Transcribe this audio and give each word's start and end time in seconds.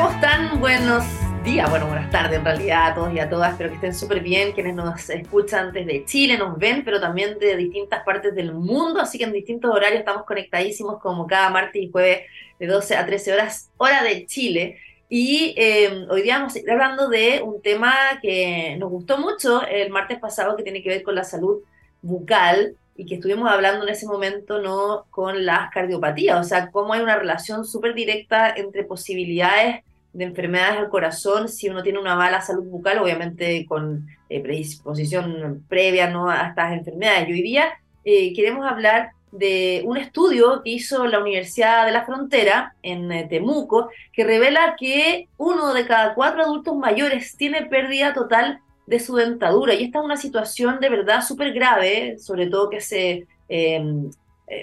¿Cómo 0.00 0.12
están? 0.12 0.58
Buenos 0.60 1.04
días, 1.44 1.68
bueno, 1.68 1.86
buenas 1.86 2.10
tardes 2.10 2.38
en 2.38 2.44
realidad 2.46 2.86
a 2.86 2.94
todos 2.94 3.12
y 3.12 3.18
a 3.18 3.28
todas. 3.28 3.52
Espero 3.52 3.68
que 3.68 3.74
estén 3.74 3.94
súper 3.94 4.20
bien. 4.20 4.52
Quienes 4.52 4.74
nos 4.74 5.10
escuchan 5.10 5.74
desde 5.74 6.06
Chile, 6.06 6.38
nos 6.38 6.56
ven, 6.56 6.84
pero 6.86 6.98
también 6.98 7.38
de 7.38 7.54
distintas 7.54 8.02
partes 8.02 8.34
del 8.34 8.54
mundo. 8.54 8.98
Así 8.98 9.18
que 9.18 9.24
en 9.24 9.32
distintos 9.34 9.70
horarios 9.70 9.98
estamos 9.98 10.24
conectadísimos 10.24 11.02
como 11.02 11.26
cada 11.26 11.50
martes 11.50 11.82
y 11.82 11.90
jueves 11.90 12.20
de 12.58 12.66
12 12.66 12.96
a 12.96 13.04
13 13.04 13.34
horas, 13.34 13.70
hora 13.76 14.02
de 14.02 14.24
Chile. 14.24 14.78
Y 15.10 15.52
eh, 15.58 16.06
hoy 16.08 16.22
día 16.22 16.38
vamos 16.38 16.56
a 16.56 16.60
ir 16.60 16.70
hablando 16.70 17.10
de 17.10 17.42
un 17.42 17.60
tema 17.60 17.94
que 18.22 18.76
nos 18.78 18.88
gustó 18.88 19.18
mucho 19.18 19.66
el 19.66 19.90
martes 19.90 20.18
pasado, 20.18 20.56
que 20.56 20.62
tiene 20.62 20.82
que 20.82 20.88
ver 20.88 21.02
con 21.02 21.14
la 21.14 21.24
salud 21.24 21.58
bucal 22.00 22.74
y 22.96 23.04
que 23.04 23.16
estuvimos 23.16 23.50
hablando 23.50 23.82
en 23.82 23.90
ese 23.90 24.06
momento 24.06 24.62
no 24.62 25.04
con 25.10 25.44
las 25.44 25.70
cardiopatías, 25.70 26.40
o 26.40 26.48
sea, 26.48 26.70
cómo 26.70 26.94
hay 26.94 27.02
una 27.02 27.16
relación 27.16 27.66
súper 27.66 27.94
directa 27.94 28.50
entre 28.56 28.84
posibilidades 28.84 29.84
de 30.12 30.24
enfermedades 30.24 30.80
del 30.80 30.88
corazón 30.88 31.48
si 31.48 31.68
uno 31.68 31.82
tiene 31.82 31.98
una 31.98 32.16
mala 32.16 32.40
salud 32.40 32.64
bucal, 32.64 32.98
obviamente 32.98 33.64
con 33.66 34.06
eh, 34.28 34.40
predisposición 34.40 35.64
previa 35.68 36.10
¿no? 36.10 36.28
a 36.28 36.48
estas 36.48 36.72
enfermedades. 36.72 37.28
Y 37.28 37.32
hoy 37.32 37.42
día 37.42 37.68
eh, 38.04 38.32
queremos 38.34 38.66
hablar 38.66 39.12
de 39.30 39.82
un 39.86 39.96
estudio 39.96 40.62
que 40.64 40.70
hizo 40.70 41.06
la 41.06 41.20
Universidad 41.20 41.86
de 41.86 41.92
la 41.92 42.04
Frontera 42.04 42.74
en 42.82 43.12
eh, 43.12 43.26
Temuco, 43.30 43.90
que 44.12 44.24
revela 44.24 44.74
que 44.76 45.28
uno 45.36 45.72
de 45.72 45.86
cada 45.86 46.14
cuatro 46.14 46.42
adultos 46.42 46.76
mayores 46.76 47.36
tiene 47.36 47.66
pérdida 47.66 48.12
total 48.12 48.60
de 48.86 48.98
su 48.98 49.14
dentadura. 49.14 49.74
Y 49.74 49.84
esta 49.84 50.00
es 50.00 50.04
una 50.04 50.16
situación 50.16 50.80
de 50.80 50.88
verdad 50.88 51.22
súper 51.22 51.52
grave, 51.52 52.18
sobre 52.18 52.48
todo 52.48 52.68
que 52.68 52.80
se 52.80 53.28
em, 53.48 54.10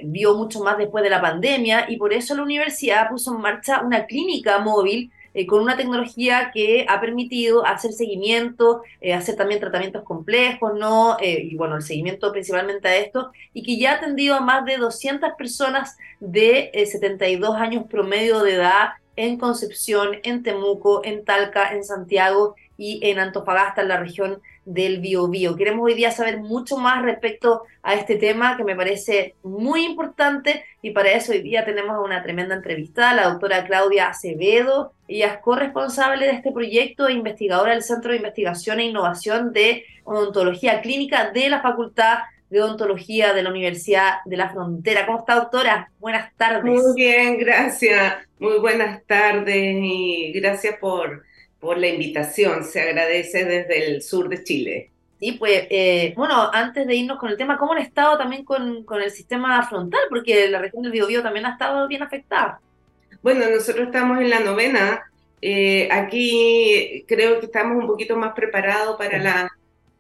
vio 0.04 0.36
mucho 0.36 0.62
más 0.62 0.78
después 0.78 1.02
de 1.02 1.10
la 1.10 1.22
pandemia, 1.22 1.86
y 1.90 1.96
por 1.96 2.12
eso 2.12 2.36
la 2.36 2.44
universidad 2.44 3.10
puso 3.10 3.34
en 3.34 3.42
marcha 3.42 3.82
una 3.82 4.06
clínica 4.06 4.60
móvil 4.60 5.10
eh, 5.38 5.46
con 5.46 5.62
una 5.62 5.78
tecnología 5.78 6.50
que 6.52 6.88
ha 6.90 7.00
permitido 7.00 7.64
hacer 7.64 7.94
seguimiento, 7.94 8.82
eh, 9.02 9.14
hacer 9.14 9.36
también 9.36 9.60
tratamientos 9.60 10.04
complejos, 10.04 10.74
¿no? 10.74 11.16
Eh, 11.22 11.50
y 11.52 11.56
bueno, 11.56 11.76
el 11.76 11.84
seguimiento 11.84 12.32
principalmente 12.32 12.88
a 12.88 12.98
esto, 12.98 13.32
y 13.54 13.62
que 13.62 13.78
ya 13.78 13.92
ha 13.92 13.96
atendido 13.98 14.34
a 14.34 14.42
más 14.42 14.66
de 14.66 14.78
200 14.78 15.34
personas 15.38 15.96
de 16.20 16.72
72 16.74 17.56
años 17.56 17.86
promedio 17.88 18.42
de 18.42 18.56
edad 18.56 18.94
en 19.16 19.38
Concepción, 19.38 20.18
en 20.24 20.42
Temuco, 20.42 21.02
en 21.06 21.24
Talca, 21.24 21.72
en 21.72 21.84
Santiago 21.84 22.56
y 22.78 23.00
en 23.04 23.20
Antofagasta, 23.20 23.82
en 23.82 23.88
la 23.88 23.98
región 23.98 24.42
del 24.66 25.00
Biobío. 25.00 25.56
Queremos 25.56 25.86
hoy 25.86 25.94
día 25.94 26.12
saber 26.12 26.40
mucho 26.40 26.78
más 26.78 27.02
respecto 27.02 27.64
a 27.82 27.96
este 27.96 28.16
tema 28.16 28.58
que 28.58 28.64
me 28.64 28.76
parece 28.76 29.36
muy 29.44 29.86
importante 29.86 30.66
y 30.82 30.92
para 30.92 31.12
eso 31.12 31.32
hoy 31.32 31.42
día 31.42 31.66
tenemos 31.66 31.98
una 32.04 32.22
tremenda 32.22 32.56
entrevista, 32.56 33.14
la 33.14 33.30
doctora 33.30 33.66
Claudia 33.66 34.10
Acevedo. 34.10 34.94
Ella 35.08 35.28
es 35.28 35.38
corresponsable 35.40 36.26
de 36.26 36.34
este 36.34 36.52
proyecto 36.52 37.08
e 37.08 37.14
investigadora 37.14 37.72
del 37.72 37.84
Centro 37.84 38.12
de 38.12 38.18
Investigación 38.18 38.80
e 38.80 38.86
Innovación 38.86 39.54
de 39.54 39.86
Odontología 40.04 40.82
Clínica 40.82 41.32
de 41.32 41.50
la 41.50 41.62
Facultad 41.62 42.20
de 42.50 42.62
Odontología 42.62 43.34
de 43.34 43.44
la 43.44 43.50
Universidad 43.50 44.20
de 44.26 44.38
la 44.38 44.50
Frontera. 44.50 45.06
¿Cómo 45.06 45.20
está, 45.20 45.36
doctora? 45.36 45.92
Buenas 46.00 46.34
tardes. 46.36 46.64
Muy 46.64 46.96
bien, 46.96 47.38
gracias. 47.38 48.16
Muy 48.40 48.60
buenas 48.60 49.04
tardes 49.06 49.56
y 49.56 50.32
gracias 50.34 50.76
por 50.80 51.27
por 51.60 51.78
la 51.78 51.88
invitación. 51.88 52.64
Se 52.64 52.82
agradece 52.82 53.46
desde 53.46 53.88
el 53.88 54.02
sur 54.02 54.30
de 54.30 54.44
Chile. 54.44 54.92
Sí, 55.20 55.32
pues, 55.34 55.66
eh, 55.70 56.14
bueno, 56.16 56.50
antes 56.54 56.86
de 56.86 56.96
irnos 56.96 57.18
con 57.18 57.30
el 57.30 57.38
tema, 57.38 57.58
¿cómo 57.58 57.74
han 57.74 57.80
estado 57.80 58.18
también 58.18 58.46
con, 58.46 58.84
con 58.84 59.02
el 59.02 59.10
sistema 59.10 59.68
frontal? 59.68 60.02
Porque 60.10 60.48
la 60.48 60.60
región 60.60 60.84
del 60.84 60.92
Biobío 60.92 61.24
también 61.24 61.48
ha 61.48 61.54
estado 61.54 61.88
bien 61.88 62.04
afectada. 62.04 62.60
Bueno, 63.24 63.50
nosotros 63.50 63.88
estamos 63.88 64.20
en 64.22 64.30
la 64.30 64.42
novena. 64.42 65.04
Eh, 65.42 65.90
aquí 65.92 67.04
creo 67.08 67.40
que 67.40 67.48
estamos 67.48 67.82
un 67.82 67.88
poquito 67.88 68.16
más 68.16 68.34
preparados 68.34 68.98
para, 68.98 69.18
la, 69.18 69.50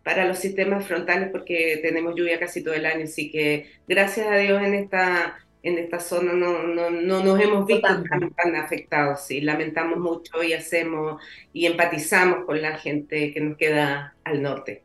para 0.03 0.25
los 0.25 0.37
sistemas 0.37 0.85
frontales 0.85 1.29
porque 1.31 1.79
tenemos 1.81 2.15
lluvia 2.15 2.39
casi 2.39 2.63
todo 2.63 2.75
el 2.75 2.85
año. 2.85 3.05
Así 3.05 3.31
que 3.31 3.71
gracias 3.87 4.27
a 4.27 4.37
Dios 4.37 4.61
en 4.63 4.75
esta 4.75 5.35
en 5.63 5.77
esta 5.77 5.99
zona 5.99 6.33
no, 6.33 6.63
no, 6.63 6.89
no 6.89 7.23
nos 7.23 7.39
hemos 7.39 7.65
visto 7.65 7.87
tan, 7.87 8.55
afectados, 8.55 9.25
sí, 9.25 9.41
lamentamos 9.41 9.97
mucho 9.99 10.43
y 10.43 10.53
hacemos 10.53 11.21
y 11.53 11.65
empatizamos 11.65 12.45
con 12.45 12.61
la 12.61 12.77
gente 12.77 13.33
que 13.33 13.41
nos 13.41 13.57
queda 13.57 14.15
al 14.23 14.41
norte. 14.41 14.83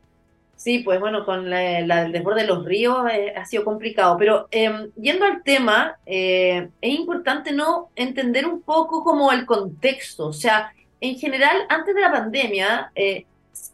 Sí, 0.55 0.79
pues 0.79 0.99
bueno, 0.99 1.25
con 1.25 1.51
el 1.51 2.11
desborde 2.11 2.41
de 2.41 2.47
los 2.47 2.63
ríos 2.63 3.05
eh, 3.11 3.33
ha 3.35 3.45
sido 3.45 3.65
complicado, 3.65 4.15
pero 4.17 4.47
em, 4.49 4.91
yendo 4.95 5.25
al 5.25 5.43
tema, 5.43 5.97
eh, 6.05 6.69
es 6.79 6.93
importante 6.93 7.51
no 7.51 7.89
entender 7.95 8.45
un 8.45 8.61
poco 8.61 9.03
como 9.03 9.31
el 9.31 9.45
contexto, 9.45 10.27
o 10.27 10.33
sea, 10.33 10.71
en 11.01 11.19
general, 11.19 11.65
antes 11.67 11.93
de 11.93 11.99
la 11.99 12.11
pandemia, 12.11 12.91
eh, 12.95 13.25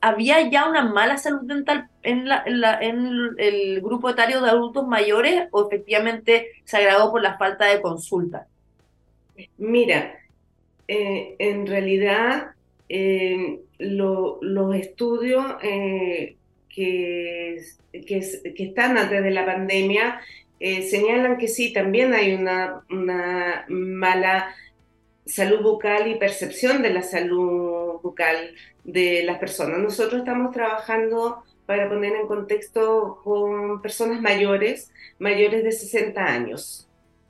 ¿había 0.02 0.50
ya 0.50 0.70
una 0.70 0.84
mala 0.84 1.18
salud 1.18 1.42
dental 1.44 1.90
en, 2.04 2.28
la, 2.28 2.44
en, 2.82 3.36
el 3.38 3.82
grupo 3.82 4.10
etario 4.10 4.42
de 4.42 4.50
adultos 4.50 4.88
mayores 4.88 5.48
o 5.52 5.68
efectivamente 5.68 6.48
se 6.64 6.78
agravó 6.78 7.12
por 7.12 7.22
la 7.22 7.38
falta 7.38 7.66
de 7.66 7.82
consulta? 7.82 8.48
Mira, 9.58 10.20
eh, 10.88 11.36
en 11.40 11.68
realidad 11.68 12.52
eh, 12.90 13.60
los 13.78 14.76
estudios 14.76 15.46
eh, 15.64 16.36
que, 16.68 17.62
están 17.92 18.98
antes 18.98 19.24
de 19.24 19.31
la 19.31 19.46
pandemia 19.46 20.20
señalan 20.60 21.38
que 21.38 21.48
sí, 21.48 21.72
también 21.72 22.14
hay 22.14 22.34
una 22.34 22.84
mala 23.70 24.54
salud 25.26 25.62
bucal 25.62 26.10
y 26.10 26.16
percepción 26.16 26.81
de 26.81 26.90
la 26.90 27.02
salud 27.02 27.78
bucal 27.97 28.53
de 28.83 29.23
las 29.23 29.39
personas. 29.39 29.79
Nosotros 29.79 30.19
estamos 30.19 30.51
trabajando, 30.53 31.44
para 31.66 31.89
poner 31.89 32.13
en 32.13 32.27
contexto, 32.27 33.22
con 33.23 33.81
personas 33.81 34.22
mayores, 34.22 34.91
mayores 35.17 35.63
de 35.63 35.72
60 35.72 36.23
años, 36.23 36.88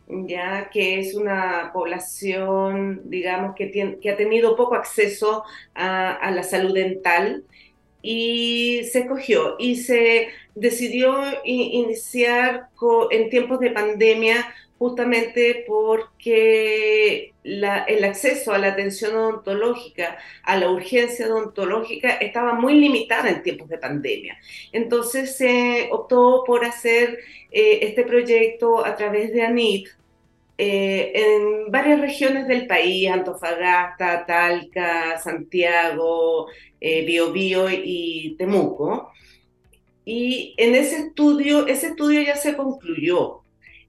ya 0.07 0.69
que 0.69 0.99
es 0.99 1.15
una 1.15 1.71
población, 1.73 3.01
digamos, 3.05 3.55
que, 3.55 3.67
tiene, 3.67 3.99
que 3.99 4.09
ha 4.09 4.17
tenido 4.17 4.55
poco 4.55 4.75
acceso 4.75 5.43
a, 5.75 6.13
a 6.13 6.31
la 6.31 6.43
salud 6.43 6.73
dental 6.73 7.43
y 8.01 8.83
se 8.85 9.07
cogió 9.07 9.55
y 9.59 9.75
se 9.75 10.29
decidió 10.55 11.21
iniciar 11.43 12.69
en 13.11 13.29
tiempos 13.29 13.59
de 13.59 13.71
pandemia 13.71 14.53
justamente 14.79 15.65
porque 15.67 17.33
el 17.43 18.03
acceso 18.05 18.53
a 18.53 18.57
la 18.57 18.69
atención 18.69 19.13
odontológica, 19.15 20.17
a 20.43 20.57
la 20.57 20.71
urgencia 20.71 21.27
odontológica, 21.27 22.11
estaba 22.11 22.53
muy 22.53 22.75
limitada 22.75 23.29
en 23.29 23.43
tiempos 23.43 23.67
de 23.67 23.77
pandemia. 23.77 24.37
Entonces 24.71 25.35
se 25.35 25.89
optó 25.91 26.43
por 26.47 26.63
hacer 26.63 27.19
eh, 27.51 27.79
este 27.81 28.03
proyecto 28.03 28.85
a 28.85 28.95
través 28.95 29.33
de 29.33 29.43
ANIT, 29.43 29.89
eh, 30.57 31.11
en 31.13 31.71
varias 31.71 32.01
regiones 32.01 32.47
del 32.47 32.67
país, 32.67 33.09
Antofagasta, 33.09 34.25
Talca, 34.25 35.17
Santiago, 35.19 36.47
eh, 36.79 37.05
Biobío 37.05 37.69
y 37.69 38.35
Temuco. 38.37 39.11
Y 40.05 40.55
en 40.57 40.75
ese 40.75 40.97
estudio, 41.07 41.67
ese 41.67 41.87
estudio 41.87 42.21
ya 42.21 42.35
se 42.35 42.55
concluyó 42.55 43.38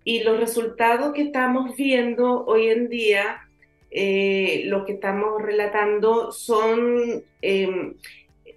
y 0.05 0.22
los 0.22 0.38
resultados 0.38 1.12
que 1.12 1.22
estamos 1.22 1.77
viendo 1.77 2.44
hoy 2.47 2.69
en 2.69 2.88
día, 2.88 3.49
eh, 3.91 4.62
lo 4.66 4.84
que 4.84 4.93
estamos 4.93 5.43
relatando 5.43 6.33
son 6.33 7.22
em, 7.43 7.94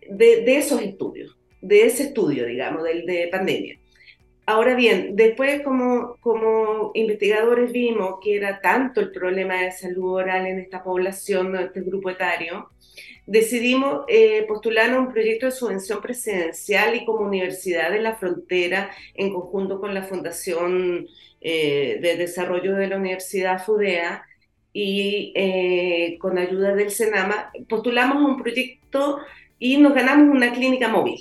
de, 0.09 0.58
esos 0.58 0.81
estudios, 0.81 1.38
de 1.62 1.86
ese 1.86 2.04
estudio, 2.04 2.46
digamos, 2.46 2.84
del 2.84 3.06
de 3.06 3.28
pandemia. 3.31 3.80
Ahora 4.46 4.76
bien, 4.76 5.16
después 5.16 5.62
como, 5.62 6.18
como 6.20 6.92
investigadores 6.96 7.72
vimos 7.72 8.20
que 8.22 8.36
era 8.36 8.60
tanto 8.60 9.00
el 9.00 9.12
problema 9.12 9.62
de 9.62 9.72
salud 9.72 10.16
oral 10.16 10.46
en 10.46 10.60
esta 10.60 10.84
población, 10.84 11.56
en 11.56 11.64
este 11.64 11.81
grupo 11.81 12.10
etario, 12.10 12.70
decidimos 13.25 14.04
eh, 14.10 14.44
postular 14.48 14.98
un 14.98 15.12
proyecto 15.13 15.45
de 15.45 15.54
subvención 15.54 16.01
presidencial 16.01 16.94
y 16.95 17.06
como 17.06 17.25
Universidad 17.25 17.92
de 17.92 18.01
la 18.01 18.16
Frontera, 18.16 18.92
en 19.13 19.31
conjunto 19.31 19.80
con 19.80 19.94
la 19.94 20.04
Fundación 20.04 21.07
eh, 21.45 22.00
de 22.01 22.16
Desarrollo 22.16 22.74
de 22.75 22.88
la 22.88 22.95
Universidad 22.95 23.62
FUDEA 23.62 24.24
y 24.72 25.34
eh, 25.36 26.18
con 26.18 26.38
ayuda 26.38 26.74
del 26.74 26.90
SENAMA, 26.90 27.51
postulamos 27.68 28.24
un 28.24 28.42
proyecto 28.42 29.19
y 29.60 29.75
nos 29.75 29.94
ganamos 29.94 30.34
una 30.34 30.54
clínica 30.54 30.88
móvil. 30.88 31.19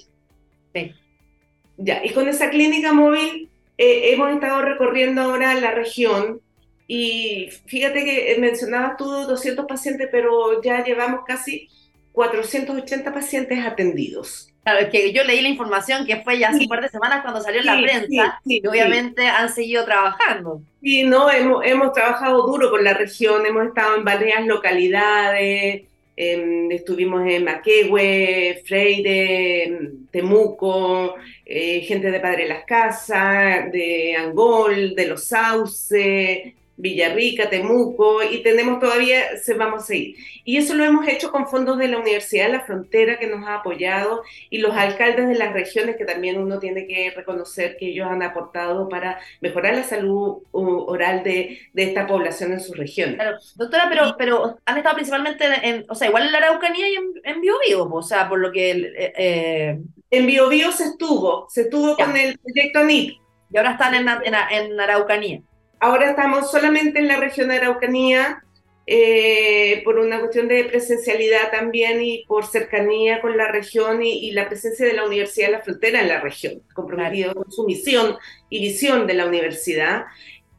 Ya, 1.77 2.05
y 2.05 2.11
con 2.11 2.29
esa 2.29 2.51
clínica 2.51 2.93
móvil 2.93 3.51
eh, 3.77 4.13
hemos 4.13 4.33
estado 4.33 4.63
recorriendo 4.63 5.23
ahora 5.23 5.55
la 5.55 5.73
región 5.73 6.41
y 6.87 7.49
fíjate 7.67 8.05
que 8.05 8.37
mencionabas 8.39 8.97
tú 8.97 9.07
200 9.07 9.67
pacientes, 9.67 10.09
pero 10.13 10.63
ya 10.63 10.85
llevamos 10.85 11.23
casi 11.27 11.69
480 12.13 13.13
pacientes 13.13 13.59
atendidos. 13.59 14.52
Claro, 14.63 14.79
es 14.79 14.89
que 14.91 15.13
yo 15.13 15.25
leí 15.25 15.41
la 15.41 15.49
información 15.49 16.07
que 16.07 16.23
fue 16.23 16.39
ya 16.39 16.51
hace 16.51 16.61
un 16.61 16.69
par 16.69 16.83
de 16.83 16.89
semanas 16.89 17.23
cuando 17.23 17.41
salió 17.41 17.61
en 17.61 17.67
la 17.67 17.81
prensa 17.81 18.41
y 18.45 18.65
obviamente 18.67 19.27
han 19.27 19.53
seguido 19.53 19.85
trabajando. 19.85 20.63
Sí, 20.81 21.03
no, 21.03 21.31
hemos, 21.31 21.65
hemos 21.65 21.93
trabajado 21.93 22.47
duro 22.47 22.71
con 22.71 22.85
la 22.85 22.95
región, 22.95 23.45
hemos 23.45 23.67
estado 23.67 23.97
en 23.97 24.05
varias 24.05 24.47
localidades, 24.47 25.83
estuvimos 26.17 27.27
en 27.27 27.45
Maquehue, 27.45 28.63
Freire, 28.65 29.91
Temuco, 30.11 31.17
eh, 31.45 31.81
gente 31.81 32.11
de 32.13 32.21
Padre 32.21 32.47
Las 32.47 32.65
Casas, 32.65 33.73
de 33.73 34.15
Angol, 34.17 34.95
de 34.95 35.07
Los 35.07 35.25
Sauces, 35.25 36.55
Villarrica, 36.77 37.51
Temuco, 37.51 38.23
y 38.23 38.43
tenemos 38.43 38.81
todavía, 38.81 39.37
se 39.37 39.55
vamos 39.55 39.89
a 39.89 39.95
ir. 39.95 40.17
Y 40.45 40.57
eso 40.57 40.75
lo 40.75 40.85
hemos 40.85 41.07
hecho 41.07 41.31
con 41.31 41.47
fondos 41.47 41.79
de 41.79 41.89
la 41.89 41.99
Universidad 41.99 42.47
de 42.47 42.53
la 42.53 42.65
Frontera 42.65 43.19
que 43.19 43.27
nos 43.27 43.47
ha 43.47 43.57
apoyado 43.57 44.23
y 44.51 44.59
los 44.59 44.75
alcaldes 44.75 45.29
de 45.29 45.35
las 45.35 45.53
regiones 45.53 45.97
que 45.97 46.05
también 46.05 46.41
uno 46.41 46.59
tiene 46.59 46.87
que 46.87 47.11
reconocer 47.11 47.77
que 47.77 47.89
ellos 47.89 48.09
han 48.09 48.23
aportado 48.23 48.89
para 48.89 49.21
mejorar 49.41 49.75
la 49.75 49.85
salud 49.85 50.39
oral 50.53 51.23
de, 51.23 51.61
de 51.73 51.83
esta 51.83 52.07
población 52.07 52.53
en 52.53 52.61
sus 52.61 52.77
regiones. 52.77 53.17
Claro. 53.17 53.37
Doctora, 53.57 53.87
pero, 53.89 54.15
pero 54.19 54.59
han 54.65 54.79
estado 54.79 54.97
principalmente 54.97 55.45
en, 55.63 55.85
o 55.89 55.95
sea, 55.95 56.09
igual 56.09 56.27
en 56.27 56.33
la 56.33 56.39
Araucanía 56.39 56.89
y 56.89 56.95
en, 56.95 57.13
en 57.25 57.41
Biobío, 57.41 57.85
o 57.85 58.03
sea, 58.03 58.29
por 58.29 58.39
lo 58.39 58.51
que... 58.51 58.71
Eh, 58.71 59.13
eh 59.17 59.79
en 60.13 60.27
Biobío 60.27 60.71
se 60.73 60.85
estuvo, 60.85 61.47
se 61.49 61.63
estuvo 61.63 61.97
con 61.97 62.15
el 62.15 62.39
proyecto 62.39 62.81
ANIP. 62.81 63.19
Y 63.51 63.57
ahora 63.57 63.73
están 63.73 63.95
en, 63.95 64.07
en, 64.09 64.35
en 64.51 64.79
Araucanía. 64.79 65.41
Ahora 65.83 66.11
estamos 66.11 66.49
solamente 66.49 67.01
en 67.01 67.09
la 67.09 67.17
región 67.17 67.49
de 67.49 67.57
Araucanía 67.57 68.45
eh, 68.87 69.83
por 69.85 69.99
una 69.99 70.21
cuestión 70.21 70.47
de 70.47 70.63
presencialidad 70.63 71.51
también 71.51 72.01
y 72.01 72.25
por 72.29 72.47
cercanía 72.47 73.21
con 73.21 73.37
la 73.37 73.49
región 73.49 74.01
y, 74.01 74.31
la 74.31 74.47
presencia 74.47 74.87
de 74.87 74.93
la 74.93 75.05
Universidad 75.05 75.49
de 75.49 75.53
la 75.55 75.63
Frontera 75.63 76.01
en 76.01 76.07
la 76.07 76.21
región, 76.21 76.63
comprometido 76.73 77.35
con 77.35 77.51
su 77.51 77.65
misión 77.65 78.15
y 78.49 78.61
visión 78.61 79.09
de 79.09 79.15
la 79.15 79.27
universidad. 79.27 80.05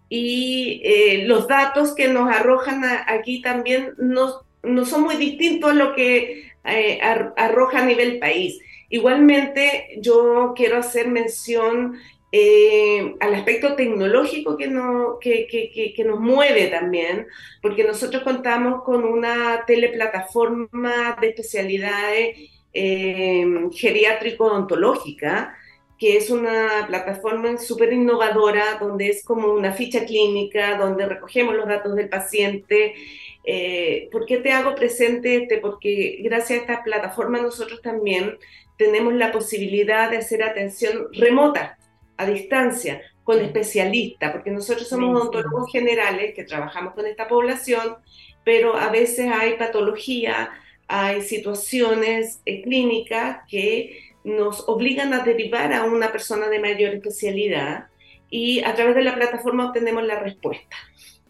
Y 0.10 0.82
eh, 0.84 1.24
los 1.26 1.48
datos 1.48 1.96
que 1.96 2.10
nos 2.10 2.30
arrojan 2.30 2.84
aquí 3.08 3.42
también 3.42 3.94
no, 3.98 4.42
no 4.62 4.84
son 4.84 5.04
muy 5.04 5.16
distintos 5.16 5.72
a 5.72 5.74
lo 5.74 5.96
que 5.96 6.52
eh, 6.66 7.00
arroja 7.02 7.80
a 7.80 7.86
nivel 7.86 8.20
país. 8.20 8.60
Igualmente, 8.90 9.88
yo 10.02 10.54
quiero 10.54 10.80
hacer 10.80 11.08
mención 11.08 11.96
eh, 12.36 13.14
al 13.20 13.36
aspecto 13.36 13.76
tecnológico 13.76 14.58
que, 14.58 14.68
no, 14.68 15.20
que, 15.22 15.46
que, 15.46 15.94
que, 15.96 16.04
nos 16.04 16.20
mueve 16.20 16.66
también, 16.66 17.28
porque 17.62 17.84
nosotros 17.84 18.24
contamos 18.24 18.82
con 18.84 19.04
una 19.04 19.66
teleplataforma 19.68 21.16
de 21.22 21.28
especialidades 21.28 22.52
eh, 22.74 23.46
geriátrico-odontológica, 23.72 25.56
que 26.00 26.18
es 26.18 26.32
una 26.32 26.86
plataforma 26.88 27.56
súper 27.60 27.94
innovadora, 27.94 28.80
donde 28.80 29.10
es 29.10 29.24
como 29.24 29.54
una 29.54 29.72
ficha 29.72 30.04
clínica, 30.04 30.76
donde 30.80 31.06
recogemos 31.06 31.54
los 31.54 31.68
datos 31.68 31.96
del 31.96 32.10
paciente. 32.10 32.96
Eh, 33.44 34.10
¿Por 34.12 34.26
qué 34.26 34.38
te 34.38 34.52
hago 34.52 34.74
presente 34.74 35.36
este? 35.36 35.60
Porque 35.60 36.18
gracias 36.24 36.58
a 36.58 36.62
esta 36.64 36.84
plataforma 36.84 37.40
nosotros 37.40 37.84
también 37.84 38.40
tenemos 38.76 39.14
la 39.14 39.32
posibilidad 39.32 40.10
de 40.10 40.18
hacer 40.18 40.42
atención 40.42 41.10
remota 41.12 41.78
a 42.18 42.26
distancia 42.26 43.02
con 43.24 43.40
especialistas, 43.40 44.32
porque 44.32 44.52
nosotros 44.52 44.88
somos 44.88 45.20
odontólogos 45.20 45.72
generales 45.72 46.34
que 46.36 46.44
trabajamos 46.44 46.94
con 46.94 47.06
esta 47.06 47.28
población, 47.28 47.96
pero 48.44 48.76
a 48.76 48.90
veces 48.90 49.32
hay 49.32 49.54
patología, 49.58 50.52
hay 50.88 51.22
situaciones 51.22 52.42
eh, 52.46 52.62
clínicas 52.62 53.40
que 53.50 53.98
nos 54.24 54.68
obligan 54.68 55.14
a 55.14 55.24
derivar 55.24 55.74
a 55.74 55.84
una 55.86 56.12
persona 56.12 56.50
de 56.50 56.60
mayor 56.60 56.94
especialidad 56.94 57.88
y 58.30 58.64
a 58.64 58.74
través 58.74 58.96
de 58.96 59.04
la 59.04 59.16
plataforma 59.16 59.68
obtenemos 59.68 60.04
la 60.04 60.20
respuesta. 60.20 60.76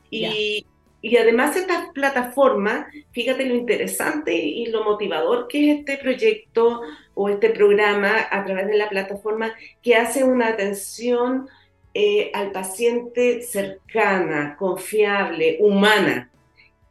Y, 0.09 0.65
y 1.01 1.17
además 1.17 1.55
esta 1.55 1.91
plataforma, 1.93 2.87
fíjate 3.11 3.45
lo 3.45 3.55
interesante 3.55 4.35
y 4.35 4.67
lo 4.67 4.83
motivador 4.83 5.47
que 5.47 5.71
es 5.71 5.79
este 5.79 5.97
proyecto 5.97 6.81
o 7.15 7.29
este 7.29 7.49
programa 7.49 8.27
a 8.31 8.45
través 8.45 8.67
de 8.67 8.77
la 8.77 8.89
plataforma 8.89 9.53
que 9.81 9.95
hace 9.95 10.23
una 10.23 10.47
atención 10.47 11.47
eh, 11.93 12.31
al 12.33 12.51
paciente 12.51 13.43
cercana, 13.43 14.55
confiable, 14.57 15.57
humana. 15.59 16.31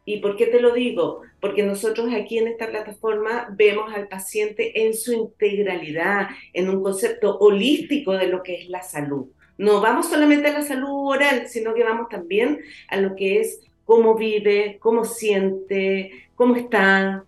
¿Y 0.04 0.18
por 0.18 0.36
qué 0.36 0.46
te 0.46 0.60
lo 0.60 0.72
digo? 0.72 1.22
Porque 1.40 1.62
nosotros 1.62 2.12
aquí 2.14 2.38
en 2.38 2.48
esta 2.48 2.68
plataforma 2.68 3.48
vemos 3.50 3.92
al 3.94 4.08
paciente 4.08 4.84
en 4.84 4.94
su 4.94 5.12
integralidad, 5.12 6.28
en 6.52 6.68
un 6.68 6.82
concepto 6.82 7.38
holístico 7.38 8.12
de 8.12 8.28
lo 8.28 8.42
que 8.42 8.62
es 8.62 8.68
la 8.68 8.82
salud. 8.82 9.26
No 9.58 9.80
vamos 9.80 10.08
solamente 10.08 10.48
a 10.48 10.52
la 10.52 10.62
salud 10.62 10.88
oral, 10.88 11.48
sino 11.48 11.74
que 11.74 11.84
vamos 11.84 12.08
también 12.08 12.60
a 12.88 12.96
lo 12.96 13.14
que 13.14 13.40
es 13.40 13.60
cómo 13.84 14.14
vive, 14.14 14.78
cómo 14.80 15.04
siente, 15.04 16.28
cómo 16.34 16.56
está. 16.56 17.24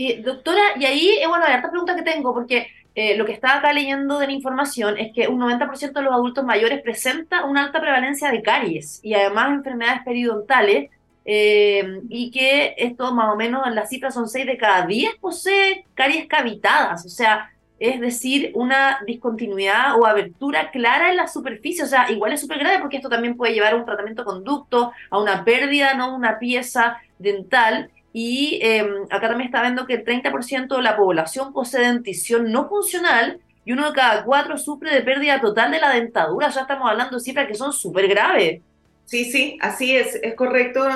Y, 0.00 0.14
doctora, 0.22 0.62
y 0.78 0.86
ahí, 0.86 1.10
eh, 1.20 1.26
bueno, 1.26 1.46
la 1.46 1.58
otra 1.58 1.70
pregunta 1.70 1.94
que 1.94 2.00
tengo, 2.00 2.32
porque 2.32 2.68
eh, 2.94 3.18
lo 3.18 3.26
que 3.26 3.32
estaba 3.32 3.58
acá 3.58 3.70
leyendo 3.74 4.18
de 4.18 4.28
la 4.28 4.32
información 4.32 4.96
es 4.96 5.12
que 5.12 5.28
un 5.28 5.38
90% 5.38 5.92
de 5.92 6.00
los 6.00 6.14
adultos 6.14 6.42
mayores 6.42 6.80
presenta 6.80 7.44
una 7.44 7.66
alta 7.66 7.82
prevalencia 7.82 8.30
de 8.30 8.40
caries 8.40 9.00
y 9.02 9.12
además 9.12 9.50
enfermedades 9.50 10.00
periodontales, 10.02 10.88
eh, 11.26 12.00
y 12.08 12.30
que 12.30 12.74
esto 12.78 13.14
más 13.14 13.34
o 13.34 13.36
menos 13.36 13.66
en 13.66 13.74
las 13.74 13.90
cifras 13.90 14.14
son 14.14 14.26
6 14.26 14.46
de 14.46 14.56
cada 14.56 14.86
10 14.86 15.16
posee 15.16 15.84
caries 15.92 16.26
cavitadas, 16.26 17.04
o 17.04 17.10
sea, 17.10 17.50
es 17.78 18.00
decir, 18.00 18.52
una 18.54 19.00
discontinuidad 19.06 20.00
o 20.00 20.06
abertura 20.06 20.70
clara 20.70 21.10
en 21.10 21.16
la 21.16 21.28
superficie. 21.28 21.82
O 21.82 21.86
sea, 21.86 22.10
igual 22.10 22.32
es 22.32 22.40
súper 22.40 22.58
grave 22.58 22.78
porque 22.78 22.98
esto 22.98 23.08
también 23.08 23.38
puede 23.38 23.54
llevar 23.54 23.72
a 23.72 23.76
un 23.76 23.86
tratamiento 23.86 24.22
conducto, 24.22 24.92
a 25.08 25.18
una 25.18 25.44
pérdida, 25.44 25.94
¿no? 25.94 26.14
Una 26.14 26.38
pieza 26.38 26.98
dental. 27.18 27.90
Y 28.12 28.58
em, 28.62 29.04
acá 29.10 29.28
también 29.28 29.48
está 29.48 29.62
viendo 29.62 29.86
que 29.86 29.94
el 29.94 30.04
30% 30.04 30.76
de 30.76 30.82
la 30.82 30.96
población 30.96 31.52
posee 31.52 31.86
dentición 31.86 32.50
no 32.50 32.68
funcional 32.68 33.40
y 33.64 33.72
uno 33.72 33.88
de 33.88 33.94
cada 33.94 34.24
cuatro 34.24 34.58
sufre 34.58 34.92
de 34.92 35.02
pérdida 35.02 35.40
total 35.40 35.70
de 35.70 35.80
la 35.80 35.94
dentadura. 35.94 36.48
Ya 36.48 36.62
estamos 36.62 36.90
hablando 36.90 37.16
de 37.16 37.22
cifras 37.22 37.46
que 37.46 37.54
son 37.54 37.72
súper 37.72 38.08
graves. 38.08 38.62
Sí, 39.04 39.24
sí, 39.24 39.58
así 39.60 39.96
es, 39.96 40.14
es 40.22 40.34
correcto 40.34 40.88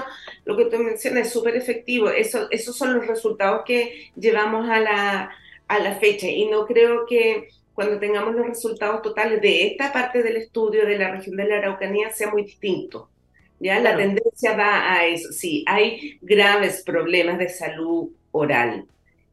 lo 0.44 0.56
que 0.56 0.66
tú 0.66 0.78
mencionas, 0.78 1.26
es 1.26 1.32
súper 1.32 1.56
efectivo. 1.56 2.10
Eso, 2.10 2.48
esos 2.50 2.76
son 2.76 2.94
los 2.94 3.06
resultados 3.06 3.62
que 3.66 4.10
llevamos 4.16 4.68
a 4.68 4.78
la, 4.80 5.30
a 5.66 5.78
la 5.80 5.94
fecha 5.96 6.28
y 6.28 6.46
no 6.46 6.64
creo 6.66 7.06
que 7.06 7.48
cuando 7.74 7.98
tengamos 7.98 8.34
los 8.34 8.46
resultados 8.46 9.02
totales 9.02 9.42
de 9.42 9.66
esta 9.66 9.92
parte 9.92 10.22
del 10.22 10.36
estudio 10.36 10.86
de 10.86 10.96
la 10.96 11.10
región 11.10 11.36
de 11.36 11.44
la 11.44 11.56
Araucanía 11.58 12.10
sea 12.12 12.30
muy 12.30 12.44
distinto. 12.44 13.10
¿Ya? 13.64 13.80
La 13.80 13.96
tendencia 13.96 14.56
va 14.56 14.92
a 14.92 15.06
eso. 15.06 15.32
Sí, 15.32 15.64
hay 15.66 16.18
graves 16.20 16.82
problemas 16.84 17.38
de 17.38 17.48
salud 17.48 18.10
oral. 18.30 18.84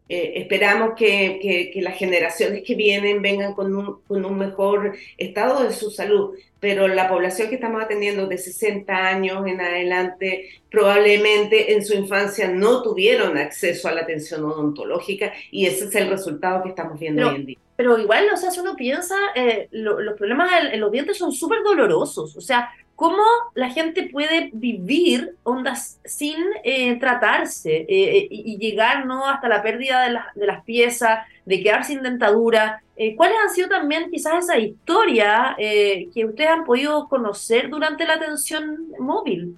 Eh, 0.08 0.42
esperamos 0.42 0.92
que, 0.98 1.40
que, 1.42 1.72
que, 1.72 1.82
las 1.82 1.98
generaciones 1.98 2.64
que 2.66 2.76
vienen 2.76 3.22
vengan 3.22 3.54
con 3.54 3.74
un, 3.74 4.02
con 4.02 4.26
un 4.26 4.38
mejor 4.38 4.94
estado 5.18 5.64
de 5.64 5.72
su 5.72 5.90
salud, 5.90 6.36
pero 6.60 6.90
la 6.90 7.08
población 7.08 7.48
que 7.48 7.56
estamos 7.56 7.82
atendiendo 7.82 8.28
de 8.28 8.38
60 8.38 8.94
años 8.94 9.48
en 9.48 9.62
adelante 9.62 10.50
probablemente 10.70 11.74
en 11.74 11.86
su 11.86 11.94
infancia 11.94 12.50
no 12.50 12.82
tuvieron 12.84 13.38
acceso 13.38 13.88
a 13.88 13.94
la 13.94 14.02
atención 14.02 14.44
odontológica 14.44 15.32
y 15.50 15.66
ese 15.66 15.86
es 15.86 15.96
el 15.96 16.10
resultado 16.10 16.62
que 16.64 16.70
estamos 16.70 17.00
viendo 17.00 17.30
hoy 17.30 17.36
en 17.36 17.46
día. 17.46 17.58
Pero 17.78 17.98
igual, 17.98 18.28
o 18.34 18.38
sea, 18.38 18.52
si 18.52 18.60
uno 18.60 18.76
piensa, 18.76 19.16
eh, 19.34 19.70
los 19.72 20.18
problemas 20.18 20.52
en, 20.74 20.80
los 20.80 20.92
dientes 20.92 21.18
son 21.18 21.32
súper 21.32 21.64
dolorosos, 21.64 22.36
o 22.36 22.42
sea, 22.42 22.70
¿cómo 23.02 23.24
la 23.56 23.72
gente 23.72 24.10
puede 24.12 24.52
vivir 24.54 25.36
ondas 25.42 26.00
sin 26.06 26.38
eh, 26.64 27.00
tratarse 27.00 27.88
eh, 27.90 28.28
y, 28.30 28.60
llegar 28.60 29.08
¿no? 29.08 29.28
hasta 29.28 29.50
la 29.50 29.64
pérdida 29.64 30.08
de, 30.08 30.20
de 30.36 30.46
las 30.46 30.64
piezas, 30.64 31.26
de 31.44 31.64
quedar 31.64 31.84
sin 31.84 32.04
dentadura? 32.04 32.84
Eh, 32.96 33.16
¿Cuáles 33.16 33.38
han 33.44 33.50
sido 33.50 33.70
también 33.70 34.12
quizás 34.12 34.44
esa 34.44 34.60
historia 34.60 35.56
eh, 35.58 36.10
que 36.14 36.26
ustedes 36.26 36.52
han 36.52 36.64
podido 36.64 37.10
conocer 37.10 37.72
durante 37.72 38.06
la 38.06 38.14
atención 38.14 38.92
móvil? 39.00 39.58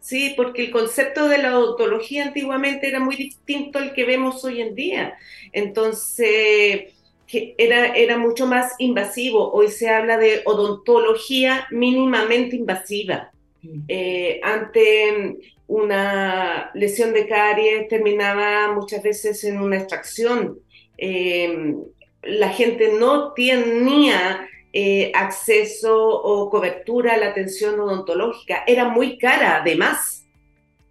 Sí, 0.00 0.34
porque 0.36 0.64
el 0.64 0.70
concepto 0.72 1.28
de 1.28 1.38
la 1.38 1.56
odontología 1.56 2.24
antiguamente 2.24 2.88
era 2.88 2.98
muy 2.98 3.14
distinto 3.14 3.78
al 3.78 3.92
que 3.92 4.04
vemos 4.04 4.44
hoy 4.44 4.60
en 4.60 4.74
día. 4.74 5.16
Entonces, 5.52 6.95
que 7.26 7.54
era, 7.58 7.94
era 7.94 8.18
mucho 8.18 8.46
más 8.46 8.74
invasivo. 8.78 9.52
Hoy 9.52 9.68
se 9.68 9.88
habla 9.88 10.16
de 10.16 10.42
odontología 10.44 11.66
mínimamente 11.70 12.56
invasiva. 12.56 13.30
Mm. 13.62 13.80
Eh, 13.88 14.40
ante 14.42 15.38
una 15.66 16.70
lesión 16.74 17.12
de 17.12 17.26
caries 17.26 17.88
terminaba 17.88 18.72
muchas 18.72 19.02
veces 19.02 19.42
en 19.44 19.60
una 19.60 19.78
extracción. 19.78 20.58
Eh, 20.98 21.74
la 22.22 22.48
gente 22.50 22.92
no 22.98 23.32
tenía 23.32 24.48
eh, 24.72 25.10
acceso 25.14 25.96
o 26.06 26.50
cobertura 26.50 27.14
a 27.14 27.16
la 27.16 27.28
atención 27.28 27.80
odontológica. 27.80 28.62
Era 28.66 28.88
muy 28.88 29.18
cara, 29.18 29.58
además. 29.60 30.26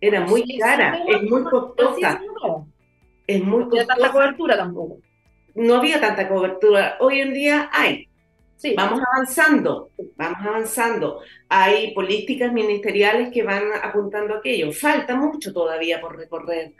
Era 0.02 0.22
muy 0.22 0.58
cara, 0.58 1.00
es 1.08 1.24
muy 1.24 1.44
costosa. 1.44 2.22
Es 3.26 3.44
muy 3.44 3.60
No 3.64 3.68
había 3.68 3.88
tanta 3.88 4.12
cobertura 4.12 4.58
tampoco. 4.58 4.98
No 5.56 5.76
había 5.76 6.02
tanta 6.02 6.28
cobertura. 6.28 6.98
Hoy 7.00 7.22
en 7.22 7.34
día 7.34 7.70
hay. 7.72 8.08
Sí. 8.58 8.74
Vamos 8.76 9.02
avanzando, 9.14 9.92
vamos 10.16 10.38
avanzando. 10.46 11.20
Hay 11.50 11.94
políticas 11.94 12.54
ministeriales 12.54 13.32
que 13.32 13.44
van 13.44 13.64
apuntando 13.82 14.36
a 14.36 14.38
aquello. 14.38 14.72
Falta 14.72 15.16
mucho 15.16 15.54
todavía 15.54 16.00
por 16.00 16.18
recorrer, 16.18 16.74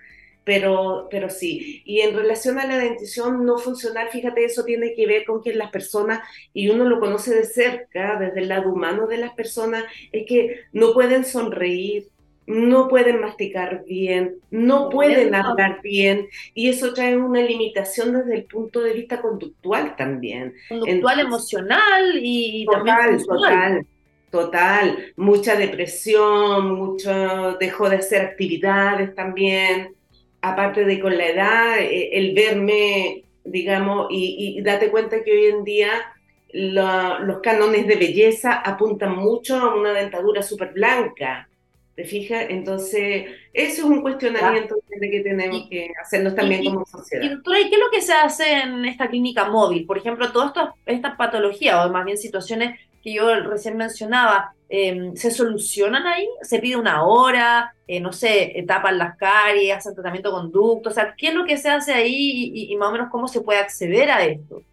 pero, 0.44 1.08
pero 1.12 1.30
sí. 1.30 1.82
Y 1.86 2.02
en 2.02 2.16
relación 2.16 2.60
a 2.60 2.66
la 2.68 2.78
dentición 2.78 3.46
no 3.46 3.58
funcional, 3.58 4.10
fíjate, 4.10 4.46
eso 4.46 4.64
tiene 4.64 4.94
que 4.94 5.06
ver 5.06 5.26
con 5.26 5.42
que 5.42 5.54
las 5.54 5.70
personas, 5.70 6.22
y 6.54 6.70
uno 6.70 6.86
lo 6.86 7.00
conoce 7.00 7.36
de 7.36 7.46
cerca, 7.46 8.18
desde 8.20 8.40
el 8.40 8.50
lado 8.50 8.72
humano 8.72 9.08
de 9.08 9.18
las 9.18 9.34
personas, 9.34 9.84
es 10.12 10.26
que 10.26 10.62
no 10.72 10.94
pueden 10.94 11.26
sonreír, 11.26 12.08
no 12.48 12.88
pueden 12.88 13.22
masticar 13.22 13.84
bien, 13.86 14.36
no 14.52 14.90
pueden 14.90 15.34
hablar 15.36 15.82
bien, 15.82 16.28
y 16.54 16.70
eso 16.70 16.94
trae 16.94 17.18
una 17.18 17.42
limitación 17.42 18.14
desde 18.14 18.36
el 18.36 18.46
punto 18.46 18.82
de 18.82 18.94
vista 18.94 19.22
conductual 19.22 19.96
también. 19.96 20.54
Conductual, 20.68 21.20
Entonces, 21.20 21.26
emocional 21.26 22.20
y 22.22 22.66
Total, 22.66 23.08
también 23.08 23.26
total, 23.28 23.88
total. 24.30 25.14
Mucha 25.18 25.56
depresión, 25.56 26.74
mucho 26.76 27.58
dejó 27.60 27.90
de 27.90 27.98
hacer 27.98 28.22
actividades 28.24 29.14
también. 29.16 29.96
Aparte 30.42 30.86
de 30.86 31.00
con 31.00 31.18
la 31.18 31.28
edad, 31.28 31.80
eh, 31.80 32.10
el 32.14 32.34
verme, 32.34 33.26
digamos, 33.44 34.08
y, 34.12 34.58
y 34.60 34.62
date 34.64 34.90
cuenta 34.92 35.24
que 35.24 35.32
hoy 35.32 35.46
en 35.48 35.64
día 35.64 35.90
la- 36.50 37.20
los 37.20 37.40
cánones 37.42 37.88
de 37.88 37.96
belleza 37.98 38.54
apuntan 38.54 39.16
mucho 39.16 39.58
a 39.58 39.76
una 39.76 39.94
dentadura 39.94 40.42
súper 40.44 40.74
blanca. 40.74 41.50
¿Te 41.96 42.04
fijas? 42.04 42.48
Entonces, 42.50 43.26
eso 43.54 43.82
es 43.82 43.84
un 43.84 44.02
cuestionamiento 44.02 44.76
que 45.00 45.20
tenemos 45.22 45.62
Y- 45.62 45.70
que 45.70 45.92
hacernos 46.02 46.36
también 46.36 46.64
y- 46.64 46.68
como 46.68 46.82
Y 46.82 46.86
sociedad. 46.92 47.32
doctora, 47.32 47.60
¿y 47.62 47.70
qué 47.70 47.76
es 47.76 47.80
lo 47.82 47.90
que 47.92 48.02
se 48.02 48.14
hace 48.14 48.52
en 48.64 48.84
esta 48.86 49.08
clínica 49.10 49.46
móvil? 49.50 49.86
Por 49.86 49.98
ejemplo, 49.98 50.32
todas 50.34 50.50
estas 50.50 50.70
estas 50.86 51.16
patologías, 51.16 51.86
o 51.86 51.90
más 51.92 52.04
bien 52.04 52.18
situaciones 52.18 52.78
que 53.02 53.14
yo 53.14 53.34
recién 53.42 53.78
mencionaba, 53.78 54.54
eh, 54.68 55.12
¿se 55.16 55.32
solucionan 55.32 56.06
ahí? 56.08 56.28
¿Se 56.42 56.60
pide 56.60 56.76
una 56.76 57.06
hora? 57.06 57.74
Eh, 57.88 58.02
no 58.02 58.12
sé, 58.12 58.58
eh, 58.60 58.64
tapan 58.64 58.98
las 58.98 59.16
caries, 59.16 59.76
hacen 59.78 59.94
tratamiento 59.94 60.32
conducto, 60.32 60.90
o 60.90 60.94
sea, 60.94 61.14
¿qué 61.18 61.28
es 61.30 61.34
lo 61.36 61.46
que 61.46 61.56
se 61.58 61.70
hace 61.70 61.94
ahí 61.94 62.14
y, 62.14 62.52
y- 62.64 62.74
y 62.74 62.76
más 62.76 62.90
o 62.90 62.92
menos 62.92 63.10
cómo 63.10 63.28
se 63.30 63.40
puede 63.42 63.60
acceder 63.60 64.10
a 64.12 64.26
esto? 64.26 64.64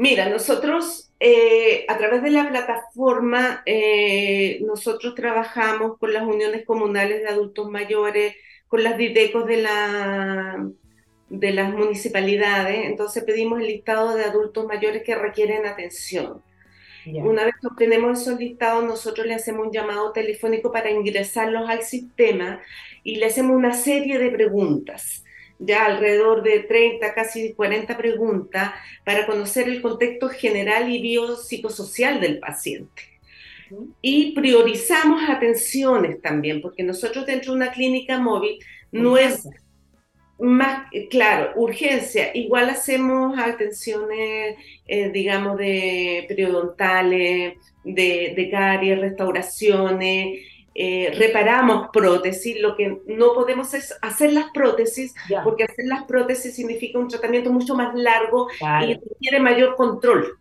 Mira, 0.00 0.30
nosotros 0.30 1.12
eh, 1.20 1.84
a 1.86 1.98
través 1.98 2.22
de 2.22 2.30
la 2.30 2.48
plataforma, 2.48 3.62
eh, 3.66 4.58
nosotros 4.62 5.14
trabajamos 5.14 5.98
con 5.98 6.14
las 6.14 6.22
uniones 6.22 6.64
comunales 6.64 7.20
de 7.20 7.28
adultos 7.28 7.70
mayores, 7.70 8.34
con 8.66 8.82
las 8.82 8.96
DIDECOS 8.96 9.44
de 9.44 9.56
la, 9.58 10.66
de 11.28 11.52
las 11.52 11.74
municipalidades, 11.74 12.86
entonces 12.86 13.24
pedimos 13.24 13.60
el 13.60 13.66
listado 13.66 14.14
de 14.14 14.24
adultos 14.24 14.66
mayores 14.66 15.02
que 15.02 15.16
requieren 15.16 15.66
atención. 15.66 16.42
Una 17.04 17.44
vez 17.44 17.54
que 17.60 17.66
obtenemos 17.66 18.22
esos 18.22 18.38
listados, 18.38 18.82
nosotros 18.82 19.26
le 19.26 19.34
hacemos 19.34 19.66
un 19.66 19.72
llamado 19.72 20.12
telefónico 20.12 20.72
para 20.72 20.90
ingresarlos 20.90 21.68
al 21.68 21.82
sistema 21.82 22.62
y 23.04 23.16
le 23.16 23.26
hacemos 23.26 23.54
una 23.54 23.74
serie 23.74 24.18
de 24.18 24.30
preguntas, 24.30 25.24
ya 25.60 25.84
alrededor 25.84 26.42
de 26.42 26.60
30, 26.60 27.14
casi 27.14 27.52
40 27.52 27.96
preguntas, 27.96 28.72
para 29.04 29.26
conocer 29.26 29.68
el 29.68 29.82
contexto 29.82 30.28
general 30.28 30.90
y 30.90 31.00
biopsicosocial 31.00 32.20
del 32.20 32.38
paciente. 32.40 33.02
Y 34.02 34.32
priorizamos 34.32 35.22
atenciones 35.28 36.20
también, 36.20 36.60
porque 36.60 36.82
nosotros 36.82 37.26
dentro 37.26 37.52
de 37.52 37.58
una 37.58 37.70
clínica 37.70 38.18
móvil 38.18 38.58
no 38.90 39.16
es 39.16 39.46
más, 40.40 40.88
claro, 41.10 41.52
urgencia. 41.56 42.34
Igual 42.34 42.70
hacemos 42.70 43.38
atenciones, 43.38 44.56
eh, 44.86 45.10
digamos, 45.12 45.58
de 45.58 46.24
periodontales, 46.26 47.58
de, 47.84 48.32
de 48.34 48.50
caries, 48.50 48.98
restauraciones, 48.98 50.40
eh, 50.74 51.12
reparamos 51.16 51.88
prótesis. 51.92 52.60
Lo 52.60 52.76
que 52.76 53.00
no 53.06 53.34
podemos 53.34 53.74
es 53.74 53.96
hacer 54.02 54.32
las 54.32 54.50
prótesis, 54.52 55.14
Ya, 55.28 55.42
porque 55.42 55.64
hacer 55.64 55.86
las 55.86 56.04
prótesis 56.04 56.54
significa 56.54 56.98
un 56.98 57.08
tratamiento 57.08 57.52
mucho 57.52 57.74
más 57.74 57.94
largo 57.94 58.48
claro. 58.58 58.86
y 58.86 58.94
requiere 58.94 59.40
mayor 59.40 59.76
control. 59.76 60.38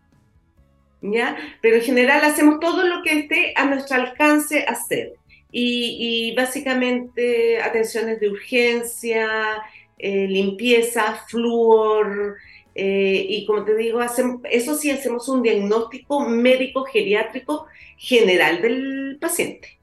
¿Ya? 1.02 1.38
Pero 1.62 1.78
en 1.78 1.82
general 1.82 2.24
hacemos 2.26 2.60
todo 2.60 2.84
lo 2.84 3.02
que 3.04 3.20
esté 3.20 3.54
a 3.56 3.66
nuestro 3.66 3.98
alcance 3.98 4.66
hacer. 4.68 5.14
Y, 5.52 6.30
y 6.30 6.36
básicamente 6.36 7.60
atenciones 7.62 8.20
de 8.20 8.30
urgencia, 8.30 9.64
eh, 9.98 10.28
limpieza, 10.28 11.16
flúor, 11.28 12.38
eh, 12.76 13.26
y 13.28 13.46
como 13.46 13.66
te 13.66 13.76
digo, 13.76 14.00
hacemos, 14.00 14.42
eso 14.50 14.76
sí 14.76 14.90
hacemos 14.90 15.28
un 15.28 15.42
diagnóstico 15.42 16.22
médico 16.22 16.86
geriátrico 16.86 17.68
general 17.98 18.62
del 18.62 19.18
paciente. 19.20 19.79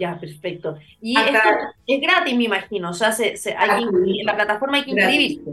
Ya, 0.00 0.18
perfecto. 0.18 0.78
Y 1.02 1.14
Acá- 1.14 1.28
esto 1.30 1.48
es 1.86 2.00
gratis, 2.00 2.34
me 2.34 2.44
imagino, 2.44 2.88
o 2.88 2.94
sea, 2.94 3.12
se, 3.12 3.36
se- 3.36 3.54
hay 3.54 3.84
que 3.84 4.20
en 4.20 4.24
la 4.26 4.34
plataforma 4.34 4.78
hay 4.78 4.84
que 4.84 4.92
inscribirse. 4.92 5.50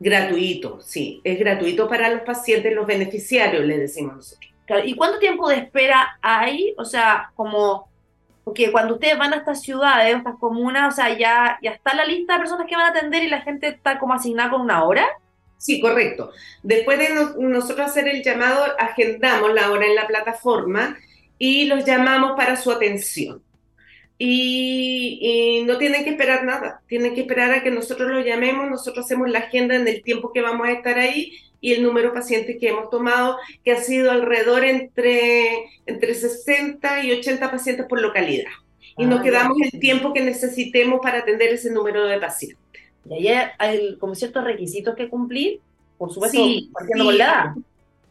Gratuito. 0.00 0.80
Sí, 0.82 1.20
es 1.22 1.38
gratuito 1.38 1.88
para 1.88 2.08
los 2.10 2.22
pacientes, 2.22 2.74
los 2.74 2.84
beneficiarios, 2.86 3.64
le 3.64 3.78
decimos 3.78 4.16
nosotros. 4.16 4.50
Claro, 4.66 4.84
¿Y 4.84 4.94
cuánto 4.96 5.18
tiempo 5.20 5.48
de 5.48 5.56
espera 5.56 6.18
hay? 6.20 6.74
O 6.78 6.84
sea, 6.84 7.30
como, 7.36 7.88
porque 8.42 8.72
cuando 8.72 8.94
ustedes 8.94 9.16
van 9.16 9.32
a 9.32 9.36
estas 9.36 9.62
ciudades, 9.62 10.14
a 10.14 10.18
estas 10.18 10.34
comunas, 10.40 10.92
o 10.92 10.96
sea, 10.96 11.16
ya, 11.16 11.58
ya 11.62 11.70
está 11.70 11.94
la 11.94 12.04
lista 12.04 12.32
de 12.34 12.40
personas 12.40 12.66
que 12.66 12.74
van 12.74 12.86
a 12.86 12.90
atender 12.98 13.22
y 13.22 13.28
la 13.28 13.42
gente 13.42 13.68
está 13.68 14.00
como 14.00 14.14
asignada 14.14 14.50
con 14.50 14.62
una 14.62 14.82
hora. 14.84 15.06
Sí, 15.58 15.80
correcto. 15.80 16.32
Después 16.64 16.98
de 16.98 17.10
no- 17.14 17.34
nosotros 17.48 17.86
hacer 17.86 18.08
el 18.08 18.22
llamado, 18.24 18.64
agendamos 18.80 19.54
la 19.54 19.70
hora 19.70 19.86
en 19.86 19.94
la 19.94 20.08
plataforma 20.08 20.96
y 21.38 21.66
los 21.66 21.84
llamamos 21.84 22.32
para 22.36 22.56
su 22.56 22.70
atención. 22.72 23.42
Y, 24.18 25.18
y 25.60 25.64
no 25.64 25.76
tienen 25.78 26.04
que 26.04 26.10
esperar 26.10 26.44
nada, 26.44 26.80
tienen 26.86 27.14
que 27.14 27.22
esperar 27.22 27.50
a 27.52 27.62
que 27.62 27.70
nosotros 27.70 28.10
los 28.10 28.24
llamemos, 28.24 28.70
nosotros 28.70 29.04
hacemos 29.04 29.28
la 29.28 29.40
agenda 29.40 29.74
en 29.74 29.88
el 29.88 30.02
tiempo 30.02 30.32
que 30.32 30.40
vamos 30.40 30.68
a 30.68 30.72
estar 30.72 30.98
ahí 30.98 31.32
y 31.60 31.72
el 31.72 31.82
número 31.82 32.08
de 32.10 32.14
pacientes 32.14 32.56
que 32.60 32.68
hemos 32.68 32.90
tomado, 32.90 33.38
que 33.64 33.72
ha 33.72 33.76
sido 33.82 34.10
alrededor 34.12 34.64
entre, 34.64 35.64
entre 35.86 36.14
60 36.14 37.04
y 37.04 37.12
80 37.12 37.50
pacientes 37.50 37.86
por 37.86 38.00
localidad. 38.00 38.50
Y 38.96 39.06
nos 39.06 39.20
Ah, 39.20 39.22
quedamos 39.22 39.56
ya. 39.58 39.68
el 39.72 39.80
tiempo 39.80 40.12
que 40.12 40.20
necesitemos 40.20 41.00
para 41.02 41.18
atender 41.20 41.52
ese 41.52 41.72
número 41.72 42.06
de 42.06 42.20
pacientes. 42.20 42.60
Y 43.08 43.14
ahí 43.14 43.28
hay, 43.28 43.46
hay 43.58 43.96
como 43.98 44.14
ciertos 44.14 44.44
requisitos 44.44 44.94
que 44.94 45.08
cumplir, 45.08 45.60
por 45.98 46.12
supuesto, 46.12 46.38
Sí, 46.38 46.70
partiendo 46.72 47.04
sí. 47.04 47.08
con 47.10 47.18
la 47.18 47.24
edad. 47.24 47.44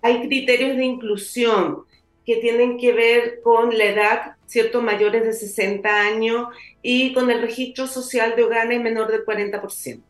hay 0.02 0.28
criterios 0.28 0.76
de 0.78 0.86
inclusión 0.86 1.84
que 2.26 2.38
tienen 2.38 2.78
que 2.78 2.92
ver 2.94 3.42
con 3.44 3.78
la 3.78 3.86
edad, 3.86 4.36
¿cierto? 4.54 4.82
Mayores 4.82 5.24
de 5.24 5.34
60 5.34 5.90
años 6.02 6.48
y 6.84 7.12
con 7.14 7.32
el 7.32 7.42
registro 7.42 7.88
social 7.88 8.36
de 8.36 8.44
hogares 8.44 8.80
menor 8.82 9.12
del 9.12 9.26
40%. 9.26 10.04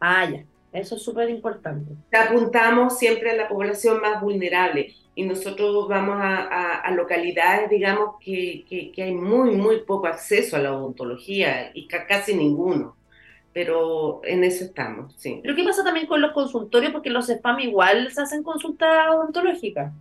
Ah, 0.00 0.30
ya. 0.30 0.44
Eso 0.72 0.94
es 0.94 1.02
súper 1.02 1.28
importante. 1.28 1.92
Apuntamos 2.16 2.96
siempre 2.98 3.32
a 3.32 3.34
la 3.34 3.48
población 3.48 4.00
más 4.00 4.22
vulnerable 4.22 4.94
y 5.16 5.24
nosotros 5.24 5.88
vamos 5.88 6.16
a, 6.20 6.36
a- 6.44 6.80
a 6.82 6.90
localidades, 6.92 7.68
digamos, 7.68 8.14
que, 8.24 8.64
que- 8.68 8.92
que 8.92 9.02
hay 9.02 9.12
muy, 9.12 9.50
muy 9.56 9.80
poco 9.80 10.06
acceso 10.06 10.54
a 10.56 10.60
la 10.60 10.72
odontología 10.72 11.72
y 11.74 11.88
ca- 11.88 12.06
casi 12.06 12.34
ninguno. 12.36 12.96
Pero 13.52 14.20
en 14.24 14.44
eso 14.44 14.62
estamos, 14.64 15.12
sí. 15.18 15.40
Pero 15.42 15.56
¿qué 15.56 15.64
pasa 15.64 15.82
también 15.82 16.06
con 16.06 16.20
los 16.20 16.30
consultorios? 16.32 16.92
Porque 16.92 17.10
los 17.10 17.28
spam 17.28 17.58
igual 17.58 18.12
se 18.12 18.22
hacen 18.22 18.44
consultas 18.44 19.08
odontológicas. 19.12 19.92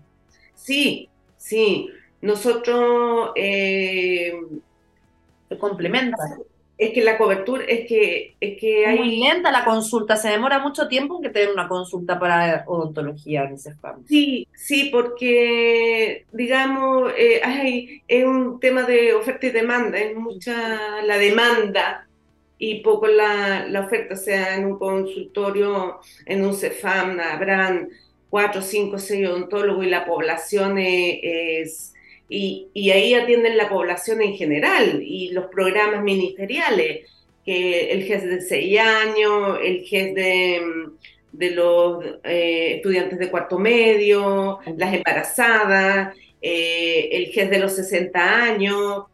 Sí, 0.54 1.10
sí. 1.38 1.90
Nosotros 2.22 3.32
eh, 3.36 4.34
complementa. 5.60 6.18
Es 6.78 6.92
que 6.94 7.04
la 7.04 7.18
cobertura, 7.18 7.66
es 7.66 7.86
que, 7.88 8.36
es 8.40 8.58
que 8.60 8.86
Es 8.86 8.96
muy 8.96 9.10
hay, 9.10 9.20
lenta 9.20 9.52
la 9.52 9.66
consulta, 9.66 10.16
se 10.16 10.30
demora 10.30 10.60
mucho 10.60 10.88
tiempo 10.88 11.18
en 11.18 11.24
que 11.24 11.30
te 11.30 11.40
den 11.40 11.52
una 11.52 11.68
consulta 11.68 12.18
para 12.20 12.64
odontología 12.68 13.44
en 13.44 13.56
ese 13.56 13.72
spam. 13.72 14.06
sí, 14.06 14.48
sí, 14.54 14.90
porque, 14.92 16.26
digamos, 16.32 17.12
eh, 17.18 17.42
hay, 17.44 18.02
es 18.08 18.26
un 18.26 18.60
tema 18.60 18.84
de 18.84 19.14
oferta 19.14 19.48
y 19.48 19.52
demanda, 19.52 20.00
es 20.00 20.16
mucha 20.16 21.02
la 21.04 21.18
demanda 21.18 22.08
y 22.58 22.82
poco 22.82 23.08
la, 23.08 23.68
la 23.68 23.82
oferta, 23.82 24.16
o 24.16 24.18
sea, 24.18 24.56
en 24.56 24.66
un 24.66 24.80
consultorio, 24.80 26.00
en 26.26 26.44
un 26.46 26.56
CEFAM, 26.56 27.20
habrán 27.20 27.90
cuatro, 28.30 28.62
cinco, 28.62 28.98
seis 29.00 29.28
odontólogos 29.28 29.86
y 29.86 29.90
la 29.90 30.06
población 30.06 30.78
es, 30.80 31.20
es- 31.24 31.94
y, 32.30 32.70
y 32.74 32.92
ahí 32.92 33.16
atienden 33.16 33.58
la 33.58 33.68
población 33.68 34.22
en 34.22 34.36
general 34.36 35.02
y 35.02 35.32
los 35.32 35.48
programas 35.48 36.04
ministeriales, 36.04 37.10
que 37.44 37.92
el 37.92 38.04
GES 38.04 38.24
de 38.24 38.42
seis 38.42 38.80
años, 38.80 39.58
el 39.64 39.82
GES 39.84 40.14
de, 40.14 40.62
de 41.32 41.52
los 41.52 42.06
eh, 42.24 42.76
estudiantes 42.76 43.18
de 43.18 43.32
cuarto 43.32 43.58
medio, 43.58 44.60
las 44.78 44.94
embarazadas, 44.94 46.16
eh, 46.40 47.10
el 47.12 47.26
GES 47.32 47.50
de 47.50 47.60
los 47.60 47.76
60 47.76 48.44
años. 48.44 49.06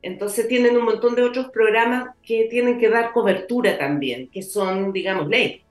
entonces 0.00 0.46
tienen 0.46 0.76
un 0.76 0.84
montón 0.84 1.16
de 1.16 1.22
otros 1.22 1.48
programas 1.50 2.14
que 2.22 2.44
tienen 2.44 2.78
que 2.78 2.88
dar 2.88 3.12
cobertura 3.12 3.76
también, 3.78 4.28
que 4.28 4.42
son, 4.42 4.92
digamos, 4.92 5.28
ley. 5.28 5.62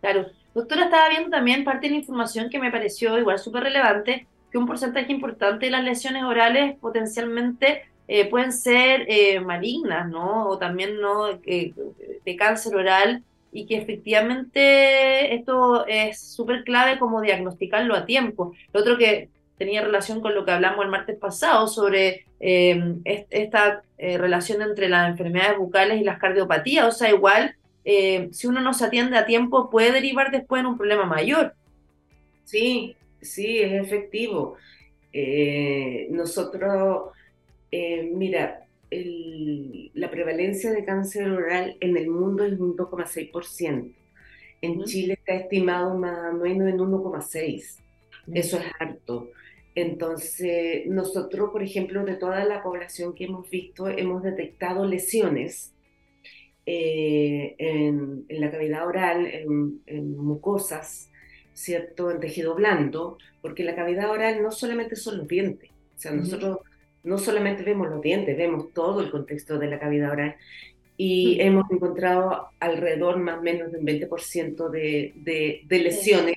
Claro. 0.00 0.26
Doctora, 0.54 0.84
estaba 0.84 1.08
viendo 1.08 1.30
también 1.30 1.64
parte 1.64 1.86
de 1.86 1.94
la 1.94 1.98
información 2.00 2.50
que 2.50 2.58
me 2.58 2.70
pareció 2.70 3.18
igual 3.18 3.38
súper 3.38 3.62
relevante, 3.62 4.26
que 4.52 4.58
un 4.58 4.66
porcentaje 4.66 5.10
importante 5.10 5.66
de 5.66 5.72
las 5.72 5.82
lesiones 5.82 6.22
orales 6.24 6.78
potencialmente 6.78 7.84
eh, 8.06 8.28
pueden 8.28 8.52
ser 8.52 9.06
eh, 9.08 9.40
malignas, 9.40 10.08
¿no? 10.08 10.46
O 10.46 10.58
también, 10.58 11.00
¿no? 11.00 11.30
Eh, 11.46 11.72
de 12.24 12.36
cáncer 12.36 12.76
oral 12.76 13.22
y 13.50 13.64
que 13.64 13.78
efectivamente 13.78 15.34
esto 15.34 15.86
es 15.86 16.20
súper 16.20 16.64
clave 16.64 16.98
como 16.98 17.22
diagnosticarlo 17.22 17.94
a 17.94 18.04
tiempo. 18.04 18.52
Lo 18.74 18.80
otro 18.80 18.98
que 18.98 19.30
tenía 19.56 19.82
relación 19.82 20.20
con 20.20 20.34
lo 20.34 20.44
que 20.44 20.50
hablamos 20.50 20.84
el 20.84 20.90
martes 20.90 21.16
pasado 21.18 21.66
sobre 21.68 22.26
esta 22.40 23.82
relación 23.98 24.62
entre 24.62 24.88
las 24.88 25.10
enfermedades 25.10 25.58
bucales 25.58 26.00
y 26.00 26.04
las 26.04 26.18
cardiopatías, 26.18 26.86
o 26.86 26.90
sea, 26.90 27.10
igual 27.10 27.54
si 27.84 28.46
uno 28.46 28.60
no 28.60 28.74
se 28.74 28.86
atiende 28.86 29.16
a 29.16 29.26
tiempo 29.26 29.70
puede 29.70 29.92
derivar 29.92 30.32
después 30.32 30.60
en 30.60 30.66
un 30.66 30.76
problema 30.76 31.04
mayor. 31.04 31.54
Sí, 32.44 32.96
sí, 33.22 33.58
es 33.58 33.72
efectivo. 33.72 34.56
nosotros 36.10 37.12
eh, 37.72 38.10
mira, 38.12 38.66
la 38.90 40.10
prevalencia 40.10 40.70
de 40.70 40.84
cáncer 40.84 41.30
oral 41.30 41.78
en 41.80 41.96
el 41.96 42.10
mundo 42.10 42.44
es 42.44 42.60
un 42.60 42.76
2,6%. 42.76 43.94
En 44.60 44.84
Chile 44.84 45.14
está 45.14 45.34
estimado 45.34 45.96
más 45.96 46.34
o 46.34 46.36
menos 46.36 46.68
en 46.68 46.78
1,6%. 46.78 47.80
Eso 48.34 48.58
es 48.58 48.64
harto. 48.78 49.30
Entonces, 49.74 50.86
nosotros, 50.86 51.50
por 51.50 51.62
ejemplo, 51.62 52.04
de 52.04 52.16
toda 52.16 52.44
la 52.44 52.62
población 52.62 53.14
que 53.14 53.24
hemos 53.24 53.48
visto, 53.48 53.88
hemos 53.88 54.22
detectado 54.22 54.84
lesiones 54.84 55.74
eh, 56.66 57.56
en, 57.58 58.26
la 58.28 58.50
cavidad 58.50 58.86
oral, 58.86 59.26
en, 59.26 60.16
mucosas, 60.16 61.10
¿cierto? 61.54 62.10
En 62.10 62.20
tejido 62.20 62.54
blando, 62.54 63.18
porque 63.40 63.64
la 63.64 63.74
cavidad 63.74 64.10
oral 64.10 64.42
no 64.42 64.52
solamente 64.52 64.96
son 64.96 65.18
los 65.18 65.28
dientes. 65.28 65.70
O 65.96 66.00
sea, 66.00 66.12
nosotros 66.12 66.58
no 67.04 67.18
solamente 67.18 67.62
vemos 67.62 67.88
los 67.88 68.00
dientes, 68.00 68.36
vemos 68.36 68.72
todo 68.72 69.00
el 69.00 69.10
contexto 69.10 69.58
de 69.58 69.68
la 69.68 69.78
cavidad 69.78 70.12
oral 70.12 70.36
y 70.96 71.40
hemos 71.40 71.70
encontrado 71.70 72.48
alrededor 72.60 73.18
más 73.18 73.38
o 73.38 73.42
menos 73.42 73.72
del 73.72 73.82
20% 73.82 74.70
de, 74.70 75.12
de, 75.66 75.78
lesiones 75.78 76.36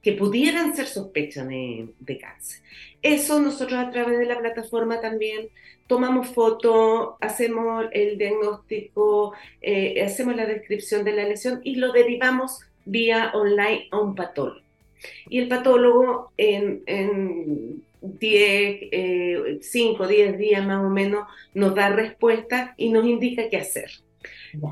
que 0.00 0.12
pudieran 0.12 0.74
ser 0.74 0.86
sospechas 0.86 1.46
de, 1.48 2.18
cáncer. 2.20 2.62
Eso 3.02 3.40
nosotros 3.40 3.78
a 3.78 3.90
través 3.90 4.18
de 4.18 4.24
la 4.24 4.38
plataforma 4.38 5.00
también 5.00 5.48
tomamos 5.86 6.28
fotos, 6.28 7.16
hacemos 7.20 7.86
el 7.92 8.16
diagnóstico, 8.16 9.34
eh, 9.60 10.02
hacemos 10.02 10.34
la 10.36 10.46
descripción 10.46 11.04
de 11.04 11.12
la 11.12 11.24
lesión 11.24 11.60
y 11.62 11.76
lo 11.76 11.92
derivamos 11.92 12.60
vía 12.86 13.32
online 13.34 13.88
a 13.90 14.00
un 14.00 14.14
patólogo. 14.14 14.60
Y 15.28 15.38
el 15.38 15.48
patólogo 15.48 16.32
en, 16.38 16.82
en 16.86 17.84
10, 18.00 19.60
5, 19.60 20.06
10 20.06 20.38
días 20.38 20.66
más 20.66 20.84
o 20.84 20.88
menos, 20.88 21.26
nos 21.54 21.74
da 21.74 21.90
respuesta 21.90 22.74
y 22.76 22.90
nos 22.90 23.06
indica 23.06 23.48
qué 23.48 23.58
hacer. 23.58 23.90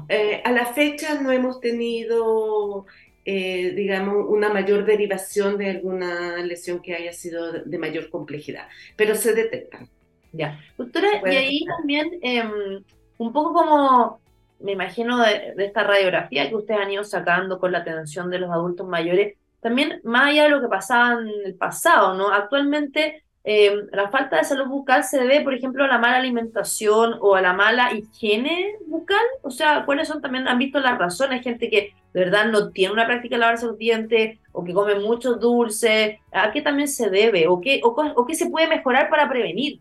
Eh, 0.09 0.41
a 0.45 0.51
la 0.53 0.67
fecha 0.67 1.21
no 1.21 1.31
hemos 1.31 1.61
tenido, 1.61 2.87
eh, 3.25 3.73
digamos, 3.75 4.27
una 4.29 4.53
mayor 4.53 4.85
derivación 4.85 5.59
de 5.59 5.71
alguna 5.71 6.39
lesión 6.39 6.81
que 6.81 6.95
haya 6.95 7.13
sido 7.13 7.53
de 7.53 7.79
mayor 7.79 8.11
complejidad, 8.11 8.69
pero 8.97 9.15
se 9.15 9.35
detectan. 9.35 9.89
Ya. 10.33 10.61
Doctora, 10.77 11.23
y 11.31 11.37
ahí 11.37 11.65
también, 11.65 12.19
em, 12.23 12.83
un 13.19 13.33
poco 13.33 13.53
como, 13.53 14.21
me 14.65 14.73
imagino, 14.73 15.21
de, 15.21 15.55
esta 15.59 15.85
radiografía 15.85 16.49
que 16.49 16.57
ustedes 16.57 16.81
han 16.81 16.91
ido 16.91 17.05
sacando 17.05 17.61
con 17.61 17.71
la 17.71 17.79
atención 17.79 18.31
de 18.31 18.39
los 18.39 18.51
adultos 18.51 18.89
mayores, 18.89 19.37
también 19.61 20.01
más 20.05 20.29
allá 20.29 20.45
de 20.45 20.49
lo 20.49 20.63
que 20.63 20.69
pasaba 20.69 21.21
en 21.21 21.29
el 21.45 21.55
pasado, 21.55 22.15
¿no? 22.15 22.31
Actualmente 22.33 23.23
eh, 23.45 23.77
la 23.93 24.09
falta 24.09 24.39
de 24.39 24.45
salud 24.45 24.67
bucal 24.69 25.05
se 25.05 25.21
debe, 25.21 25.43
por 25.43 25.53
ejemplo, 25.53 25.85
a 25.85 25.87
la 25.87 25.99
mala 25.99 26.17
alimentación 26.17 27.17
o 27.21 27.35
a 27.35 27.43
la 27.43 27.53
mala 27.53 27.93
higiene 27.93 28.77
bucal. 28.87 29.25
O 29.43 29.51
sea, 29.51 29.85
¿cuáles 29.85 30.09
son 30.09 30.23
también, 30.23 30.49
han 30.49 30.59
visto 30.59 30.81
las 30.81 30.99
razones? 30.99 31.43
Gente 31.43 31.69
que 31.69 31.93
de 32.15 32.21
verdad 32.21 32.47
no 32.47 32.71
tiene 32.71 32.95
una 32.95 33.07
práctica 33.07 33.35
de 33.35 33.41
lavarse 33.41 33.67
los 33.67 33.77
dientes 33.77 34.39
o 34.53 34.65
que 34.65 34.73
come 34.73 34.95
mucho 34.95 35.35
dulce. 35.35 36.21
¿A 36.33 36.53
qué 36.53 36.63
también 36.63 36.89
se 36.89 37.11
debe? 37.11 37.47
¿O 37.49 37.61
qué, 37.61 37.83
o, 37.85 38.25
qué 38.27 38.35
se 38.35 38.49
puede 38.49 38.67
mejorar 38.67 39.11
para 39.11 39.29
prevenir? 39.29 39.81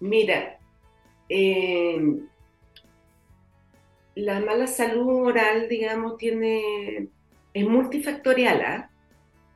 Mira, 0.00 0.58
em, 1.28 2.29
la 4.20 4.40
mala 4.40 4.66
salud 4.66 5.26
oral, 5.28 5.68
digamos, 5.68 6.16
tiene, 6.16 7.08
es 7.54 7.66
multifactorial, 7.66 8.60
¿ah? 8.62 8.90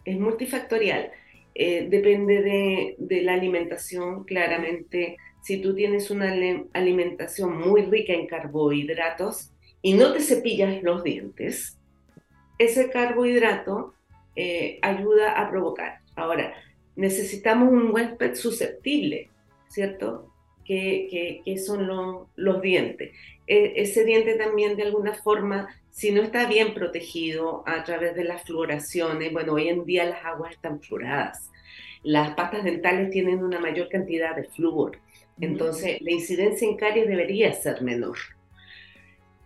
Es 0.04 0.18
multifactorial 0.18 1.12
eh, 1.54 1.86
depende 1.88 2.96
de, 2.98 3.22
la 3.22 3.34
alimentación, 3.34 4.24
claramente. 4.24 5.16
Si 5.42 5.58
tú 5.60 5.74
tienes 5.74 6.10
una 6.10 6.34
alimentación 6.72 7.58
muy 7.58 7.82
rica 7.82 8.12
en 8.12 8.26
carbohidratos 8.26 9.52
y 9.82 9.94
no 9.94 10.12
te 10.12 10.20
cepillas 10.20 10.82
los 10.82 11.04
dientes, 11.04 11.78
ese 12.58 12.90
carbohidrato 12.90 13.94
eh, 14.34 14.78
ayuda 14.82 15.40
a 15.40 15.50
provocar. 15.50 16.00
Ahora, 16.16 16.54
necesitamos 16.96 17.72
un 17.72 17.92
huésped 17.92 18.34
susceptible, 18.34 19.30
¿cierto? 19.68 20.33
Que, 20.64 21.42
son 21.64 21.86
los 22.36 22.62
dientes. 22.62 23.12
E, 23.46 23.74
ese 23.76 24.04
diente 24.04 24.34
también 24.34 24.76
de 24.76 24.84
alguna 24.84 25.14
forma 25.14 25.68
si 25.94 26.10
no 26.10 26.22
está 26.22 26.48
bien 26.48 26.74
protegido 26.74 27.62
a 27.66 27.84
través 27.84 28.16
de 28.16 28.24
las 28.24 28.42
fluoraciones, 28.42 29.32
bueno, 29.32 29.52
hoy 29.52 29.68
en 29.68 29.84
día 29.84 30.04
las 30.04 30.24
aguas 30.24 30.50
están 30.50 30.80
fluoradas, 30.80 31.52
las 32.02 32.34
pastas 32.34 32.64
dentales 32.64 33.10
tienen 33.10 33.44
una 33.44 33.60
mayor 33.60 33.88
cantidad 33.88 34.34
de 34.34 34.42
flúor, 34.42 34.98
entonces 35.40 36.00
la 36.00 36.10
incidencia 36.10 36.66
en 36.66 36.76
caries 36.76 37.06
debería 37.06 37.52
ser 37.52 37.80
menor. 37.82 38.16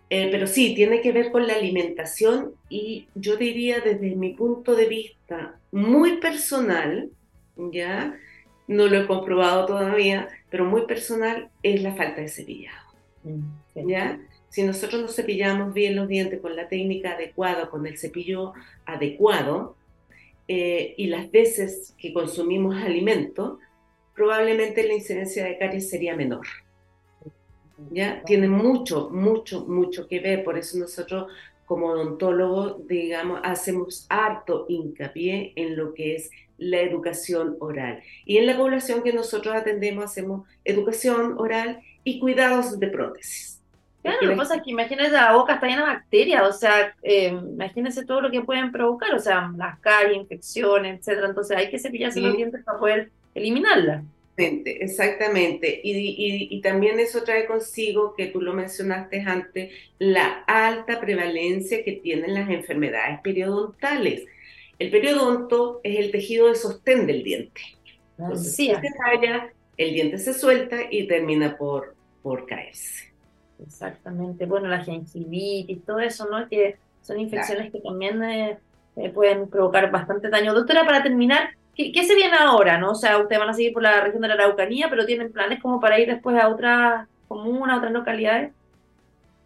Eh, 0.09 0.29
pero 0.31 0.47
sí, 0.47 0.73
tiene 0.73 1.01
que 1.01 1.11
ver 1.11 1.31
con 1.31 1.45
la 1.45 1.53
alimentación 1.53 2.55
y 2.67 3.07
yo 3.13 3.37
diría 3.37 3.79
desde 3.79 4.15
mi 4.15 4.33
punto 4.33 4.75
de 4.75 4.87
vista 4.87 5.59
muy 5.71 6.17
personal, 6.17 7.11
ya, 7.55 8.17
no 8.67 8.87
lo 8.87 9.01
he 9.01 9.05
comprobado 9.05 9.67
todavía, 9.67 10.29
pero 10.49 10.65
muy 10.65 10.85
personal 10.85 11.49
es 11.63 11.81
la 11.81 11.95
falta 11.95 12.21
de 12.21 12.27
cepillado. 12.27 12.77
Mm, 13.23 13.87
¿Ya? 13.87 14.19
Si 14.49 14.63
nosotros 14.63 15.01
nos 15.01 15.15
cepillamos 15.15 15.73
bien 15.73 15.95
los 15.95 16.07
dientes 16.07 16.39
con 16.41 16.55
la 16.55 16.67
técnica 16.67 17.11
adecuada, 17.11 17.69
con 17.69 17.85
el 17.85 17.97
cepillo 17.97 18.53
adecuado, 18.85 19.75
eh, 20.47 20.95
y 20.97 21.07
las 21.07 21.29
veces 21.29 21.93
que 21.99 22.11
consumimos 22.11 22.75
alimento, 22.75 23.59
probablemente 24.15 24.85
la 24.87 24.95
incidencia 24.95 25.45
de 25.45 25.57
caries 25.59 25.89
sería 25.89 26.15
menor. 26.15 26.47
¿Ya? 27.91 28.23
Tiene 28.25 28.47
mucho, 28.47 29.09
mucho, 29.11 29.65
mucho 29.65 30.07
que 30.07 30.19
ver. 30.19 30.43
Por 30.43 30.57
eso 30.57 30.79
nosotros 30.79 31.31
como 31.65 31.85
odontólogos, 31.89 32.87
digamos, 32.87 33.41
hacemos 33.43 34.07
harto 34.09 34.65
hincapié 34.67 35.53
en 35.55 35.77
lo 35.77 35.93
que 35.93 36.15
es 36.15 36.31
la 36.59 36.81
educación 36.81 37.57
oral. 37.59 38.01
Y 38.25 38.37
en 38.37 38.45
la 38.45 38.57
población 38.57 39.03
que 39.03 39.13
nosotros 39.13 39.55
atendemos 39.55 40.05
hacemos 40.05 40.47
educación 40.63 41.35
oral 41.37 41.81
y 42.03 42.19
cuidados 42.19 42.79
de 42.79 42.87
prótesis. 42.87 43.59
Claro, 44.01 44.17
lo 44.21 44.29
que 44.29 44.37
pasa 44.37 44.55
es 44.55 44.63
que 44.63 44.71
imagínese 44.71 45.11
la 45.11 45.33
boca 45.33 45.55
está 45.55 45.67
llena 45.67 45.81
de 45.81 45.93
bacterias, 45.93 46.43
o 46.43 46.53
sea, 46.53 46.95
eh, 47.03 47.27
imagínense 47.27 48.05
todo 48.05 48.21
lo 48.21 48.31
que 48.31 48.41
pueden 48.41 48.71
provocar, 48.71 49.13
o 49.13 49.19
sea, 49.19 49.51
las 49.57 49.77
caries, 49.79 50.15
infecciones, 50.15 50.99
etcétera. 50.99 51.27
Entonces 51.27 51.57
hay 51.57 51.69
que 51.69 51.79
cepillarse 51.79 52.21
los 52.21 52.35
dientes 52.35 52.63
para 52.63 52.79
poder 52.79 53.11
eliminarla. 53.35 54.03
Exactamente, 54.37 55.81
y, 55.83 56.47
y, 56.49 56.61
también 56.61 56.97
eso 56.99 57.23
trae 57.23 57.45
consigo, 57.45 58.15
que 58.15 58.27
tú 58.27 58.41
lo 58.41 58.53
mencionaste 58.53 59.19
antes, 59.19 59.71
la 59.97 60.43
alta 60.47 61.01
prevalencia 61.01 61.83
que 61.83 61.93
tienen 61.93 62.33
las 62.33 62.49
enfermedades 62.49 63.19
periodontales. 63.21 64.25
El 64.79 64.91
periodonto 64.91 65.81
es 65.83 65.99
el 65.99 66.11
tejido 66.11 66.47
de 66.47 66.55
sostén 66.55 67.05
del 67.05 67.23
diente. 67.23 67.61
Entonces, 68.17 68.55
si 68.55 68.67
se 68.67 68.93
falla, 68.97 69.51
el 69.77 69.93
diente 69.93 70.17
se 70.17 70.33
suelta 70.33 70.77
y 70.89 71.07
termina 71.07 71.57
por, 71.57 71.95
por 72.21 72.45
caerse. 72.45 73.13
Exactamente. 73.61 74.45
Bueno, 74.45 74.67
la 74.67 74.83
gingivitis, 74.83 75.83
todo 75.85 75.99
eso, 75.99 76.27
¿no? 76.29 76.47
Que 76.47 76.77
son 77.01 77.19
infecciones 77.19 77.71
que 77.71 77.79
también 77.79 78.23
eh, 78.23 78.57
eh, 78.95 79.09
pueden 79.09 79.49
provocar 79.49 79.89
bastante 79.91 80.29
daño. 80.29 80.53
Doctora, 80.53 80.85
para 80.85 81.03
terminar, 81.03 81.49
¿qué, 81.75 82.03
se 82.03 82.15
viene 82.15 82.35
ahora, 82.37 82.77
no? 82.77 82.91
O 82.91 82.95
sea, 82.95 83.17
ustedes 83.17 83.39
van 83.39 83.49
a 83.49 83.53
seguir 83.53 83.73
por 83.73 83.83
la 83.83 84.01
región 84.01 84.21
de 84.21 84.27
la 84.29 84.33
Araucanía, 84.35 84.89
pero 84.89 85.05
¿tienen 85.05 85.31
planes 85.31 85.61
como 85.61 85.79
para 85.79 85.99
ir 85.99 86.07
después 86.07 86.37
a 86.37 86.49
otras 86.49 87.07
comunas, 87.27 87.75
a 87.75 87.77
otras 87.77 87.93
localidades? 87.93 88.51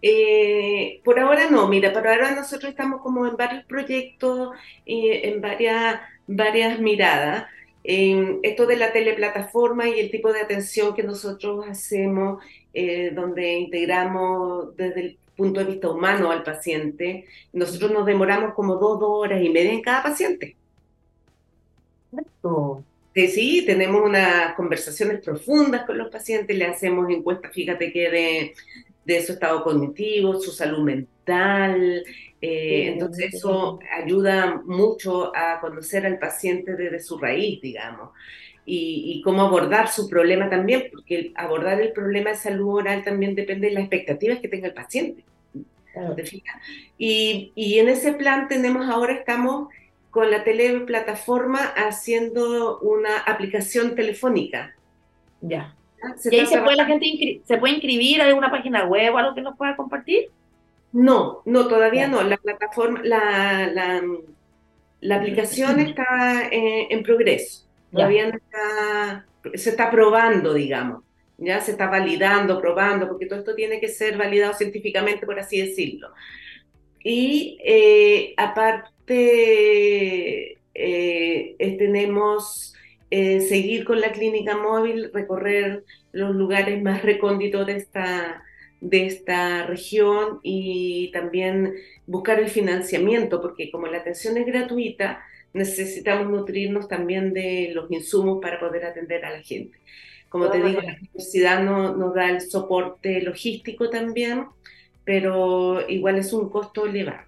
Eh, 0.05 1.01
por 1.05 1.17
ahora 1.17 1.49
no, 1.49 1.69
mira, 1.69 1.93
por 1.93 2.05
ahora 2.05 2.35
nosotros 2.35 2.71
estamos 2.71 3.01
como 3.01 3.25
en 3.25 3.37
varios 3.37 3.63
proyectos, 3.65 4.49
y 4.85 5.09
en 5.09 5.41
varias, 5.41 6.01
varias 6.27 6.79
miradas. 6.79 7.45
esto 7.83 8.65
de 8.67 8.77
la 8.77 8.93
teleplataforma 8.93 9.87
y 9.89 9.99
el 9.99 10.11
tipo 10.11 10.31
de 10.33 10.41
atención 10.41 10.93
que 10.95 11.03
nosotros 11.03 11.65
hacemos, 11.69 12.43
eh, 12.73 13.11
donde 13.13 13.53
integramos 13.59 14.75
desde 14.77 15.01
el 15.01 15.17
punto 15.37 15.59
de 15.61 15.65
vista 15.67 15.89
humano 15.89 16.31
al 16.31 16.43
paciente, 16.43 17.25
nosotros 17.53 17.91
nos 17.91 18.05
demoramos 18.05 18.53
como 18.55 18.75
dos, 18.75 18.99
dos 18.99 19.09
horas 19.11 19.41
y 19.43 19.49
media 19.49 19.73
en 19.73 19.81
cada 19.81 20.03
paciente. 20.03 20.55
Sí, 23.13 23.27
sí, 23.27 23.65
tenemos 23.65 24.01
unas 24.03 24.55
conversaciones 24.55 25.21
profundas 25.23 25.85
con 25.85 25.97
los 25.97 26.09
pacientes, 26.09 26.57
le 26.57 26.65
hacemos 26.65 27.09
encuestas, 27.11 27.51
fíjate 27.53 27.91
que 27.93 28.09
de, 28.09 28.53
de 29.05 29.21
su 29.21 29.33
estado 29.33 29.63
cognitivo, 29.63 30.39
su 30.39 30.51
salud 30.51 30.83
mental. 30.83 32.03
Eh, 32.41 32.87
entonces 32.87 33.33
eso 33.33 33.79
ayuda 33.95 34.61
mucho 34.65 35.35
a 35.35 35.59
conocer 35.61 36.05
al 36.05 36.19
paciente 36.19 36.75
desde 36.75 36.99
su 36.99 37.17
raíz, 37.17 37.61
digamos, 37.61 38.09
y, 38.65 39.21
cómo 39.23 39.43
abordar 39.43 39.89
su 39.89 40.09
problema 40.09 40.49
también, 40.49 40.85
porque 40.91 41.31
abordar 41.35 41.81
el 41.81 41.91
problema 41.91 42.31
de 42.31 42.37
salud 42.37 42.75
oral 42.75 43.03
también 43.03 43.35
depende 43.35 43.67
de 43.67 43.73
las 43.73 43.83
expectativas 43.83 44.39
que 44.39 44.47
tenga 44.47 44.67
el 44.67 44.73
paciente. 44.73 45.23
Y, 46.97 47.51
y 47.55 47.79
en 47.79 47.87
ese 47.87 48.13
plan 48.13 48.47
tenemos 48.47 48.89
ahora, 48.89 49.13
estamos 49.13 49.67
con 50.09 50.29
la 50.29 50.43
teleplataforma 50.43 51.59
haciendo 51.75 52.79
una 52.79 53.17
aplicación 53.19 53.95
telefónica. 53.95 54.75
Ya. 55.41 55.75
¿Y 56.25 56.35
ahí 56.35 56.45
se 56.45 56.61
puede 56.61 56.75
la 56.75 56.85
gente 56.85 57.41
se 57.45 57.57
puede 57.57 57.73
inscribir 57.73 58.21
a 58.21 58.25
alguna 58.25 58.51
página 58.51 58.85
web 58.85 59.13
o 59.13 59.17
algo 59.17 59.35
que 59.35 59.41
nos 59.41 59.57
pueda 59.57 59.75
compartir? 59.75 60.29
No, 60.91 61.41
no, 61.45 61.67
todavía 61.67 62.07
no. 62.07 62.21
La 62.23 62.37
plataforma, 62.37 63.01
la, 63.03 63.67
la, 65.01 65.15
aplicación 65.15 65.79
está 65.79 66.47
en, 66.51 67.01
progreso. 67.03 67.65
Todavía 67.91 68.27
no 68.27 68.37
está, 68.37 69.25
se 69.55 69.71
está 69.71 69.89
probando, 69.89 70.53
digamos. 70.53 71.03
Ya 71.37 71.59
se 71.61 71.71
está 71.71 71.87
validando, 71.87 72.61
probando, 72.61 73.07
porque 73.07 73.25
todo 73.25 73.39
esto 73.39 73.55
tiene 73.55 73.79
que 73.79 73.87
ser 73.87 74.17
validado 74.17 74.53
científicamente, 74.53 75.25
por 75.25 75.39
así 75.39 75.59
decirlo. 75.59 76.11
Y 77.03 77.57
eh, 77.63 78.35
aparte, 78.37 79.13
eh, 80.75 81.75
tenemos 81.77 82.75
eh, 83.15 83.41
seguir 83.41 83.86
con 83.86 84.02
la 84.02 84.12
clínica 84.12 84.58
móvil, 84.58 85.12
recorrer 85.13 85.84
los 86.13 86.36
lugares 86.36 86.82
más 86.82 87.04
recónditos 87.04 87.67
de 87.67 87.76
esta, 87.76 88.43
de 88.82 89.06
esta 89.06 89.67
región 89.67 90.39
y 90.41 91.12
también 91.12 91.76
buscar 92.08 92.39
el 92.39 92.49
financiamiento, 92.49 93.39
porque 93.39 93.69
como 93.69 93.86
la 93.86 93.99
atención 93.99 94.36
es 94.38 94.47
gratuita, 94.47 95.23
necesitamos 95.54 96.28
nutrirnos 96.28 96.88
también 96.88 97.34
de 97.34 97.69
los 97.76 97.91
insumos 97.91 98.39
para 98.41 98.60
poder 98.60 98.84
atender 98.86 99.23
a 99.26 99.30
la 99.30 99.43
gente. 99.43 99.78
Como 100.28 100.49
te 100.49 100.58
digo, 100.58 100.82
la 100.82 100.97
universidad 100.97 101.63
no, 101.63 101.95
nos 101.95 102.15
da 102.15 102.32
el 102.32 102.41
soporte 102.41 103.21
logístico 103.21 103.91
también, 103.91 104.45
pero 105.06 105.88
igual 105.88 106.17
es 106.17 106.34
un 106.34 106.49
costo 106.49 106.88
elevado. 106.88 107.28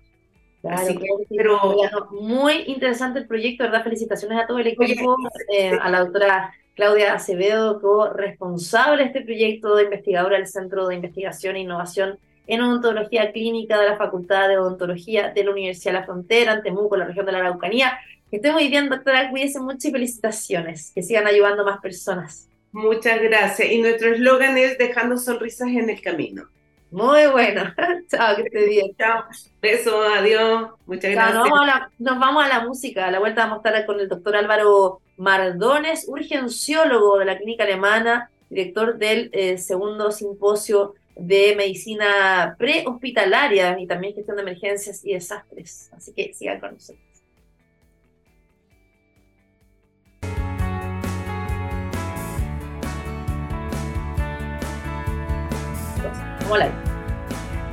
Claro, 0.66 1.00
pero 1.30 2.08
muy 2.12 2.64
interesante 2.66 3.20
el 3.20 3.28
proyecto, 3.28 3.66
¿verdad? 3.66 3.84
Felicitaciones 3.84 4.40
a 4.40 4.48
todo 4.48 4.58
el 4.58 4.68
equipo, 4.68 5.16
eh, 5.54 5.72
a 5.80 5.90
la 5.90 6.00
doctora 6.00 6.54
Claudia 6.76 7.14
Acevedo, 7.14 7.80
co-responsable 7.80 9.04
de 9.04 9.08
este 9.10 9.22
proyecto 9.22 9.76
de 9.76 9.84
investigadora 9.84 10.38
del 10.38 10.48
Centro 10.48 10.88
de 10.88 10.96
Investigación 10.96 11.56
e 11.56 11.60
Innovación 11.62 12.18
en 12.48 12.62
Odontología 12.62 13.32
Clínica 13.32 13.80
de 13.80 13.90
la 13.90 13.98
Facultad 13.98 14.48
de 14.48 14.58
Odontología 14.58 15.32
de 15.32 15.44
la 15.44 15.52
Universidad 15.52 15.94
de 15.94 16.00
la 16.00 16.06
Frontera, 16.06 16.54
en 16.54 16.64
Temuco, 16.64 16.98
la 16.98 17.06
región 17.06 17.26
de 17.28 17.32
la 17.32 17.40
Araucanía. 17.40 18.00
Que 18.30 18.38
esté 18.38 18.52
muy 18.52 18.68
bien, 18.68 18.90
doctora, 18.90 19.30
cuídense 19.30 19.60
mucho 19.60 19.88
y 19.88 19.92
felicitaciones, 19.92 20.92
que 20.96 21.04
sigan 21.04 21.28
ayudando 21.28 21.62
a 21.62 21.66
más 21.66 21.80
personas. 21.80 22.50
Muchas 22.72 23.22
gracias. 23.22 23.72
Y 23.72 23.82
nuestro 23.82 24.14
eslogan 24.14 24.58
es 24.58 24.78
dejando 24.80 25.18
sonrisas 25.18 25.70
en 25.70 25.90
el 25.90 26.02
camino. 26.02 26.50
Muy 26.96 27.28
bueno. 27.28 27.62
Chao, 28.10 28.38
que 28.38 28.44
esté 28.44 28.70
bien. 28.70 28.96
Chao. 28.98 29.26
Beso, 29.62 30.02
adiós. 30.02 30.70
Muchas 30.86 31.12
gracias. 31.12 31.44
nos, 32.00 32.20
vamos 32.20 32.42
a 32.42 32.48
la, 32.48 32.64
música. 32.66 33.06
A 33.06 33.12
la 33.12 33.20
vuelta 33.20 33.42
vamos 33.42 33.66
a 33.66 33.68
estar 33.68 33.86
con 33.86 34.00
el 34.00 34.08
doctor 34.08 34.38
Álvaro 34.38 35.02
Mardones, 35.18 36.08
urgenciólogo 36.08 37.18
de 37.20 37.26
la 37.26 37.38
clínica 37.38 37.66
alemana, 37.66 38.32
director 38.50 38.98
del 38.98 39.30
eh, 39.34 39.58
segundo 39.58 40.10
simposio 40.14 40.94
de 41.18 41.54
medicina 41.58 42.56
prehospitalaria 42.58 43.78
y 43.78 43.88
también 43.88 44.16
gestión 44.16 44.38
de 44.38 44.44
emergencias 44.44 45.04
y 45.04 45.16
desastres. 45.16 45.92
Así 45.98 46.14
que 46.14 46.34
sigan 46.34 46.62
con 46.62 46.76
nosotros. 46.76 47.04
Hola. 56.50 56.85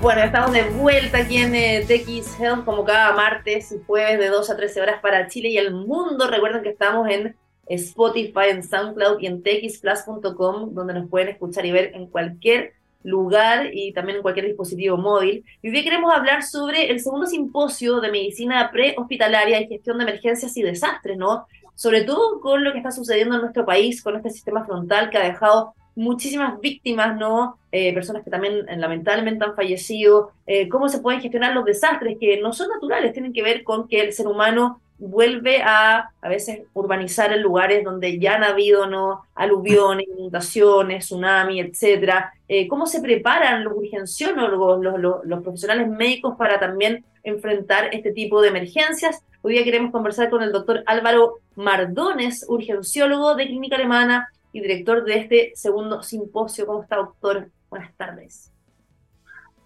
Bueno, 0.02 0.20
estamos 0.24 0.50
de 0.50 0.64
vuelta 0.64 1.18
aquí 1.18 1.36
en 1.36 1.54
eh, 1.54 1.86
TX 1.86 2.40
Health 2.40 2.64
como 2.64 2.84
cada 2.84 3.12
martes 3.12 3.70
y 3.70 3.78
jueves 3.86 4.18
de 4.18 4.30
2 4.30 4.50
a 4.50 4.56
13 4.56 4.80
horas 4.80 5.00
para 5.00 5.28
Chile 5.28 5.50
y 5.50 5.58
el 5.58 5.72
mundo. 5.72 6.26
Recuerden 6.26 6.64
que 6.64 6.70
estamos 6.70 7.08
en 7.08 7.36
Spotify, 7.68 8.50
en 8.50 8.64
SoundCloud 8.64 9.20
y 9.20 9.26
en 9.26 9.44
txplus.com, 9.44 10.74
donde 10.74 10.94
nos 10.94 11.08
pueden 11.08 11.28
escuchar 11.28 11.64
y 11.66 11.70
ver 11.70 11.92
en 11.94 12.08
cualquier 12.08 12.72
lugar 13.04 13.70
y 13.72 13.92
también 13.92 14.16
en 14.16 14.22
cualquier 14.22 14.46
dispositivo 14.46 14.96
móvil. 14.96 15.44
Y 15.62 15.68
hoy 15.68 15.84
queremos 15.84 16.12
hablar 16.12 16.42
sobre 16.42 16.90
el 16.90 16.98
segundo 16.98 17.28
simposio 17.28 18.00
de 18.00 18.10
medicina 18.10 18.72
prehospitalaria 18.72 19.60
y 19.60 19.68
gestión 19.68 19.98
de 19.98 20.02
emergencias 20.02 20.56
y 20.56 20.62
desastres, 20.62 21.16
¿no? 21.16 21.46
Sobre 21.76 22.02
todo 22.02 22.40
con 22.40 22.64
lo 22.64 22.72
que 22.72 22.78
está 22.78 22.90
sucediendo 22.90 23.36
en 23.36 23.42
nuestro 23.42 23.64
país, 23.64 24.02
con 24.02 24.16
este 24.16 24.30
sistema 24.30 24.64
frontal 24.64 25.10
que 25.10 25.18
ha 25.18 25.24
dejado 25.24 25.74
muchísimas 25.94 26.60
víctimas, 26.60 27.16
¿no? 27.16 27.58
Eh, 27.70 27.92
personas 27.94 28.22
que 28.22 28.30
también 28.30 28.68
eh, 28.68 28.76
lamentablemente 28.76 29.44
han 29.44 29.54
fallecido, 29.54 30.32
eh, 30.46 30.68
cómo 30.68 30.88
se 30.88 31.00
pueden 31.00 31.20
gestionar 31.20 31.54
los 31.54 31.64
desastres 31.64 32.16
que 32.18 32.40
no 32.40 32.52
son 32.52 32.68
naturales, 32.70 33.12
tienen 33.12 33.32
que 33.32 33.42
ver 33.42 33.64
con 33.64 33.88
que 33.88 34.00
el 34.00 34.12
ser 34.12 34.26
humano 34.26 34.80
vuelve 34.98 35.62
a 35.62 36.10
a 36.20 36.28
veces 36.28 36.60
urbanizar 36.74 37.32
en 37.32 37.42
lugares 37.42 37.82
donde 37.82 38.20
ya 38.20 38.36
han 38.36 38.44
habido 38.44 38.86
no 38.86 39.22
aluviones, 39.34 40.06
inundaciones, 40.06 41.06
tsunami, 41.06 41.58
etcétera. 41.58 42.32
¿Cómo 42.68 42.86
se 42.86 43.00
preparan 43.00 43.64
los 43.64 43.72
urgenciólogos, 43.72 44.80
los, 44.80 45.00
los, 45.00 45.24
los, 45.24 45.42
profesionales 45.42 45.88
médicos 45.88 46.36
para 46.36 46.60
también 46.60 47.04
enfrentar 47.24 47.88
este 47.92 48.12
tipo 48.12 48.40
de 48.40 48.50
emergencias? 48.50 49.24
Hoy 49.40 49.54
día 49.54 49.64
queremos 49.64 49.90
conversar 49.90 50.30
con 50.30 50.40
el 50.44 50.52
doctor 50.52 50.84
Álvaro 50.86 51.38
Mardones, 51.56 52.46
urgenciólogo 52.48 53.34
de 53.34 53.46
Clínica 53.46 53.74
Alemana, 53.74 54.28
y 54.52 54.60
director 54.60 55.04
de 55.04 55.18
este 55.18 55.52
segundo 55.54 56.02
simposio. 56.02 56.66
¿Cómo 56.66 56.82
está, 56.82 56.96
doctor? 56.96 57.50
Buenas 57.70 57.94
tardes. 57.96 58.52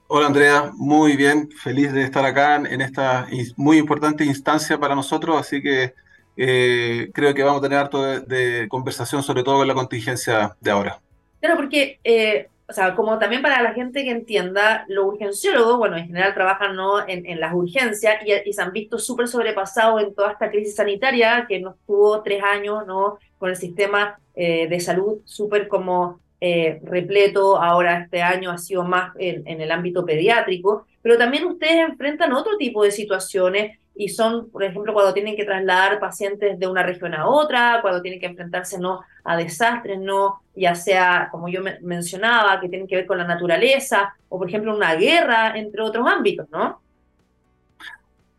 Hola 0.09 0.29
Andrea, 0.29 0.71
muy 0.77 1.17
bien, 1.17 1.51
feliz 1.51 1.93
de 1.93 2.03
estar 2.03 2.25
acá 2.25 2.55
en 2.55 2.81
esta 2.81 3.27
muy 3.57 3.77
importante 3.77 4.25
instancia 4.25 4.79
para 4.79 4.95
nosotros, 4.95 5.37
así 5.37 5.61
que 5.61 5.95
eh, 6.37 7.11
creo 7.13 7.35
que 7.35 7.43
vamos 7.43 7.59
a 7.59 7.63
tener 7.63 7.79
harto 7.79 8.21
de, 8.21 8.69
conversación, 8.69 9.25
sobre 9.25 9.43
todo 9.43 9.59
con 9.59 9.67
la 9.67 9.75
contingencia 9.75 10.57
de 10.61 10.71
ahora. 10.71 11.01
Claro, 11.41 11.57
porque, 11.57 11.99
eh, 12.05 12.49
o 12.69 12.73
sea, 12.73 12.95
como 12.95 13.19
también 13.19 13.43
para 13.43 13.63
la 13.63 13.75
gente 13.75 14.03
que 14.03 14.11
entienda, 14.11 14.85
los 14.89 15.07
urgenciólogos, 15.07 15.79
bueno, 15.79 15.97
en 15.97 16.07
general 16.07 16.35
trabajan 16.35 16.75
¿no? 16.75 17.07
en, 17.07 17.41
las 17.41 17.55
urgencias 17.55 18.17
y, 18.25 18.49
y, 18.49 18.53
se 18.53 18.63
han 18.63 18.73
visto 18.73 18.99
súper 18.99 19.29
sobrepasados 19.29 20.03
en 20.03 20.15
toda 20.15 20.33
esta 20.33 20.51
crisis 20.51 20.75
sanitaria 20.75 21.47
que 21.49 21.61
nos 21.61 21.77
tuvo 21.87 22.23
tres 22.23 22.43
años, 22.43 22.87
¿no? 22.87 23.19
Con 23.39 23.51
el 23.51 23.57
sistema 23.57 24.19
eh, 24.35 24.69
de 24.69 24.81
salud 24.81 25.21
súper 25.25 25.69
como 25.69 26.21
eh, 26.43 26.79
repleto, 26.83 27.57
ahora 27.57 28.01
este 28.01 28.21
año 28.21 28.51
ha 28.51 28.59
sido 28.59 28.85
más 28.85 29.13
en, 29.19 29.61
el 29.61 29.73
ámbito 29.73 30.05
pediátrico, 30.05 30.87
pero 31.01 31.17
también 31.17 31.47
ustedes 31.47 31.89
enfrentan 31.89 32.35
otro 32.35 32.59
tipo 32.59 32.85
de 32.85 32.91
situaciones 32.91 33.79
y 33.99 34.11
son, 34.11 34.51
por 34.51 34.63
ejemplo, 34.63 34.93
cuando 34.93 35.15
tienen 35.15 35.37
que 35.37 35.47
trasladar 35.47 35.99
pacientes 35.99 36.59
de 36.59 36.67
una 36.67 36.83
región 36.83 37.15
a 37.15 37.27
otra, 37.27 37.79
cuando 37.81 38.03
tienen 38.03 38.21
que 38.21 38.27
enfrentarse 38.27 38.79
no 38.79 39.01
a 39.25 39.37
desastres, 39.37 39.99
no 39.99 40.43
ya 40.55 40.75
sea, 40.75 41.29
como 41.33 41.49
yo 41.49 41.63
mencionaba, 41.81 42.61
que 42.61 42.69
tienen 42.69 42.87
que 42.87 42.97
ver 42.97 43.07
con 43.07 43.17
la 43.17 43.25
naturaleza, 43.25 44.15
o 44.29 44.39
por 44.39 44.49
ejemplo 44.49 44.77
una 44.77 44.95
guerra, 44.95 45.57
entre 45.57 45.81
otros 45.81 46.07
ámbitos, 46.07 46.47
¿no? 46.51 46.81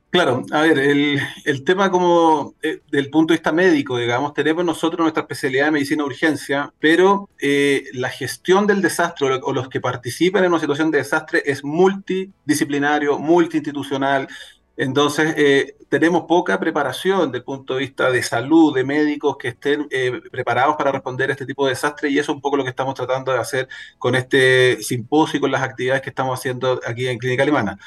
Claro, 0.09 0.45
a 0.51 0.61
ver, 0.61 0.79
el, 0.79 1.63
tema 1.65 1.91
como 1.91 2.55
eh, 2.63 2.79
del 2.89 3.09
punto 3.09 3.33
de 3.33 3.37
vista 3.37 3.51
médico, 3.51 3.97
digamos, 3.97 4.33
tenemos 4.33 4.63
nosotros 4.63 5.01
nuestra 5.01 5.21
especialidad 5.21 5.65
de 5.65 5.71
medicina 5.71 6.05
urgencia, 6.05 6.73
pero 6.79 7.29
eh, 7.39 7.83
la 7.93 8.09
gestión 8.09 8.65
del 8.65 8.81
desastre 8.81 9.39
o, 9.43 9.53
los 9.53 9.67
que 9.67 9.81
participan 9.81 10.45
en 10.45 10.51
una 10.51 10.61
situación 10.61 10.91
de 10.91 10.99
desastre 10.99 11.43
es 11.45 11.63
multidisciplinario, 11.63 13.19
multiinstitucional. 13.19 14.27
Entonces, 14.77 15.33
eh, 15.37 15.75
tenemos 15.89 16.23
poca 16.27 16.59
preparación 16.59 17.31
desde 17.31 17.39
el 17.39 17.43
punto 17.43 17.73
de 17.73 17.79
vista 17.79 18.11
de 18.11 18.21
salud, 18.23 18.73
de 18.75 18.83
médicos 18.83 19.35
que 19.37 19.49
estén 19.49 19.89
preparados 20.31 20.75
para 20.75 20.91
responder 20.91 21.29
a 21.29 21.33
este 21.33 21.45
tipo 21.45 21.65
de 21.65 21.71
desastre 21.71 22.09
y 22.09 22.19
eso 22.19 22.31
es 22.31 22.35
un 22.35 22.41
poco 22.41 22.57
lo 22.57 22.63
que 22.63 22.69
estamos 22.69 22.93
tratando 22.93 23.31
de 23.31 23.39
hacer 23.39 23.67
con 23.97 24.15
este 24.15 24.81
simposio 24.83 25.37
y 25.37 25.41
con 25.41 25.51
las 25.51 25.63
actividades 25.63 26.03
que 26.03 26.09
estamos 26.09 26.39
haciendo 26.39 26.79
aquí 26.85 27.07
en 27.07 27.17
Clínica 27.17 27.43
Alemana. 27.43 27.79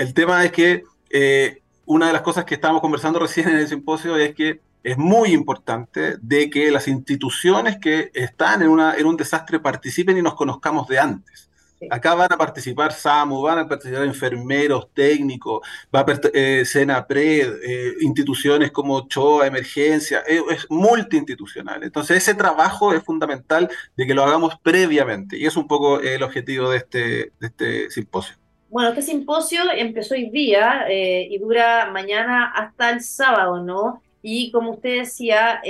El 0.00 0.14
tema 0.14 0.42
es 0.44 0.52
que 0.52 0.84
eh, 1.10 1.60
una 1.84 2.06
de 2.06 2.14
las 2.14 2.22
cosas 2.22 2.46
que 2.46 2.54
estábamos 2.54 2.80
conversando 2.80 3.18
recién 3.18 3.50
en 3.50 3.58
el 3.58 3.68
simposio 3.68 4.16
es 4.16 4.34
que 4.34 4.60
es 4.82 4.96
muy 4.96 5.32
importante 5.32 6.16
de 6.22 6.48
que 6.48 6.70
las 6.70 6.88
instituciones 6.88 7.76
que 7.78 8.10
están 8.14 8.62
en, 8.62 8.68
una, 8.68 8.94
en 8.94 9.04
un 9.04 9.18
desastre 9.18 9.60
participen 9.60 10.16
y 10.16 10.22
nos 10.22 10.34
conozcamos 10.36 10.88
de 10.88 10.98
antes. 10.98 11.49
Acá 11.88 12.14
van 12.14 12.32
a 12.32 12.36
participar 12.36 12.92
SAMU, 12.92 13.40
van 13.40 13.60
a 13.60 13.68
participar 13.68 14.04
enfermeros, 14.04 14.88
técnicos, 14.92 15.66
va 15.94 16.00
a 16.00 16.20
eh, 16.34 16.64
SENAPRED, 16.64 17.62
eh, 17.64 17.94
instituciones 18.00 18.70
como 18.70 19.08
CHOA, 19.08 19.46
Emergencia, 19.46 20.22
eh, 20.28 20.42
es 20.50 20.66
multiinstitucional. 20.68 21.82
Entonces 21.82 22.18
ese 22.18 22.34
trabajo 22.34 22.92
es 22.92 23.02
fundamental 23.02 23.70
de 23.96 24.06
que 24.06 24.14
lo 24.14 24.24
hagamos 24.24 24.54
previamente 24.62 25.38
y 25.38 25.46
es 25.46 25.56
un 25.56 25.66
poco 25.66 26.00
el 26.00 26.22
objetivo 26.22 26.70
de 26.70 26.78
este, 26.78 26.98
de 27.40 27.46
este 27.46 27.90
simposio. 27.90 28.36
Bueno, 28.68 28.90
este 28.90 29.02
simposio 29.02 29.62
empezó 29.74 30.14
hoy 30.14 30.30
día 30.30 30.86
y 30.88 31.36
dura 31.38 31.90
mañana 31.90 32.52
hasta 32.54 32.90
el 32.90 33.02
sábado, 33.02 33.64
¿no? 33.64 34.00
Y 34.22 34.52
como 34.52 34.72
usted 34.72 35.00
decía, 35.00 35.60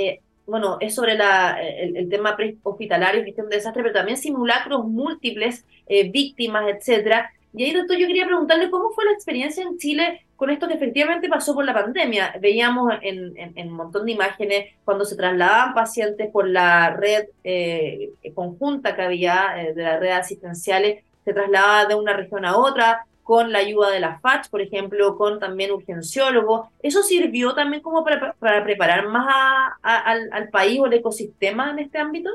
bueno, 0.50 0.78
es 0.80 0.94
sobre 0.94 1.14
la, 1.14 1.58
el, 1.62 2.08
tema 2.08 2.36
hospitalario, 2.62 3.24
gestión 3.24 3.48
de 3.48 3.56
desastre, 3.56 3.82
pero 3.82 3.94
también 3.94 4.18
simulacros 4.18 4.84
múltiples, 4.84 5.64
eh, 5.86 6.10
víctimas, 6.10 6.64
etcétera. 6.68 7.30
Y 7.52 7.64
ahí, 7.64 7.72
doctor, 7.72 7.96
yo 7.96 8.06
quería 8.06 8.26
preguntarle 8.26 8.70
cómo 8.70 8.90
fue 8.90 9.04
la 9.04 9.12
experiencia 9.12 9.62
en 9.62 9.78
Chile 9.78 10.26
con 10.36 10.50
esto 10.50 10.68
que 10.68 10.74
efectivamente 10.74 11.28
pasó 11.28 11.54
por 11.54 11.64
la 11.64 11.74
pandemia. 11.74 12.34
Veíamos 12.40 12.92
en, 13.02 13.34
en, 13.36 13.68
un 13.68 13.74
montón 13.74 14.06
de 14.06 14.12
imágenes 14.12 14.74
cuando 14.84 15.04
se 15.04 15.16
trasladaban 15.16 15.74
pacientes 15.74 16.30
por 16.30 16.48
la 16.48 16.90
red 16.90 17.26
eh, 17.44 18.10
conjunta 18.34 18.96
que 18.96 19.02
había 19.02 19.62
eh, 19.62 19.74
de 19.74 19.82
las 19.82 20.00
redes 20.00 20.16
asistenciales, 20.16 21.04
se 21.24 21.32
trasladaba 21.32 21.86
de 21.86 21.94
una 21.94 22.14
región 22.14 22.44
a 22.44 22.56
otra, 22.56 23.06
con 23.30 23.52
la 23.52 23.60
ayuda 23.60 23.90
de 23.90 24.00
la 24.00 24.18
FACH, 24.18 24.48
por 24.50 24.60
ejemplo, 24.60 25.16
con 25.16 25.38
también 25.38 25.70
urgenciólogos. 25.70 26.66
¿Eso 26.82 27.04
sirvió 27.04 27.54
también 27.54 27.80
como 27.80 28.02
para, 28.02 28.34
preparar 28.64 29.06
más 29.06 29.72
al, 29.82 30.48
país 30.48 30.80
o 30.80 30.86
el 30.86 30.94
ecosistema 30.94 31.70
en 31.70 31.78
este 31.78 31.98
ámbito? 31.98 32.28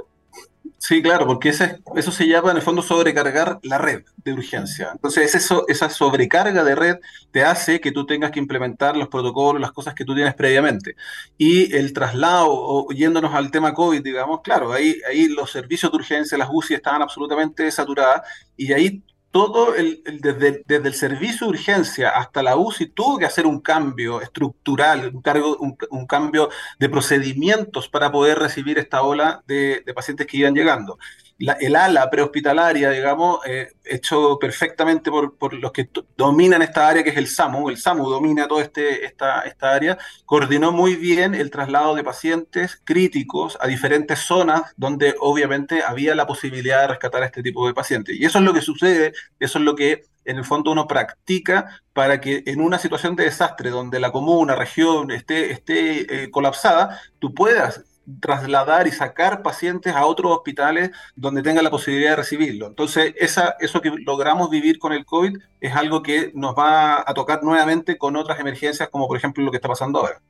Sí, 0.78 1.02
claro, 1.02 1.28
porque 1.28 1.50
eso 1.50 2.12
se 2.14 2.28
llama 2.30 2.52
en 2.52 2.56
el 2.56 2.64
fondo 2.64 2.82
sobrecargar 2.82 3.60
la 3.64 3.78
red 3.78 4.04
de 4.24 4.32
urgencia. 4.32 4.92
Entonces, 4.94 5.36
esa 5.36 5.90
sobrecarga 5.90 6.64
de 6.64 6.76
red 6.76 6.96
te 7.30 7.44
hace 7.44 7.82
que 7.82 7.92
tú 7.92 8.06
tengas 8.06 8.32
que 8.32 8.40
implementar 8.40 8.96
los 8.96 9.10
protocolos, 9.10 9.62
las 9.62 9.74
cosas 9.74 9.96
que 9.96 10.06
tú 10.06 10.16
tienes 10.16 10.34
previamente. 10.34 10.96
Y 11.38 11.76
el 11.76 11.92
traslado, 11.92 12.48
o 12.50 12.90
yéndonos 12.94 13.34
al 13.34 13.52
tema 13.52 13.74
COVID, 13.74 14.02
digamos, 14.02 14.40
claro, 14.42 14.72
ahí, 14.72 14.96
ahí 15.10 15.28
los 15.28 15.52
servicios 15.52 15.92
de 15.92 15.98
urgencia, 15.98 16.38
las 16.38 16.48
UCI 16.50 16.76
estaban 16.76 17.02
absolutamente 17.02 17.70
saturadas 17.70 18.22
y 18.56 18.72
ahí 18.72 19.04
todo 19.36 19.76
el, 19.76 20.02
desde, 20.22 20.64
desde, 20.66 20.88
el 20.88 20.94
servicio 20.94 21.48
de 21.48 21.52
urgencia 21.52 22.12
hasta 22.12 22.42
la 22.42 22.56
UCI 22.56 22.86
tuvo 22.86 23.18
que 23.18 23.26
hacer 23.26 23.46
un 23.46 23.60
cambio 23.60 24.22
estructural, 24.22 25.12
un, 25.14 25.22
cargo, 25.22 25.58
un, 25.58 26.08
cambio 26.08 26.50
de 26.80 26.88
procedimientos 26.88 27.90
para 27.90 28.10
poder 28.10 28.40
recibir 28.40 28.80
esta 28.80 29.02
ola 29.02 29.44
de 29.46 29.84
pacientes 29.94 30.26
que 30.26 30.38
iban 30.38 30.54
llegando 30.54 30.98
el 31.38 31.76
ala 31.76 32.10
prehospitalaria, 32.10 32.92
digamos, 32.92 33.40
eh, 33.46 33.74
hecho 33.84 34.40
perfectamente 34.40 35.12
por, 35.12 35.38
por, 35.38 35.54
los 35.54 35.72
que 35.72 35.90
dominan 36.16 36.62
esta 36.62 36.88
área, 36.88 37.04
que 37.04 37.10
es 37.10 37.18
el 37.18 37.28
SAMU. 37.28 37.70
El 37.70 37.78
SAMU 37.78 38.10
domina 38.10 38.48
toda 38.48 38.64
este, 38.64 39.06
esta, 39.06 39.42
esta 39.42 39.72
área, 39.72 39.98
coordinó 40.26 40.72
muy 40.72 40.96
bien 40.96 41.36
el 41.36 41.52
traslado 41.52 41.94
de 41.94 42.04
pacientes 42.04 42.82
críticos 42.84 43.58
a 43.60 43.68
diferentes 43.68 44.20
zonas 44.20 44.74
donde 44.78 45.16
obviamente 45.20 45.84
había 45.84 46.16
la 46.16 46.26
posibilidad 46.26 46.82
de 46.82 46.88
rescatar 46.88 47.24
a 47.24 47.26
este 47.26 47.44
tipo 47.44 47.68
de 47.68 47.74
pacientes. 47.74 48.16
Y 48.18 48.26
eso 48.26 48.40
es 48.40 48.46
lo 48.46 48.54
que 48.54 48.62
sucede, 48.62 49.14
eso 49.40 49.60
es 49.60 49.66
lo 49.66 49.76
que 49.76 50.04
en 50.24 50.38
el 50.38 50.46
fondo 50.46 50.72
uno 50.72 50.88
practica 50.88 51.82
para 51.94 52.20
que 52.20 52.44
en 52.46 52.62
una 52.62 52.80
situación 52.80 53.16
de 53.16 53.26
desastre 53.26 53.70
donde 53.70 54.00
la 54.00 54.12
comuna, 54.12 54.56
región 54.56 55.12
esté, 55.12 55.52
esté 55.52 56.24
eh, 56.24 56.32
colapsada, 56.32 57.00
tú 57.20 57.34
puedas 57.34 57.84
trasladar 58.20 58.88
y 58.88 58.92
sacar 58.92 59.42
pacientes 59.42 59.94
a 59.96 60.06
otros 60.06 60.32
hospitales 60.32 60.92
donde 61.16 61.42
tengan 61.42 61.64
la 61.64 61.70
posibilidad 61.70 62.12
de 62.12 62.16
recibirlo. 62.18 62.68
Entonces, 62.68 63.14
esa, 63.18 63.56
eso 63.60 63.82
que 63.82 63.92
logramos 64.06 64.50
vivir 64.50 64.80
con 64.80 64.94
el 64.94 65.06
COVID 65.06 65.38
es 65.62 65.76
algo 65.76 66.04
que 66.04 66.32
nos 66.36 66.56
va 66.56 67.04
a 67.06 67.14
tocar 67.14 67.44
nuevamente 67.44 67.98
con 67.98 68.16
otras 68.16 68.40
emergencias, 68.40 68.90
como 68.90 69.08
por 69.08 69.18
ejemplo 69.18 69.44
lo 69.44 69.52
que 69.52 69.58
está 69.58 69.68
pasando 69.68 70.00
ahora. 70.00 70.22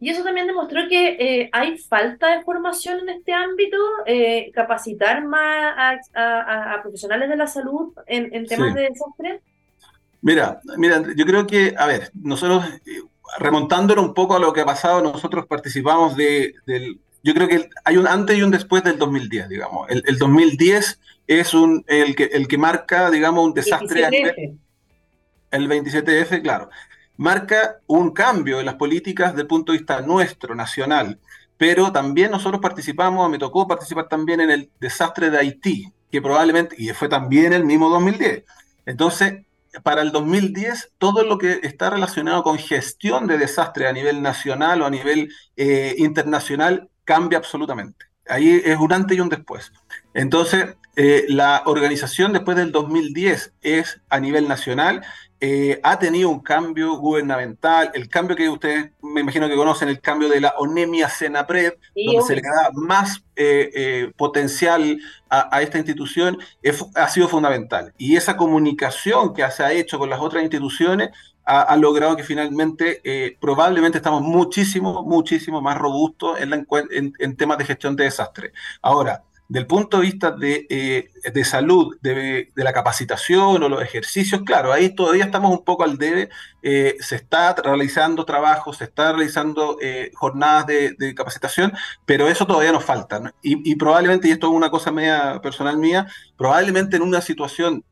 Y 0.00 0.10
eso 0.10 0.22
también 0.22 0.46
demostró 0.46 0.82
que 0.88 1.16
eh, 1.18 1.50
hay 1.52 1.76
falta 1.78 2.36
de 2.36 2.44
formación 2.44 3.00
en 3.00 3.08
este 3.08 3.32
ámbito, 3.32 3.76
eh, 4.06 4.52
capacitar 4.54 5.24
más 5.24 6.08
a, 6.14 6.80
profesionales 6.82 7.28
de 7.28 7.36
la 7.36 7.46
salud 7.48 7.92
en, 8.06 8.46
temas 8.46 8.74
de 8.74 8.82
desastre. 8.82 9.40
Mira, 10.20 10.60
mira, 10.76 11.02
yo 11.16 11.24
creo 11.24 11.46
que, 11.46 11.74
a 11.76 11.86
ver, 11.86 12.10
nosotros 12.14 12.64
eh, 12.86 13.02
remontándolo 13.38 14.02
un 14.02 14.14
poco 14.14 14.36
a 14.36 14.38
lo 14.38 14.52
que 14.52 14.62
ha 14.62 14.66
pasado, 14.66 15.02
nosotros 15.02 15.46
participamos 15.46 16.16
de, 16.16 16.54
del... 16.66 17.00
Yo 17.22 17.34
creo 17.34 17.48
que 17.48 17.68
hay 17.84 17.96
un 17.96 18.06
antes 18.06 18.38
y 18.38 18.42
un 18.42 18.50
después 18.50 18.84
del 18.84 18.98
2010, 18.98 19.48
digamos. 19.48 19.88
El, 19.90 20.18
2010 20.18 21.00
es 21.26 21.54
un, 21.54 21.84
el, 21.88 22.14
que, 22.14 22.24
el 22.24 22.46
que 22.46 22.56
marca, 22.56 23.10
digamos, 23.10 23.44
un 23.44 23.54
desastre. 23.54 24.08
27F. 24.08 24.58
El 25.50 25.68
27F, 25.68 26.42
claro. 26.42 26.70
Marca 27.16 27.80
un 27.86 28.12
cambio 28.12 28.60
en 28.60 28.66
las 28.66 28.76
políticas 28.76 29.32
desde 29.32 29.42
el 29.42 29.48
punto 29.48 29.72
de 29.72 29.78
vista 29.78 30.00
nuestro, 30.00 30.54
nacional. 30.54 31.18
Pero 31.56 31.90
también 31.90 32.30
nosotros 32.30 32.60
participamos, 32.62 33.28
me 33.28 33.38
tocó 33.38 33.66
participar 33.66 34.08
también 34.08 34.40
en 34.40 34.50
el 34.50 34.70
desastre 34.78 35.28
de 35.28 35.38
Haití, 35.38 35.92
que 36.10 36.22
probablemente, 36.22 36.76
y 36.78 36.88
fue 36.90 37.08
también 37.08 37.52
el 37.52 37.64
mismo 37.64 37.90
2010. 37.90 38.44
Entonces, 38.86 39.44
para 39.82 40.02
el 40.02 40.12
2010 40.12 40.92
todo 40.98 41.24
lo 41.24 41.38
que 41.38 41.60
está 41.62 41.90
relacionado 41.90 42.42
con 42.42 42.58
gestión 42.58 43.26
de 43.26 43.38
desastre 43.38 43.86
a 43.86 43.92
nivel 43.92 44.22
nacional 44.22 44.82
o 44.82 44.86
a 44.86 44.90
nivel 44.90 45.30
eh, 45.56 45.94
internacional 45.98 46.88
cambia 47.04 47.38
absolutamente. 47.38 48.06
Ahí 48.26 48.60
es 48.64 48.76
un 48.78 48.92
antes 48.92 49.16
y 49.16 49.20
un 49.20 49.30
después. 49.30 49.72
Entonces, 50.12 50.76
eh, 50.96 51.24
la 51.28 51.62
organización 51.64 52.32
después 52.32 52.56
del 52.56 52.72
2010 52.72 53.54
es 53.62 54.00
a 54.10 54.20
nivel 54.20 54.48
nacional 54.48 55.02
eh, 55.40 55.78
ha 55.84 55.98
tenido 56.00 56.30
un 56.30 56.40
cambio 56.40 56.96
gubernamental, 56.96 57.92
el 57.94 58.08
cambio 58.08 58.34
que 58.34 58.48
ustedes 58.48 58.90
me 59.00 59.20
imagino 59.20 59.48
que 59.48 59.54
conocen, 59.54 59.88
el 59.88 60.00
cambio 60.00 60.28
de 60.28 60.40
la 60.40 60.54
ONEMIA 60.58 61.08
Senapred, 61.08 61.74
donde 61.94 62.22
se 62.22 62.34
le 62.34 62.42
da 62.42 62.70
más 62.72 63.22
eh, 63.36 63.70
eh, 63.72 64.12
potencial 64.16 64.98
a, 65.30 65.62
esta 65.62 65.78
institución, 65.78 66.38
ha 66.94 67.08
sido 67.08 67.28
fundamental. 67.28 67.92
Y 67.98 68.16
esa 68.16 68.36
comunicación 68.36 69.32
que 69.32 69.48
se 69.50 69.62
ha 69.62 69.72
hecho 69.72 69.98
con 69.98 70.10
las 70.10 70.20
otras 70.20 70.42
instituciones 70.42 71.10
ha, 71.44 71.76
logrado 71.76 72.16
que 72.16 72.24
finalmente 72.24 73.36
probablemente 73.40 73.98
estamos 73.98 74.22
muchísimo, 74.22 75.02
muchísimo 75.02 75.62
más 75.62 75.78
robustos 75.78 76.38
en, 76.40 76.66
en 77.18 77.36
temas 77.36 77.58
de 77.58 77.64
gestión 77.64 77.94
de 77.94 78.04
desastre. 78.04 78.52
Ahora, 78.82 79.22
del 79.48 79.66
punto 79.66 79.98
de 79.98 80.02
vista 80.04 80.30
de, 80.30 80.66
eh, 80.68 81.10
de 81.32 81.44
salud, 81.44 81.96
de, 82.02 82.50
de, 82.54 82.64
la 82.64 82.72
capacitación 82.72 83.62
o 83.62 83.68
los 83.68 83.82
ejercicios, 83.82 84.42
claro, 84.44 84.72
ahí 84.72 84.94
todavía 84.94 85.24
estamos 85.24 85.50
un 85.50 85.64
poco 85.64 85.84
al 85.84 85.96
debe. 85.96 86.28
Eh, 86.62 86.96
se 87.00 87.16
está 87.16 87.54
realizando 87.54 88.26
trabajos, 88.26 88.76
se 88.76 88.84
está 88.84 89.12
realizando 89.12 89.78
eh, 89.80 90.10
jornadas 90.14 90.66
de, 90.66 91.14
capacitación, 91.14 91.72
pero 92.04 92.28
eso 92.28 92.46
todavía 92.46 92.72
nos 92.72 92.84
falta. 92.84 93.32
Y, 93.42 93.70
y, 93.70 93.74
probablemente, 93.76 94.28
y 94.28 94.32
esto 94.32 94.48
es 94.48 94.52
una 94.52 94.70
cosa 94.70 94.92
media 94.92 95.40
personal 95.42 95.78
mía, 95.78 96.06
probablemente 96.36 96.96
en 96.96 97.02
una 97.02 97.22
situación 97.22 97.84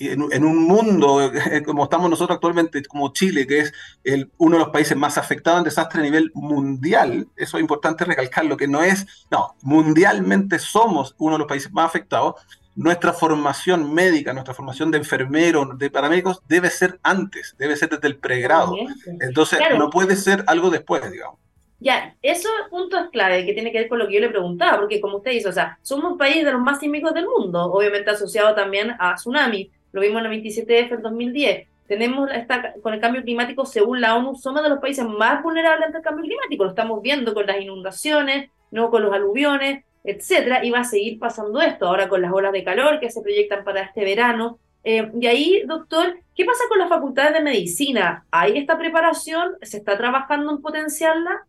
en, 0.00 0.44
un 0.44 0.64
mundo 0.64 1.30
como 1.66 1.84
estamos 1.84 2.08
nosotros 2.08 2.36
actualmente, 2.36 2.82
como 2.84 3.12
Chile, 3.12 3.46
que 3.46 3.60
es 3.60 3.72
el, 4.02 4.30
uno 4.38 4.56
de 4.56 4.64
los 4.64 4.72
países 4.72 4.96
más 4.96 5.18
afectados 5.18 5.58
en 5.58 5.64
desastre 5.64 6.00
a 6.00 6.04
nivel 6.04 6.30
mundial, 6.34 7.28
eso 7.36 7.56
es 7.58 7.60
importante 7.60 8.04
recalcarlo, 8.04 8.56
que 8.56 8.66
no 8.66 8.82
es, 8.82 9.06
no, 9.30 9.54
mundialmente 9.62 10.58
somos 10.58 11.14
uno 11.18 11.34
de 11.34 11.40
los 11.40 11.48
países 11.48 11.70
más 11.72 11.86
afectados, 11.86 12.34
nuestra 12.76 13.12
formación 13.12 13.92
médica, 13.92 14.32
nuestra 14.32 14.54
formación 14.54 14.90
de 14.90 14.98
enfermeros, 14.98 15.76
de 15.78 15.90
paramédicos, 15.90 16.42
debe 16.48 16.70
ser 16.70 16.98
antes, 17.02 17.54
debe 17.58 17.76
ser 17.76 17.90
desde 17.90 18.08
el 18.08 18.16
pregrado. 18.16 18.74
Entonces, 19.20 19.60
no 19.76 19.90
puede 19.90 20.16
ser 20.16 20.44
algo 20.46 20.70
después, 20.70 21.10
digamos. 21.10 21.38
Ya, 21.80 22.14
eso 22.20 22.48
punto 22.68 22.98
es 22.98 23.08
clave, 23.08 23.46
que 23.46 23.54
tiene 23.54 23.72
que 23.72 23.78
ver 23.80 23.88
con 23.88 23.98
lo 23.98 24.06
que 24.06 24.14
yo 24.14 24.20
le 24.20 24.28
preguntaba, 24.28 24.78
porque 24.78 25.00
como 25.00 25.16
usted 25.16 25.30
dice, 25.30 25.48
o 25.48 25.52
sea, 25.52 25.78
somos 25.80 26.12
un 26.12 26.18
país 26.18 26.44
de 26.44 26.52
los 26.52 26.60
más 26.60 26.78
sísmicos 26.78 27.14
del 27.14 27.26
mundo, 27.26 27.72
obviamente 27.72 28.10
asociado 28.10 28.54
también 28.54 28.94
a 28.98 29.14
tsunami, 29.14 29.70
lo 29.92 30.00
vimos 30.00 30.24
en 30.24 30.32
el 30.32 30.42
27F 30.42 30.94
en 30.94 31.02
2010. 31.02 31.68
Tenemos 31.86 32.30
esta, 32.32 32.74
con 32.82 32.94
el 32.94 33.00
cambio 33.00 33.22
climático, 33.22 33.66
según 33.66 34.00
la 34.00 34.16
ONU, 34.16 34.36
somos 34.36 34.62
de 34.62 34.68
los 34.68 34.78
países 34.78 35.04
más 35.04 35.42
vulnerables 35.42 35.86
ante 35.86 35.98
el 35.98 36.04
cambio 36.04 36.24
climático. 36.24 36.64
Lo 36.64 36.70
estamos 36.70 37.02
viendo 37.02 37.34
con 37.34 37.46
las 37.46 37.60
inundaciones, 37.60 38.50
no 38.70 38.90
con 38.90 39.02
los 39.02 39.12
aluviones, 39.12 39.84
etcétera, 40.04 40.64
y 40.64 40.70
va 40.70 40.80
a 40.80 40.84
seguir 40.84 41.18
pasando 41.18 41.60
esto 41.60 41.86
ahora 41.86 42.08
con 42.08 42.22
las 42.22 42.32
olas 42.32 42.52
de 42.52 42.64
calor 42.64 43.00
que 43.00 43.10
se 43.10 43.22
proyectan 43.22 43.64
para 43.64 43.82
este 43.82 44.04
verano. 44.04 44.58
Eh, 44.84 45.10
y 45.20 45.26
ahí, 45.26 45.62
doctor, 45.66 46.16
¿qué 46.34 46.44
pasa 46.44 46.64
con 46.68 46.78
las 46.78 46.88
facultades 46.88 47.34
de 47.34 47.42
medicina? 47.42 48.24
¿Hay 48.30 48.56
esta 48.56 48.78
preparación? 48.78 49.56
¿Se 49.62 49.78
está 49.78 49.98
trabajando 49.98 50.52
en 50.52 50.62
potenciarla? 50.62 51.46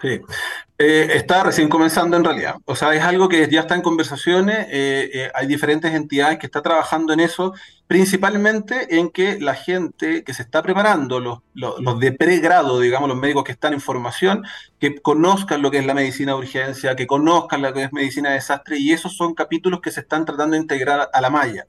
Sí, 0.00 0.20
eh, 0.78 1.08
está 1.14 1.42
recién 1.42 1.68
comenzando 1.68 2.16
en 2.16 2.24
realidad. 2.24 2.54
O 2.64 2.74
sea, 2.74 2.94
es 2.94 3.02
algo 3.02 3.28
que 3.28 3.48
ya 3.50 3.60
está 3.60 3.74
en 3.74 3.82
conversaciones, 3.82 4.66
eh, 4.70 5.10
eh, 5.12 5.30
hay 5.34 5.46
diferentes 5.46 5.92
entidades 5.92 6.38
que 6.38 6.46
están 6.46 6.62
trabajando 6.62 7.12
en 7.12 7.20
eso 7.20 7.52
principalmente 7.90 8.98
en 9.00 9.10
que 9.10 9.40
la 9.40 9.56
gente 9.56 10.22
que 10.22 10.32
se 10.32 10.42
está 10.42 10.62
preparando, 10.62 11.18
los, 11.18 11.40
los, 11.54 11.98
de 11.98 12.12
pregrado, 12.12 12.78
digamos, 12.78 13.08
los 13.08 13.18
médicos 13.18 13.42
que 13.42 13.50
están 13.50 13.72
en 13.72 13.80
formación, 13.80 14.44
que 14.78 15.02
conozcan 15.02 15.60
lo 15.60 15.72
que 15.72 15.78
es 15.78 15.86
la 15.86 15.92
medicina 15.92 16.34
de 16.34 16.38
urgencia, 16.38 16.94
que 16.94 17.08
conozcan 17.08 17.62
lo 17.62 17.72
que 17.72 17.82
es 17.82 17.92
medicina 17.92 18.28
de 18.28 18.36
desastre, 18.36 18.78
y 18.78 18.92
esos 18.92 19.16
son 19.16 19.34
capítulos 19.34 19.80
que 19.80 19.90
se 19.90 20.02
están 20.02 20.24
tratando 20.24 20.54
de 20.54 20.62
integrar 20.62 21.10
a 21.12 21.20
la 21.20 21.30
malla. 21.30 21.66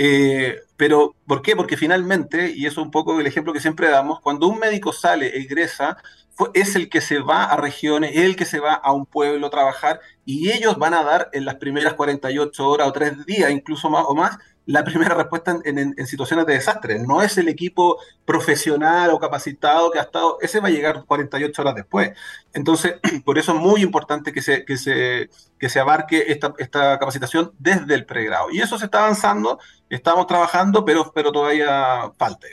Eh, 0.00 0.60
pero, 0.76 1.16
¿por 1.26 1.42
qué? 1.42 1.56
Porque 1.56 1.76
finalmente, 1.76 2.52
y 2.54 2.66
eso 2.66 2.80
es 2.80 2.86
un 2.86 2.92
poco 2.92 3.18
el 3.18 3.26
ejemplo 3.26 3.52
que 3.52 3.60
siempre 3.60 3.90
damos, 3.90 4.20
cuando 4.20 4.46
un 4.46 4.60
médico 4.60 4.92
sale 4.92 5.36
e 5.36 5.40
ingresa, 5.40 5.96
es 6.54 6.76
el 6.76 6.88
que 6.88 7.00
se 7.00 7.18
va 7.18 7.44
a 7.46 7.56
regiones, 7.56 8.12
es 8.14 8.22
el 8.22 8.36
que 8.36 8.44
se 8.44 8.60
va 8.60 8.74
a 8.74 8.92
un 8.92 9.06
pueblo 9.06 9.48
a 9.48 9.50
trabajar, 9.50 9.98
y 10.24 10.52
ellos 10.52 10.78
van 10.78 10.94
a 10.94 11.02
dar 11.02 11.30
en 11.32 11.44
las 11.44 11.56
primeras 11.56 11.94
48 11.94 12.68
horas 12.68 12.86
o 12.86 12.92
tres 12.92 13.26
días, 13.26 13.50
incluso 13.50 13.90
más 13.90 14.04
o 14.06 14.14
más, 14.14 14.38
la 14.68 14.84
primera 14.84 15.14
respuesta 15.14 15.58
en, 15.64 16.06
situaciones 16.06 16.44
de 16.44 16.52
desastre. 16.52 16.98
No 16.98 17.22
es 17.22 17.38
el 17.38 17.48
equipo 17.48 17.98
profesional 18.26 19.10
o 19.10 19.18
capacitado 19.18 19.90
que 19.90 19.98
ha 19.98 20.02
estado, 20.02 20.36
ese 20.42 20.60
va 20.60 20.68
a 20.68 20.70
llegar 20.70 21.04
48 21.06 21.62
horas 21.62 21.74
después. 21.74 22.12
Entonces, 22.52 22.96
por 23.24 23.38
eso 23.38 23.54
es 23.54 23.58
muy 23.58 23.80
importante 23.80 24.30
que 24.30 24.42
se, 24.42 24.66
que 24.66 24.76
se, 24.76 25.30
que 25.58 25.70
se 25.70 25.80
abarque 25.80 26.24
esta, 26.28 26.52
esta 26.58 26.98
capacitación 26.98 27.50
desde 27.58 27.94
el 27.94 28.04
pregrado. 28.04 28.50
Y 28.50 28.60
eso 28.60 28.78
se 28.78 28.84
está 28.84 29.04
avanzando, 29.04 29.58
estamos 29.88 30.26
trabajando, 30.26 30.84
pero, 30.84 31.12
pero 31.14 31.32
todavía 31.32 32.12
falta. 32.18 32.46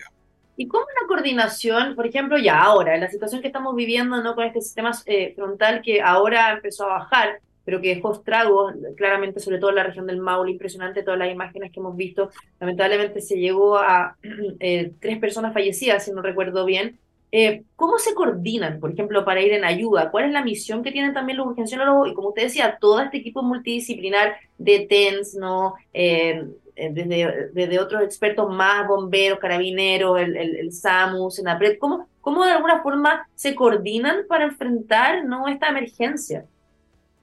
¿Y 0.56 0.70
cómo 0.70 0.86
la 1.02 1.08
coordinación, 1.10 1.96
por 1.96 2.08
ejemplo, 2.08 2.38
ya 2.38 2.62
ahora, 2.62 2.96
en 2.96 3.02
la 3.02 3.10
situación 3.10 3.42
que 3.42 3.48
estamos 3.48 3.76
viviendo 3.76 4.24
¿no? 4.24 4.36
con 4.36 4.46
este 4.46 4.62
sistema 4.62 4.92
eh, 5.06 5.34
frontal 5.36 5.82
que 5.84 6.02
ahora 6.02 6.54
empezó 6.54 6.86
a 6.86 7.00
bajar, 7.00 7.42
pero 7.66 7.82
que 7.82 7.96
dejó 7.96 8.14
estragos, 8.14 8.74
claramente, 8.96 9.40
sobre 9.40 9.58
todo 9.58 9.72
en 9.72 9.78
la 9.78 9.84
región 9.84 10.06
del 10.06 10.20
Maule, 10.20 10.52
impresionante 10.52 11.04
todas 11.04 11.20
las 11.20 11.32
imágenes 11.32 11.72
que 11.72 11.80
hemos 11.80 11.98
visto. 11.98 12.30
Lamentablemente 12.60 13.20
se 13.22 13.38
llegó 13.38 13.78
a 13.78 14.16
eh, 14.60 14.94
tres 15.02 15.18
personas 15.18 15.54
fallecidas, 15.54 16.06
si 16.06 16.12
no 16.12 16.22
recuerdo 16.22 16.64
bien. 16.64 17.00
Eh, 17.32 17.64
¿Cómo 17.76 17.98
se 17.98 18.14
coordinan, 18.14 18.80
por 18.80 18.92
ejemplo, 18.92 19.26
para 19.26 19.42
ir 19.42 19.52
en 19.52 19.66
ayuda? 19.66 20.12
¿Cuál 20.12 20.26
es 20.26 20.32
la 20.32 20.44
misión 20.44 20.84
que 20.84 20.92
tienen 20.92 21.14
también 21.14 21.38
los 21.38 21.48
urgenciólogos? 21.48 22.10
Y 22.10 22.14
como 22.14 22.30
usted 22.30 22.44
decía, 22.44 22.78
todo 22.80 23.02
este 23.02 23.18
equipo 23.18 23.42
multidisciplinar 23.42 24.36
de 24.58 24.86
TENS, 24.88 25.36
¿no? 25.36 25.74
Eh, 25.92 26.46
desde, 26.76 27.50
desde, 27.54 27.80
otros 27.80 28.04
expertos 28.04 28.54
más, 28.54 28.88
bomberos, 28.88 29.40
carabineros, 29.40 30.20
el, 30.20 30.36
el, 30.36 30.56
el 30.58 30.72
SAMU, 30.74 31.32
SENAPRED, 31.32 31.78
¿cómo, 31.80 32.08
¿cómo 32.22 32.44
de 32.44 32.52
alguna 32.52 32.82
forma 32.82 33.28
se 33.34 33.56
coordinan 33.56 34.26
para 34.28 34.46
enfrentar 34.46 35.24
¿no? 35.26 35.48
esta 35.48 35.70
emergencia? 35.70 36.46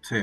Sí. 0.02 0.16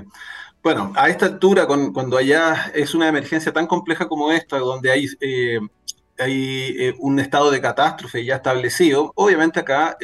Bueno, 0.61 0.91
a 0.95 1.09
esta 1.09 1.25
altura, 1.25 1.65
cuando 1.65 2.17
allá 2.17 2.71
es 2.75 2.93
una 2.93 3.07
emergencia 3.07 3.53
tan 3.53 3.65
compleja 3.65 4.07
como 4.07 4.31
esta, 4.31 4.57
donde 4.59 4.91
hay, 4.91 5.07
eh, 5.21 5.59
eh, 6.17 6.93
un 6.99 7.19
estado 7.19 7.49
de 7.49 7.61
catástrofe 7.61 8.25
ya 8.25 8.35
establecido, 8.35 9.13
obviamente 9.15 9.61
acá 9.61 9.97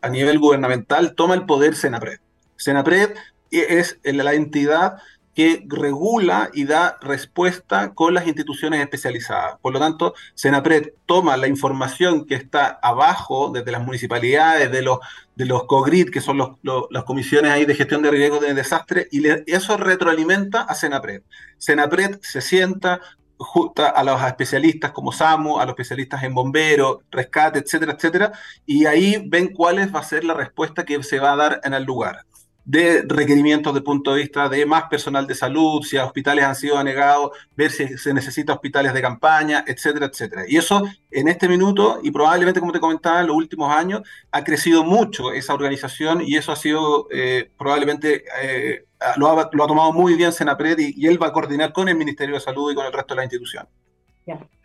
a 0.00 0.08
nivel 0.08 0.38
gubernamental 0.38 1.14
toma 1.14 1.34
el 1.34 1.44
poder 1.44 1.76
Senapred. 1.76 2.20
Senapred 2.56 3.14
es 3.50 3.98
la 4.02 4.32
entidad 4.32 4.98
que 5.38 5.64
regula 5.68 6.50
y 6.52 6.64
da 6.64 6.98
respuesta 7.00 7.94
con 7.94 8.12
las 8.12 8.26
instituciones 8.26 8.80
especializadas. 8.80 9.56
Por 9.62 9.72
lo 9.72 9.78
tanto, 9.78 10.14
Senapred 10.34 10.94
toma 11.06 11.36
la 11.36 11.46
información 11.46 12.26
que 12.26 12.34
está 12.34 12.80
abajo, 12.82 13.52
desde 13.54 13.70
las 13.70 13.84
municipalidades, 13.84 14.72
de 14.72 14.82
los, 14.82 14.98
de 15.36 15.46
los 15.46 15.62
COGRID, 15.66 16.10
que 16.10 16.20
son 16.20 16.38
los, 16.38 16.56
las 16.90 17.04
comisiones 17.04 17.52
ahí 17.52 17.66
de 17.66 17.76
gestión 17.76 18.02
de 18.02 18.10
riesgos 18.10 18.40
de 18.40 18.52
desastre, 18.52 19.06
y 19.12 19.22
eso 19.46 19.76
retroalimenta 19.76 20.62
a 20.62 20.74
Senapred. 20.74 21.22
Senapred 21.56 22.18
se 22.20 22.40
sienta, 22.40 23.00
junto 23.36 23.86
a 23.86 24.02
los 24.02 24.20
especialistas 24.20 24.90
como 24.90 25.12
SAMU, 25.12 25.60
a 25.60 25.66
los 25.66 25.74
especialistas 25.74 26.24
en 26.24 26.34
bomberos, 26.34 26.96
rescate, 27.12 27.60
etcétera, 27.60 27.92
etcétera, 27.92 28.32
y 28.66 28.86
ahí 28.86 29.22
ven 29.28 29.54
cuál 29.54 29.78
va 29.94 30.00
a 30.00 30.02
ser 30.02 30.24
la 30.24 30.34
respuesta 30.34 30.84
que 30.84 31.00
se 31.04 31.20
va 31.20 31.34
a 31.34 31.36
dar 31.36 31.60
en 31.62 31.74
el 31.74 31.84
lugar 31.84 32.24
de 32.68 33.02
requerimientos 33.08 33.74
el 33.74 33.82
punto 33.82 34.12
de 34.12 34.20
vista 34.20 34.46
de 34.46 34.66
más 34.66 34.84
personal 34.90 35.26
de 35.26 35.34
salud, 35.34 35.82
si 35.82 35.96
a 35.96 36.04
hospitales 36.04 36.44
han 36.44 36.54
sido 36.54 36.76
denegados, 36.76 37.30
ver 37.56 37.70
si 37.70 37.96
se 37.96 38.12
necesita 38.12 38.52
hospitales 38.52 38.92
de 38.92 39.00
campaña, 39.00 39.64
etcétera, 39.66 40.04
etcétera. 40.04 40.42
Y 40.46 40.58
eso 40.58 40.82
en 41.10 41.28
este 41.28 41.48
minuto, 41.48 41.98
y 42.02 42.10
probablemente 42.10 42.60
como 42.60 42.72
te 42.72 42.78
comentaba 42.78 43.22
en 43.22 43.28
los 43.28 43.36
últimos 43.36 43.74
años, 43.74 44.02
ha 44.30 44.44
crecido 44.44 44.84
mucho 44.84 45.32
esa 45.32 45.54
organización 45.54 46.20
y 46.20 46.36
eso 46.36 46.52
ha 46.52 46.56
sido 46.56 47.08
eh, 47.10 47.50
probablemente, 47.56 48.24
eh, 48.42 48.84
lo, 49.16 49.30
ha, 49.30 49.48
tomado 49.48 49.94
muy 49.94 50.12
bien 50.12 50.30
Senapred 50.30 50.78
y, 50.78 51.06
él 51.06 51.20
va 51.20 51.28
a 51.28 51.32
coordinar 51.32 51.72
con 51.72 51.88
el 51.88 51.96
Ministerio 51.96 52.34
de 52.34 52.42
Salud 52.42 52.70
y 52.70 52.74
con 52.74 52.84
el 52.84 52.92
resto 52.92 53.14
de 53.14 53.16
la 53.16 53.24
institución. 53.24 53.66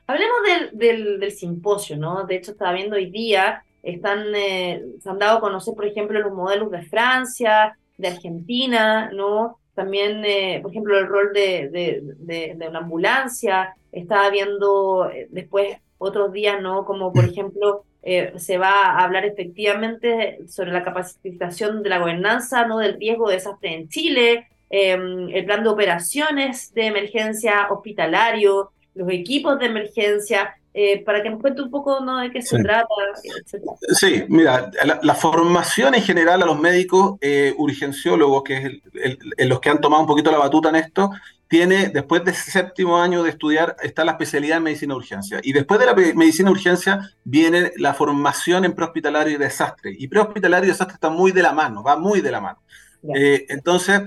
Hablemos 0.07 0.37
del, 0.73 1.19
del, 1.21 1.31
simposio, 1.31 1.95
¿no? 1.95 2.25
De 2.25 2.35
hecho, 2.35 2.51
estaba 2.51 2.73
viendo 2.73 2.97
hoy 2.97 3.09
día, 3.09 3.63
están, 3.81 4.25
eh, 4.35 4.83
se 5.01 5.09
han 5.09 5.19
dado 5.19 5.37
a 5.37 5.39
conocer, 5.39 5.73
por 5.73 5.85
ejemplo, 5.85 6.19
los 6.19 6.33
modelos 6.33 6.69
de 6.69 6.81
Francia, 6.81 7.77
de 7.97 8.07
Argentina, 8.07 9.11
¿no? 9.13 9.59
También, 9.73 10.23
eh, 10.25 10.59
por 10.61 10.71
ejemplo, 10.71 10.97
el 10.97 11.07
rol 11.07 11.33
de, 11.33 11.69
de, 11.69 12.55
de, 12.55 12.67
una 12.67 12.79
ambulancia. 12.79 13.75
Estaba 13.91 14.29
viendo 14.29 15.09
eh, 15.09 15.27
después 15.31 15.77
otros 15.97 16.31
días, 16.31 16.61
¿no? 16.61 16.85
Como, 16.85 17.11
por 17.11 17.25
ejemplo, 17.25 17.83
eh, 18.03 18.33
se 18.37 18.57
va 18.57 18.85
a 18.85 19.03
hablar 19.03 19.25
efectivamente 19.25 20.39
sobre 20.47 20.71
la 20.71 20.83
capacitación 20.83 21.81
de 21.81 21.89
la 21.89 21.99
gobernanza, 21.99 22.67
¿no? 22.67 22.79
Del 22.79 22.99
riesgo 22.99 23.29
de 23.29 23.35
desastre 23.35 23.73
en 23.73 23.89
Chile, 23.89 24.47
em, 24.69 25.29
el 25.29 25.45
plan 25.45 25.63
de 25.63 25.69
operaciones 25.69 26.73
de 26.73 26.87
emergencia 26.87 27.67
hospitalario, 27.71 28.71
los 28.93 29.09
equipos 29.09 29.57
de 29.59 29.67
emergencia, 29.67 30.55
eh, 30.75 31.03
para 31.03 31.21
que 31.21 31.29
nos 31.29 31.39
cuente 31.39 31.61
un 31.61 31.69
poco 31.69 31.99
¿no? 31.99 32.17
de 32.17 32.31
qué 32.31 32.41
se 32.41 32.57
trata. 32.63 32.87
Sí, 33.89 34.25
mira, 34.27 34.71
la, 35.03 35.13
formación 35.13 35.93
en 35.93 36.01
general 36.01 36.41
a 36.41 36.47
los 36.47 36.59
médicos 36.59 37.17
eh, 37.21 37.53
urgenciólogos, 37.59 38.41
que 38.41 38.57
es 38.57 38.63
el, 38.93 39.19
los 39.49 39.59
que 39.59 39.69
han 39.69 39.79
tomado 39.79 40.01
un 40.01 40.07
poquito 40.07 40.31
la 40.31 40.39
batuta 40.39 40.69
en 40.69 40.77
esto, 40.77 41.11
tiene, 41.47 41.89
después 41.89 42.25
de 42.25 42.33
séptimo 42.33 42.97
año 42.97 43.21
de 43.21 43.29
estudiar, 43.29 43.75
está 43.83 44.03
la 44.03 44.13
especialidad 44.13 44.57
en 44.57 44.63
medicina 44.63 44.95
de 44.95 44.97
urgencia. 44.97 45.39
Y 45.43 45.53
después 45.53 45.79
de 45.79 45.85
la 45.85 45.93
medicina 45.93 46.49
de 46.49 46.53
urgencia 46.53 47.11
viene 47.23 47.71
la 47.77 47.93
formación 47.93 48.65
en 48.65 48.73
prehospitalario 48.73 49.35
y 49.35 49.37
desastre. 49.37 49.95
Y 49.95 50.07
prehospitalario 50.07 50.69
y 50.69 50.71
desastre 50.71 50.95
está 50.95 51.11
muy 51.11 51.31
de 51.31 51.43
la 51.43 51.53
mano, 51.53 51.83
va 51.83 51.97
muy 51.97 52.21
de 52.21 52.31
la 52.31 52.41
mano. 52.41 52.57
Eh, 53.15 53.45
entonces, 53.49 54.01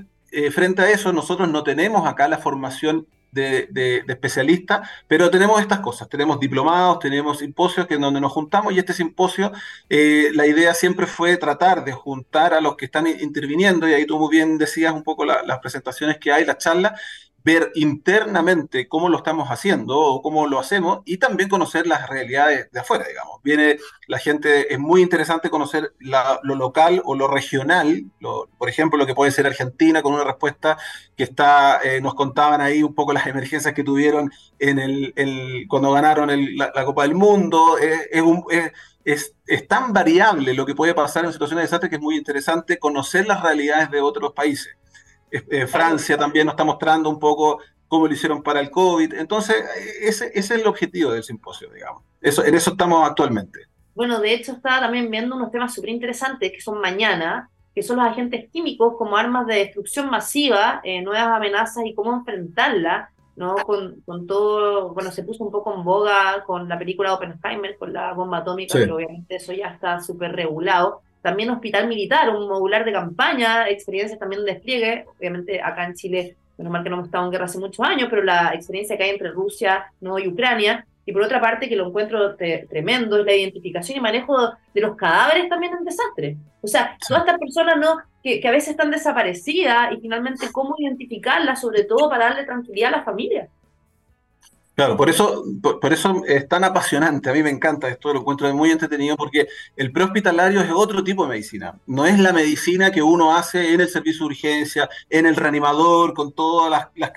frente 0.51 0.83
a 0.83 0.91
eso, 0.91 1.13
nosotros 1.13 1.49
no 1.49 1.63
tenemos 1.63 2.09
acá 2.09 2.27
la 2.27 2.39
formación 2.39 3.07
de, 3.37 4.05
especialistas, 4.09 4.89
pero 5.07 5.31
tenemos 5.31 5.61
estas 5.61 5.81
cosas, 5.81 6.09
tenemos 6.09 6.41
diplomados, 6.41 6.99
tenemos 6.99 7.39
simposios 7.39 7.87
que 7.87 7.97
donde 7.97 8.21
nos 8.21 8.33
juntamos 8.33 8.73
y 8.73 8.79
este 8.79 8.93
simposio, 8.93 9.53
eh, 9.89 10.31
la 10.35 10.47
idea 10.47 10.75
siempre 10.75 11.07
fue 11.07 11.37
tratar 11.37 11.85
de 11.85 11.93
juntar 11.93 12.55
a 12.55 12.61
los 12.61 12.77
que 12.77 12.87
están 12.87 13.07
interviniendo, 13.07 13.89
y 13.89 13.95
ahí 13.95 14.07
tú 14.07 14.19
muy 14.19 14.31
bien 14.31 14.59
decías 14.59 14.93
un 14.93 15.03
poco 15.03 15.25
las 15.25 15.59
presentaciones 15.61 16.19
que 16.19 16.33
hay, 16.33 16.45
las 16.45 16.59
charlas, 16.59 17.01
ver 17.47 17.71
internamente 17.77 18.89
cómo 18.89 19.09
lo 19.09 19.19
estamos 19.19 19.51
haciendo 19.51 19.97
o 19.97 20.21
cómo 20.21 20.49
lo 20.49 20.59
hacemos 20.59 21.03
y 21.05 21.19
también 21.19 21.49
conocer 21.49 21.87
las 21.87 22.09
realidades 22.09 22.69
de 22.73 22.81
afuera, 22.81 23.07
digamos. 23.07 23.41
Viene 23.45 23.79
la 24.09 24.19
gente, 24.19 24.75
es 24.75 24.81
muy 24.81 25.01
interesante 25.01 25.49
conocer 25.49 25.93
lo 26.01 26.55
local 26.57 27.01
o 27.05 27.15
lo 27.15 27.29
regional, 27.29 28.03
por 28.59 28.69
ejemplo, 28.69 28.99
lo 28.99 29.07
que 29.07 29.15
puede 29.15 29.31
ser 29.31 29.47
Argentina 29.47 30.03
con 30.03 30.15
una 30.15 30.25
respuesta 30.25 30.77
que 31.17 31.23
está, 31.23 31.79
eh, 31.85 32.01
nos 32.01 32.17
contaban 32.17 32.61
ahí 32.61 32.83
un 32.83 32.97
poco 32.97 33.13
las 33.13 33.29
emergencias 33.29 33.73
que 33.73 33.85
tuvieron 33.85 34.33
en 34.59 34.81
el, 34.81 35.67
cuando 35.69 35.93
ganaron 35.93 36.29
la, 36.57 36.85
Copa 36.85 37.05
del 37.05 37.15
Mundo. 37.15 37.77
es, 37.79 39.35
es 39.47 39.69
tan 39.69 39.93
variable 39.93 40.53
lo 40.53 40.67
que 40.67 40.75
puede 40.75 40.95
pasar 40.95 41.25
en 41.25 41.33
situaciones 41.33 41.63
de 41.63 41.67
desastre 41.67 41.91
que 41.91 41.97
es 41.97 42.03
muy 42.03 42.17
interesante 42.17 42.81
conocer 42.81 43.25
las 43.29 43.41
realidades 43.41 43.89
de 43.93 44.01
otros 44.01 44.33
países. 44.33 44.77
Eh, 45.31 45.67
Francia 45.67 46.17
también 46.17 46.47
nos 46.47 46.53
está 46.55 46.65
mostrando 46.65 47.11
un 47.11 47.19
poco 47.19 47.59
cómo 47.89 48.07
lo 48.07 48.13
hicieron 48.13 48.43
para 48.43 48.61
el 48.61 48.71
COVID. 48.71 49.15
Entonces, 49.15 49.57
ese, 50.01 50.31
es 50.35 50.51
el 50.51 50.67
objetivo 50.67 51.13
del 51.13 51.25
simposio, 51.25 51.71
digamos. 51.71 52.03
Eso, 52.21 52.45
en 52.45 52.55
eso 52.55 52.71
estamos 52.71 53.09
actualmente. 53.09 53.61
Bueno, 53.95 54.21
de 54.21 54.35
hecho, 54.35 54.53
estaba 54.53 54.81
también 54.81 55.11
viendo 55.11 55.37
unos 55.37 55.51
temas 55.51 55.75
súper 55.75 55.91
interesantes 55.91 56.53
que 56.53 56.61
son 56.61 56.81
mañana, 56.81 57.51
que 57.75 57.83
son 57.83 57.97
los 57.97 58.07
agentes 58.07 58.51
químicos 58.51 58.95
como 58.97 59.17
armas 59.17 59.47
de 59.47 59.57
destrucción 59.57 60.11
masiva, 60.11 60.81
eh, 60.85 61.03
nuevas 61.03 61.29
amenazas 61.29 61.85
y 61.87 61.95
cómo 61.95 62.13
enfrentarlas, 62.13 63.11
¿no? 63.37 63.55
Con, 63.55 64.01
con, 64.07 64.27
todo, 64.27 64.95
bueno, 64.95 65.11
se 65.11 65.23
puso 65.23 65.45
un 65.45 65.51
poco 65.51 65.75
en 65.75 65.85
boga 65.85 66.43
con 66.47 66.69
la 66.69 66.79
película 66.79 67.15
Oppenheimer, 67.15 67.77
con 67.77 67.93
la 67.93 68.13
bomba 68.15 68.39
atómica, 68.39 68.75
pero 68.75 68.97
obviamente 68.97 69.37
eso 69.37 69.53
ya 69.53 69.69
está 69.69 70.01
súper 70.01 70.33
regulado 70.33 71.03
también 71.27 71.51
hospital 71.51 71.89
militar, 71.89 72.31
un 72.31 72.49
modular 72.49 72.85
de 72.85 72.93
campaña, 72.93 73.69
experiencias 73.69 74.17
también 74.17 74.45
de 74.45 74.53
despliegue. 74.53 75.07
Obviamente 75.19 75.61
acá 75.61 75.85
en 75.85 75.95
Chile, 75.95 76.37
menos 76.57 76.73
mal 76.73 76.85
que 76.85 76.89
no 76.89 76.95
hemos 76.95 77.07
estado 77.07 77.25
en 77.25 77.33
guerra 77.33 77.47
hace 77.47 77.59
muchos 77.59 77.85
años, 77.85 78.07
pero 78.09 78.23
la 78.23 78.55
experiencia 78.55 78.97
que 78.97 79.03
hay 79.03 79.11
entre 79.11 79.33
Rusia 79.33 79.87
¿no? 80.01 80.21
y 80.21 80.29
Ucrania. 80.29 80.87
Y 81.05 81.13
por 81.13 81.23
otra 81.23 81.41
parte, 81.41 81.69
que 81.69 81.75
lo 81.75 81.89
encuentro 81.89 82.37
tremendo, 82.37 83.19
es 83.19 83.27
la 83.27 83.35
identificación 83.35 83.99
y 83.99 84.01
manejo 84.01 84.53
de 84.73 84.81
los 84.81 84.95
cadáveres 84.95 85.49
también 85.49 85.73
en 85.77 85.85
desastre. 85.85 86.37
O 86.63 86.69
sea, 86.69 86.97
todas 87.09 87.25
estas 87.25 87.41
personas 87.41 87.77
¿no? 87.77 87.97
que, 88.23 88.41
que 88.41 88.47
a 88.47 88.53
veces 88.53 88.71
están 88.71 88.93
desaparecidas 88.93 89.93
y 89.93 90.01
finalmente 90.01 90.53
cómo 90.53 90.77
identificarlas, 90.79 91.61
sobre 91.61 91.83
todo 91.85 92.09
para 92.09 92.27
darle 92.27 92.45
tranquilidad 92.45 92.95
a 92.95 92.99
la 92.99 93.03
familia. 93.03 93.49
Claro, 94.77 94.95
por 94.95 95.09
eso, 95.09 95.43
por, 95.63 95.91
eso 95.95 96.23
es 96.27 96.47
tan 96.49 96.63
apasionante. 96.63 97.31
A 97.31 97.33
mí 97.33 97.43
me 97.43 97.49
encanta 97.49 97.89
esto, 97.89 98.13
lo 98.13 98.21
encuentro 98.21 98.55
muy 98.55 98.71
entretenido 98.71 99.17
porque 99.17 99.49
el 99.75 99.91
prehospitalario 99.91 100.61
es 100.61 100.71
otro 100.71 101.03
tipo 101.03 101.23
de 101.23 101.31
medicina. 101.31 101.81
No 101.87 102.05
es 102.05 102.19
la 102.19 102.35
medicina 102.35 102.91
que 102.91 103.01
uno 103.01 103.35
hace 103.35 103.73
en 103.73 103.81
el 103.81 103.89
servicio 103.89 104.27
de 104.27 104.35
urgencia, 104.35 104.91
en 105.09 105.25
el 105.25 105.35
reanimador, 105.35 106.13
con 106.13 106.35
todas 106.35 106.91
las, 106.95 107.11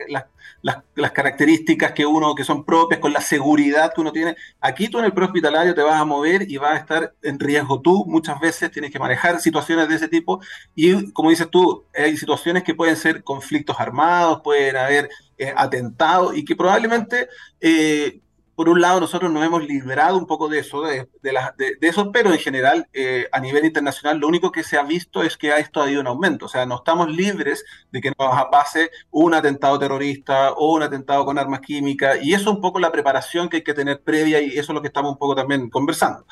las, 0.61 1.11
características 1.11 1.91
que 1.91 2.05
uno, 2.05 2.33
que 2.33 2.45
son 2.45 2.63
propias, 2.63 3.01
con 3.01 3.11
la 3.11 3.19
seguridad 3.19 3.93
que 3.93 3.99
uno 3.99 4.13
tiene. 4.13 4.37
Aquí 4.61 4.87
tú 4.87 4.99
en 4.99 5.05
el 5.05 5.13
prehospitalario 5.13 5.75
te 5.75 5.81
vas 5.81 5.99
a 5.99 6.05
mover 6.05 6.49
y 6.49 6.55
vas 6.55 6.71
a 6.71 6.77
estar 6.77 7.13
en 7.21 7.39
riesgo 7.41 7.81
tú. 7.81 8.05
Muchas 8.07 8.39
veces 8.39 8.71
tienes 8.71 8.89
que 8.89 8.99
manejar 8.99 9.41
situaciones 9.41 9.89
de 9.89 9.95
ese 9.95 10.07
tipo 10.07 10.39
y, 10.75 11.11
como 11.11 11.29
dices 11.29 11.49
tú, 11.49 11.83
hay 11.93 12.15
situaciones 12.15 12.63
que 12.63 12.73
pueden 12.73 12.95
ser 12.95 13.21
conflictos 13.21 13.77
armados, 13.81 14.39
pueden 14.41 14.77
haber 14.77 15.09
eh, 15.39 15.53
atentado 15.55 16.33
y 16.33 16.43
que 16.43 16.53
probablemente, 16.53 17.29
eh, 17.61 18.19
por 18.55 18.67
un 18.67 18.81
lado, 18.81 18.99
nosotros 18.99 19.31
nos 19.31 19.45
hemos 19.45 19.63
librado 19.63 20.17
un 20.17 20.27
poco 20.27 20.49
de 20.49 20.59
eso, 20.59 20.81
de, 20.81 21.07
de, 21.21 21.77
eso, 21.79 22.11
pero 22.11 22.33
en 22.33 22.39
general, 22.39 22.89
eh, 22.91 23.25
a 23.31 23.39
nivel 23.39 23.63
internacional, 23.63 24.17
lo 24.17 24.27
único 24.27 24.51
que 24.51 24.63
se 24.63 24.77
ha 24.77 24.83
visto 24.83 25.23
es 25.23 25.37
que 25.37 25.57
esto 25.57 25.81
ha 25.81 25.89
ido 25.89 26.01
en 26.01 26.07
aumento. 26.07 26.47
O 26.47 26.49
sea, 26.49 26.65
no 26.65 26.75
estamos 26.75 27.09
libres 27.09 27.63
de 27.89 28.01
que 28.01 28.09
nos 28.09 28.45
pase 28.51 28.91
un 29.11 29.33
atentado 29.33 29.79
terrorista 29.79 30.51
o 30.51 30.73
un 30.73 30.83
atentado 30.83 31.23
con 31.23 31.39
armas 31.39 31.61
químicas, 31.61 32.19
y 32.21 32.33
eso 32.33 32.49
es 32.49 32.55
un 32.57 32.61
poco 32.61 32.79
la 32.79 32.91
preparación 32.91 33.47
que 33.47 33.57
hay 33.57 33.63
que 33.63 33.73
tener 33.73 34.01
previa, 34.01 34.41
y 34.41 34.49
eso 34.49 34.73
es 34.73 34.75
lo 34.75 34.81
que 34.81 34.89
estamos 34.89 35.13
un 35.13 35.17
poco 35.17 35.35
también 35.35 35.69
conversando. 35.69 36.25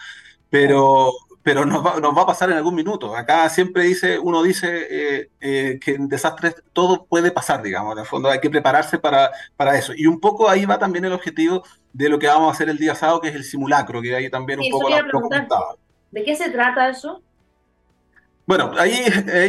Pero, 0.50 1.14
pero 1.48 1.66
nos 1.66 1.80
va, 1.86 1.98
nos 2.02 2.14
va, 2.14 2.24
a 2.24 2.26
pasar 2.26 2.50
en 2.50 2.58
algún 2.58 2.76
minuto. 2.76 3.16
Acá 3.16 3.48
siempre 3.48 3.84
dice, 3.84 4.20
uno 4.20 4.44
dice 4.44 4.68
eh, 4.90 5.30
eh, 5.40 5.80
que 5.80 5.92
en 5.92 6.10
desastres 6.10 6.56
todo 6.74 7.06
puede 7.06 7.32
pasar, 7.32 7.64
digamos, 7.64 7.94
en 7.94 8.00
el 8.00 8.06
fondo 8.06 8.30
hay 8.30 8.42
que 8.42 8.50
prepararse 8.50 9.00
para, 9.00 9.32
para 9.56 9.78
eso. 9.78 9.94
Y 9.96 10.08
un 10.08 10.20
poco 10.20 10.50
ahí 10.50 10.66
va 10.66 10.78
también 10.78 11.06
el 11.06 11.14
objetivo 11.14 11.64
de 11.94 12.10
lo 12.10 12.20
que 12.20 12.28
vamos 12.28 12.50
a 12.50 12.52
hacer 12.52 12.68
el 12.68 12.78
día 12.78 12.96
sábado, 12.96 13.22
que 13.22 13.30
es 13.30 13.36
el 13.36 13.46
simulacro, 13.46 14.02
que 14.02 14.14
ahí 14.14 14.30
también 14.30 14.60
un 14.60 14.70
poco 14.70 14.90
lo, 14.90 15.30
¿De 16.12 16.26
qué 16.26 16.36
se 16.36 16.50
trata 16.50 16.90
eso? 16.90 17.22
Bueno, 18.48 18.72
ahí 18.78 19.04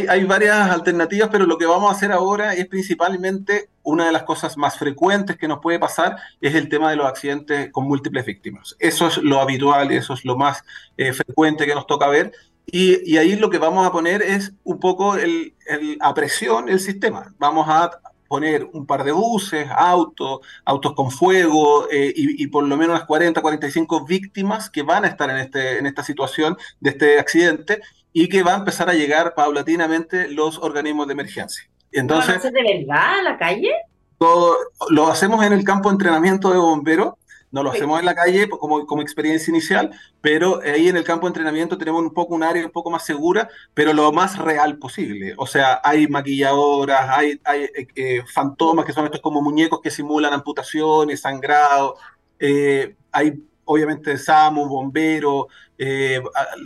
hay, 0.09 0.25
varias 0.25 0.71
alternativas, 0.71 1.29
pero 1.31 1.47
lo 1.47 1.57
que 1.57 1.67
vamos 1.67 1.89
a 1.89 1.95
hacer 1.95 2.11
ahora 2.11 2.55
es 2.55 2.67
principalmente 2.67 3.71
una 3.85 4.07
de 4.07 4.11
las 4.11 4.25
cosas 4.25 4.57
más 4.57 4.77
frecuentes 4.77 5.37
que 5.37 5.47
nos 5.47 5.61
puede 5.61 5.79
pasar 5.79 6.17
es 6.41 6.57
el 6.57 6.69
tema 6.69 6.91
de 6.91 6.97
los 6.97 7.07
accidentes 7.07 7.71
con 7.71 7.85
múltiples 7.85 8.27
víctimas. 8.27 8.75
Eso 8.81 9.07
es 9.07 9.19
lo 9.19 9.41
habitual, 9.41 9.93
eso 9.93 10.15
es 10.15 10.25
lo 10.25 10.37
más 10.37 10.65
eh, 10.97 11.13
frecuente 11.13 11.65
que 11.65 11.77
nos 11.77 11.87
toca 11.87 12.09
ver. 12.09 12.33
Y, 12.67 13.17
ahí 13.17 13.37
lo 13.37 13.51
que 13.51 13.59
vamos 13.59 13.87
a 13.87 13.93
poner 13.93 14.21
es 14.21 14.53
un 14.65 14.81
poco 14.81 15.15
el, 15.15 15.55
a 16.01 16.13
presión 16.13 16.69
el 16.69 16.81
sistema. 16.81 17.33
Vamos 17.39 17.69
a 17.69 18.01
poner 18.27 18.69
un 18.73 18.85
par 18.85 19.05
de 19.05 19.13
buses, 19.13 19.69
autos, 19.77 20.41
autos 20.65 20.93
con 20.95 21.13
fuego 21.13 21.89
eh, 21.89 22.13
y, 22.15 22.43
y, 22.43 22.47
por 22.49 22.65
lo 22.65 22.77
menos 22.77 22.97
unas 22.97 23.07
40, 23.07 23.41
45 23.41 24.05
víctimas 24.05 24.69
que 24.69 24.83
van 24.83 25.05
a 25.05 25.09
estar 25.09 25.31
en, 25.31 25.37
este, 25.37 25.79
en 25.79 25.87
esta 25.87 26.03
situación 26.03 26.59
de 26.81 26.91
este 26.91 27.19
accidente 27.21 27.81
y 28.21 28.29
que 28.29 28.43
va 28.43 28.55
a 28.55 28.57
empezar 28.57 28.91
a 28.91 28.95
llegar 28.95 29.35
paulatinamente 29.37 30.29
los 30.29 30.59
organismos 30.59 31.07
de 31.07 31.13
emergencia. 31.13 31.71
Entonces, 31.93 32.43
¿Lo 32.43 32.51
de 32.51 32.79
verdad 32.79 33.21
a 33.21 33.23
la 33.23 33.39
calle? 33.39 33.71
Todo, 34.19 34.57
lo 34.91 35.07
hacemos 35.07 35.45
en 35.45 35.53
el 35.53 35.63
campo 35.63 35.89
de 35.89 35.95
entrenamiento 35.95 36.51
de 36.51 36.59
bomberos, 36.59 37.15
no 37.53 37.63
lo 37.63 37.71
hacemos 37.71 38.01
en 38.01 38.07
la 38.07 38.17
calle 38.17 38.49
como, 38.49 38.85
como 38.87 39.03
experiencia 39.03 39.53
inicial, 39.53 39.93
pero 40.21 40.61
ahí 40.63 40.89
en 40.89 40.97
el 40.97 41.05
campo 41.05 41.27
de 41.27 41.31
entrenamiento 41.31 41.79
tenemos 41.79 42.03
un 42.03 42.13
poco 42.13 42.35
un 42.35 42.43
área 42.43 42.67
un 42.67 42.73
poco 42.73 42.91
más 42.91 43.05
segura, 43.07 43.49
pero 43.73 43.93
lo 43.93 44.11
más 44.11 44.37
real 44.37 44.79
posible. 44.79 45.35
O 45.37 45.47
sea, 45.47 45.81
hay 45.85 46.09
maquilladoras, 46.09 47.09
hay, 47.09 47.41
hay 47.45 47.63
eh, 47.63 47.87
eh, 47.95 48.23
fantomas 48.35 48.85
que 48.85 48.93
son 48.93 49.05
estos 49.05 49.21
como 49.21 49.41
muñecos 49.41 49.81
que 49.81 49.93
simulan 49.93 50.33
amputaciones, 50.33 51.21
sangrado, 51.21 51.95
eh, 52.41 52.97
hay 53.13 53.41
obviamente 53.69 54.17
SAMU, 54.19 54.67
bomberos, 54.67 55.47
eh, 55.77 56.21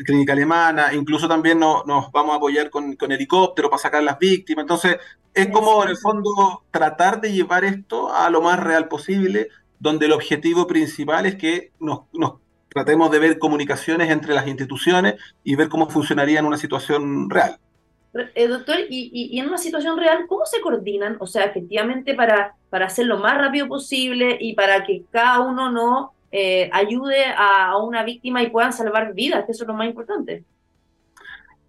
clínica 0.06 0.32
alemana, 0.32 0.94
incluso 0.94 1.28
también 1.28 1.58
nos 1.58 1.84
vamos 2.12 2.32
a 2.32 2.36
apoyar 2.36 2.70
con, 2.70 2.96
con 2.96 3.12
helicóptero 3.12 3.68
para 3.68 3.82
sacar 3.82 4.02
las 4.02 4.18
víctimas. 4.18 4.62
Entonces, 4.62 4.96
es 5.34 5.48
como 5.48 5.82
en 5.82 5.90
el 5.90 5.96
fondo 5.96 6.62
tratar 6.70 7.20
de 7.20 7.32
llevar 7.32 7.64
esto 7.64 8.14
a 8.14 8.30
lo 8.30 8.40
más 8.40 8.58
real 8.60 8.88
posible, 8.88 9.48
donde 9.78 10.06
el 10.06 10.12
objetivo 10.12 10.66
principal 10.66 11.26
es 11.26 11.34
que 11.34 11.72
nos, 11.80 12.02
tratemos 12.68 13.10
de 13.10 13.18
ver 13.18 13.38
comunicaciones 13.38 14.10
entre 14.10 14.34
las 14.34 14.46
instituciones 14.46 15.16
y 15.42 15.56
ver 15.56 15.68
cómo 15.68 15.90
funcionaría 15.90 16.38
en 16.38 16.46
una 16.46 16.56
situación 16.56 17.28
real. 17.28 17.58
Eh, 18.34 18.46
doctor, 18.46 18.76
y, 18.90 19.10
y, 19.12 19.38
en 19.40 19.48
una 19.48 19.56
situación 19.56 19.98
real, 19.98 20.26
¿cómo 20.28 20.44
se 20.44 20.60
coordinan? 20.60 21.16
O 21.18 21.26
sea, 21.26 21.44
efectivamente, 21.44 22.14
para, 22.14 22.54
para 22.68 22.86
hacer 22.86 23.06
lo 23.06 23.18
más 23.18 23.38
rápido 23.38 23.68
posible 23.68 24.36
y 24.38 24.54
para 24.54 24.84
que 24.84 25.04
cada 25.10 25.40
uno 25.40 25.70
no 25.70 26.12
eh, 26.32 26.70
ayude 26.72 27.26
a, 27.36 27.76
una 27.76 28.02
víctima 28.02 28.42
y 28.42 28.50
puedan 28.50 28.72
salvar 28.72 29.14
vidas, 29.14 29.44
que 29.44 29.52
eso 29.52 29.64
es 29.64 29.68
lo 29.68 29.74
más 29.74 29.86
importante. 29.86 30.44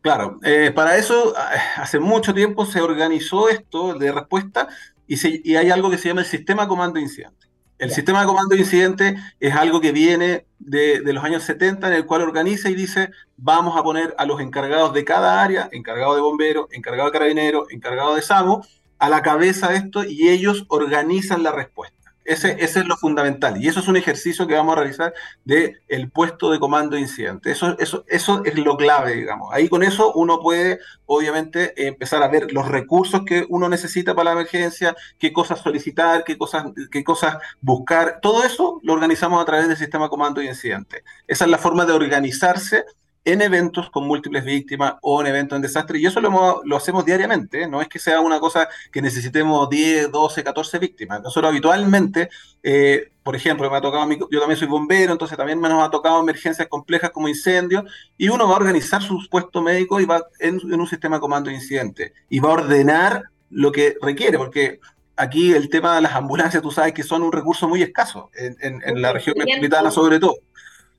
Claro, 0.01 0.39
eh, 0.43 0.71
para 0.73 0.97
eso 0.97 1.33
hace 1.77 1.99
mucho 1.99 2.33
tiempo 2.33 2.65
se 2.65 2.81
organizó 2.81 3.49
esto 3.49 3.93
de 3.93 4.11
respuesta 4.11 4.67
y, 5.07 5.51
y 5.51 5.55
hay 5.55 5.69
algo 5.69 5.89
que 5.89 5.97
se 5.97 6.09
llama 6.09 6.21
el 6.21 6.27
sistema 6.27 6.67
comando 6.67 6.99
incidente. 6.99 7.47
El 7.77 7.91
sistema 7.91 8.21
de 8.21 8.27
comando 8.27 8.55
de 8.55 8.61
incidente 8.61 9.15
es 9.41 9.53
algo 9.53 9.81
que 9.81 9.91
viene 9.91 10.45
de, 10.59 11.01
de, 11.01 11.13
los 11.13 11.23
años 11.23 11.43
70, 11.43 11.87
en 11.87 11.93
el 11.93 12.05
cual 12.05 12.21
organiza 12.21 12.69
y 12.69 12.75
dice, 12.75 13.09
vamos 13.35 13.77
a 13.77 13.83
poner 13.83 14.15
a 14.17 14.25
los 14.25 14.39
encargados 14.39 14.93
de 14.93 15.03
cada 15.03 15.43
área, 15.43 15.67
encargado 15.71 16.15
de 16.15 16.21
bomberos, 16.21 16.67
encargado 16.71 17.09
de 17.09 17.13
carabineros, 17.13 17.69
encargado 17.71 18.15
de 18.15 18.21
SAMU, 18.21 18.61
a 18.99 19.09
la 19.09 19.21
cabeza 19.21 19.67
de 19.67 19.77
esto 19.77 20.05
y 20.05 20.29
ellos 20.29 20.65
organizan 20.69 21.43
la 21.43 21.51
respuesta. 21.51 22.02
Ese, 22.25 22.55
es 22.59 22.75
lo 22.85 22.95
fundamental. 22.95 23.61
Y 23.61 23.67
eso 23.67 23.79
es 23.79 23.87
un 23.87 23.97
ejercicio 23.97 24.47
que 24.47 24.55
vamos 24.55 24.73
a 24.73 24.79
realizar 24.79 25.13
del 25.43 25.81
el 25.87 26.09
puesto 26.09 26.51
de 26.51 26.59
comando 26.59 26.97
incidente. 26.97 27.51
Eso, 27.51 27.77
eso, 27.79 28.05
eso 28.07 28.43
es 28.45 28.57
lo 28.57 28.77
clave, 28.77 29.15
digamos. 29.15 29.53
Ahí 29.53 29.67
con 29.69 29.83
eso 29.83 30.13
uno 30.13 30.39
puede, 30.39 30.79
obviamente, 31.05 31.87
empezar 31.87 32.23
a 32.23 32.27
ver 32.27 32.51
los 32.53 32.67
recursos 32.67 33.23
que 33.25 33.45
uno 33.49 33.67
necesita 33.69 34.15
para 34.15 34.33
la 34.33 34.41
emergencia, 34.41 34.95
qué 35.19 35.33
cosas 35.33 35.59
solicitar, 35.59 36.23
qué 36.23 36.37
cosas, 36.37 36.65
qué 36.91 37.03
cosas 37.03 37.37
buscar. 37.61 38.19
Todo 38.21 38.43
eso 38.43 38.79
lo 38.83 38.93
organizamos 38.93 39.41
a 39.41 39.45
través 39.45 39.67
del 39.67 39.77
sistema 39.77 40.09
comando 40.09 40.41
incidente. 40.41 41.03
Esa 41.27 41.45
es 41.45 41.51
la 41.51 41.57
forma 41.57 41.85
de 41.85 41.93
organizarse 41.93 42.85
en 43.25 43.41
eventos 43.41 43.89
con 43.89 44.05
múltiples 44.05 44.43
víctimas 44.43 44.95
o 45.01 45.21
en 45.21 45.27
eventos 45.27 45.55
en 45.55 45.61
desastre, 45.61 45.99
y 45.99 46.05
eso 46.05 46.19
lo, 46.19 46.61
lo 46.65 46.75
hacemos 46.75 47.05
diariamente, 47.05 47.63
¿eh? 47.63 47.67
no 47.67 47.81
es 47.81 47.87
que 47.87 47.99
sea 47.99 48.19
una 48.19 48.39
cosa 48.39 48.67
que 48.91 49.01
necesitemos 49.01 49.69
10, 49.69 50.11
12, 50.11 50.43
14 50.43 50.79
víctimas. 50.79 51.21
Nosotros 51.21 51.49
habitualmente, 51.49 52.29
eh, 52.61 53.11
por 53.23 53.35
ejemplo, 53.35 53.69
me 53.71 53.77
ha 53.77 53.81
tocado, 53.81 54.09
yo 54.29 54.39
también 54.39 54.57
soy 54.57 54.67
bombero, 54.67 55.13
entonces 55.13 55.37
también 55.37 55.59
me 55.59 55.69
nos 55.69 55.83
ha 55.83 55.89
tocado 55.89 56.19
emergencias 56.19 56.67
complejas 56.67 57.11
como 57.11 57.29
incendios, 57.29 57.83
y 58.17 58.27
uno 58.27 58.47
va 58.47 58.55
a 58.55 58.57
organizar 58.57 59.01
su 59.01 59.19
puesto 59.29 59.61
médico 59.61 60.01
y 60.01 60.05
va 60.05 60.25
en, 60.39 60.59
un 60.73 60.87
sistema 60.87 61.17
de 61.17 61.21
comando 61.21 61.49
de 61.49 61.55
incidente, 61.55 62.13
y 62.29 62.39
va 62.39 62.49
a 62.49 62.53
ordenar 62.53 63.23
lo 63.49 63.71
que 63.71 63.95
requiere, 64.01 64.37
porque 64.37 64.81
aquí 65.15 65.53
el 65.53 65.69
tema 65.69 65.95
de 65.95 66.01
las 66.01 66.13
ambulancias, 66.13 66.61
tú 66.61 66.71
sabes 66.71 66.91
que 66.93 67.03
son 67.03 67.23
un 67.23 67.31
recurso 67.31 67.69
muy 67.69 67.81
escaso 67.83 68.31
en, 68.33 68.57
en 68.59 69.01
la 69.01 69.13
región 69.13 69.35
metropolitana 69.37 69.91
sobre 69.91 70.19
todo. 70.19 70.35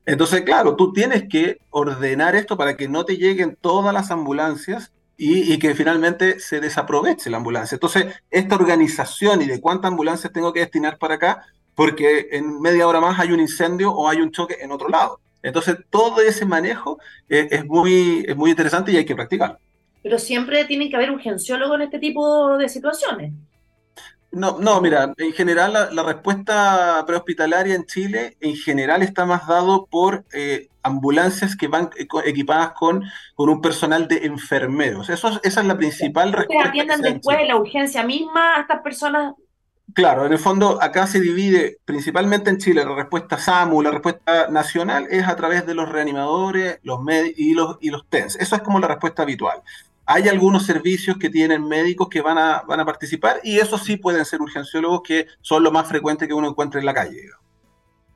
Entonces, 0.05 0.41
claro, 0.41 0.75
tú 0.75 0.93
tienes 0.93 1.27
que 1.27 1.57
ordenar 1.71 2.35
esto 2.35 2.57
para 2.57 2.77
que 2.77 2.87
no 2.87 3.05
te 3.05 3.17
lleguen 3.17 3.57
todas 3.59 3.93
las 3.93 4.11
ambulancias 4.11 4.91
y, 5.17 5.57
que 5.59 5.73
finalmente 5.73 6.39
se 6.39 6.59
desaproveche 6.59 7.29
la 7.29 7.37
ambulancia. 7.37 7.75
Entonces, 7.75 8.07
esta 8.29 8.55
organización 8.55 9.41
y 9.41 9.45
de 9.45 9.61
cuántas 9.61 9.91
ambulancias 9.91 10.31
tengo 10.33 10.53
que 10.53 10.59
destinar 10.59 10.97
para 10.97 11.15
acá, 11.15 11.45
porque 11.73 12.27
en 12.31 12.59
media 12.61 12.87
hora 12.87 12.99
más 12.99 13.19
hay 13.19 13.31
un 13.31 13.39
incendio 13.39 13.91
o 13.91 14.09
hay 14.09 14.21
un 14.21 14.31
choque 14.31 14.57
en 14.59 14.71
otro 14.71 14.89
lado. 14.89 15.19
Entonces, 15.41 15.77
todo 15.89 16.21
ese 16.21 16.45
manejo 16.45 16.99
es, 17.29 17.65
muy, 17.65 18.25
es 18.27 18.35
muy 18.35 18.49
interesante 18.49 18.91
y 18.91 18.97
hay 18.97 19.05
que 19.05 19.15
practicarlo. 19.15 19.57
Pero 20.03 20.19
siempre 20.19 20.65
tiene 20.65 20.89
que 20.89 20.95
haber 20.95 21.09
un 21.09 21.15
urgenciólogo 21.15 21.75
en 21.75 21.83
este 21.83 21.99
tipo 21.99 22.57
de 22.57 22.67
situaciones. 22.67 23.31
No, 24.35 24.57
no, 24.59 24.81
mira, 24.81 25.13
en 25.15 25.31
general 25.31 25.71
la, 25.91 26.03
respuesta 26.03 27.01
prehospitalaria 27.07 27.73
en 27.73 27.85
Chile 27.85 28.35
en 28.41 28.57
general 28.57 29.01
está 29.01 29.25
más 29.25 29.47
dado 29.47 29.85
por 29.85 30.25
eh, 30.33 30.67
ambulancias 30.83 31.55
que 31.55 31.69
van 31.69 31.89
eh, 31.97 32.05
equipadas 32.25 32.73
con, 32.73 33.01
con 33.33 33.47
un 33.47 33.61
personal 33.61 34.09
de 34.09 34.25
enfermeros. 34.25 35.09
Eso, 35.09 35.39
esa 35.41 35.61
es 35.61 35.65
la 35.65 35.77
principal 35.77 36.33
respuesta. 36.33 36.67
atienden 36.67 37.01
después 37.01 37.37
de 37.37 37.45
la 37.45 37.55
urgencia 37.55 38.03
misma 38.03 38.57
a 38.57 38.61
estas 38.61 38.81
personas? 38.81 39.35
Claro, 39.93 40.25
en 40.25 40.33
el 40.33 40.39
fondo 40.39 40.81
acá 40.81 41.07
se 41.07 41.21
divide 41.21 41.77
principalmente 41.85 42.49
en 42.49 42.57
Chile 42.57 42.83
la 42.83 42.93
respuesta 42.93 43.37
SAMU, 43.37 43.81
la 43.81 43.91
respuesta 43.91 44.49
nacional 44.49 45.07
es 45.09 45.25
a 45.25 45.37
través 45.37 45.65
de 45.65 45.75
los 45.75 45.87
reanimadores 45.87 46.79
los 46.83 46.99
y, 47.37 47.53
los, 47.53 47.77
y 47.79 47.89
los 47.89 48.05
TENS. 48.09 48.35
Eso 48.35 48.57
es 48.57 48.61
como 48.61 48.81
la 48.81 48.89
respuesta 48.89 49.21
habitual. 49.23 49.61
Hay 50.05 50.29
algunos 50.29 50.65
servicios 50.65 51.17
que 51.17 51.29
tienen 51.29 51.67
médicos 51.67 52.09
que 52.09 52.21
van 52.21 52.37
a, 52.37 52.63
van 52.67 52.79
a 52.79 52.85
participar 52.85 53.39
y 53.43 53.59
esos 53.59 53.83
sí 53.83 53.97
pueden 53.97 54.23
ser 54.25 54.41
urgenciólogos 54.41 55.01
que 55.01 55.27
son 55.41 55.63
lo 55.63 55.71
más 55.71 55.87
frecuente 55.87 56.27
que 56.27 56.33
uno 56.33 56.49
encuentre 56.49 56.79
en 56.79 56.85
la 56.85 56.93
calle. 56.93 57.21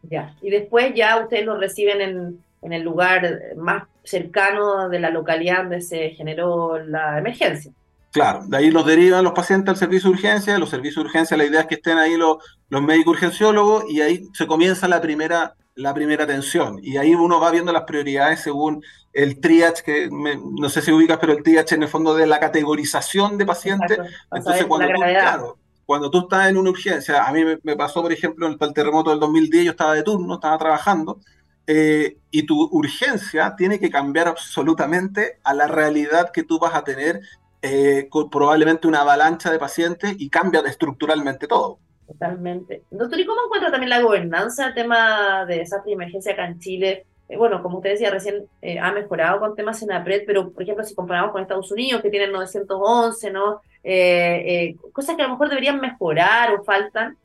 Ya, 0.04 0.36
y 0.42 0.50
después 0.50 0.94
ya 0.96 1.18
ustedes 1.22 1.46
lo 1.46 1.58
reciben 1.58 2.02
en, 2.02 2.44
en 2.62 2.74
el 2.74 2.84
lugar 2.84 3.40
más 3.58 3.84
cercano 4.04 4.90
de 4.90 5.00
la 5.00 5.10
localidad 5.10 5.64
donde 5.64 5.82
se 5.82 6.10
generó 6.12 6.80
la 6.80 7.18
emergencia. 7.18 7.72
Claro, 8.12 8.42
de 8.46 8.58
ahí 8.58 8.72
los 8.72 8.86
derivan 8.86 9.24
los 9.24 9.34
pacientes 9.34 9.70
al 9.70 9.78
servicio 9.78 10.10
de 10.10 10.16
urgencia, 10.16 10.58
los 10.58 10.72
servicios 10.72 11.04
de 11.04 11.10
urgencia, 11.10 11.38
la 11.38 11.46
idea 11.46 11.62
es 11.62 11.68
que 11.68 11.76
estén 11.76 12.00
ahí 12.00 12.18
los, 12.18 12.38
los 12.70 12.82
médicos 12.82 13.16
urgenciólogos 13.16 13.86
y 13.88 14.02
ahí 14.02 14.28
se 14.34 14.48
comienza 14.48 14.88
la 14.88 15.00
primera, 15.00 15.54
la 15.76 15.94
primera 15.94 16.24
atención. 16.24 16.80
Y 16.82 16.98
ahí 16.98 17.16
uno 17.16 17.40
va 17.40 17.52
viendo 17.52 17.72
las 17.72 17.84
prioridades 17.84 18.42
según 18.42 18.84
el 19.14 19.40
triage, 19.40 19.84
que 19.84 20.10
no 20.12 20.70
sé 20.70 20.82
si 20.82 20.92
ubicas, 20.92 21.18
pero 21.20 21.34
el 21.34 21.44
triage 21.44 21.76
en 21.76 21.84
el 21.84 21.90
fondo 21.90 22.16
de 22.16 22.28
la 22.28 22.40
categorización 22.40 23.38
de 23.38 23.46
pacientes. 23.46 24.00
Entonces, 24.32 24.66
cuando 24.66 24.88
tú, 24.88 25.02
claro, 25.02 25.58
cuando 25.86 26.12
tú 26.12 26.20
estás 26.20 26.50
en 26.50 26.58
una 26.58 26.70
urgencia, 26.70 27.26
a 27.26 27.32
mí 27.32 27.44
me, 27.64 27.76
pasó, 27.76 28.02
por 28.02 28.14
ejemplo, 28.14 28.48
en 28.48 28.58
el 28.60 28.74
terremoto 28.74 29.10
del 29.10 29.20
2010, 29.20 29.66
yo 29.66 29.72
estaba 29.72 29.96
de 29.96 30.04
turno, 30.04 30.36
estaba 30.36 30.58
trabajando, 30.58 31.20
eh, 31.66 32.18
y 32.32 32.44
tu 32.44 32.62
urgencia 32.72 33.56
tiene 33.58 33.80
que 33.80 33.90
cambiar 33.90 34.28
absolutamente 34.28 35.40
a 35.44 35.54
la 35.54 35.68
realidad 35.68 36.32
que 36.32 36.44
tú 36.44 36.60
vas 36.60 36.76
a 36.76 36.84
tener 36.84 37.22
eh, 37.62 38.08
con 38.10 38.30
probablemente 38.30 38.88
una 38.88 39.02
avalancha 39.02 39.52
de 39.52 39.60
pacientes 39.60 40.16
y 40.18 40.30
cambia 40.30 40.62
estructuralmente 40.62 41.48
todo. 41.48 41.80
Totalmente. 42.10 42.82
Doctor, 42.90 43.20
¿y 43.20 43.26
cómo 43.26 43.42
encuentra 43.46 43.70
también 43.70 43.92
la 43.92 44.02
gobernanza 44.02 44.68
el 44.68 44.74
tema 44.74 45.46
de 45.46 45.60
desastre 45.60 45.92
y 45.92 45.94
emergencia 45.94 46.34
acá 46.34 46.48
en 46.48 46.60
Chile? 46.60 47.06
Eh, 47.28 47.38
bueno, 47.38 47.62
como 47.62 47.78
usted 47.78 47.92
decía, 47.92 48.10
recién 48.10 48.48
eh, 48.64 48.80
ha 48.80 48.92
mejorado 48.92 49.40
con 49.40 49.56
temas 49.56 49.84
en 49.84 49.92
APRED, 49.92 50.24
pero 50.26 50.50
por 50.50 50.64
ejemplo, 50.64 50.84
si 50.84 50.96
comparamos 50.96 51.32
con 51.32 51.44
Estados 51.44 51.72
Unidos, 51.72 52.02
que 52.02 52.10
tienen 52.10 52.32
911, 52.32 53.32
¿no? 53.32 53.62
cosas 54.92 55.16
que 55.16 55.22
a 55.22 55.28
lo 55.28 55.34
mejor 55.34 55.50
deberían 55.50 55.80
mejorar 55.80 56.52
o 56.56 56.64
faltan. 56.64 57.16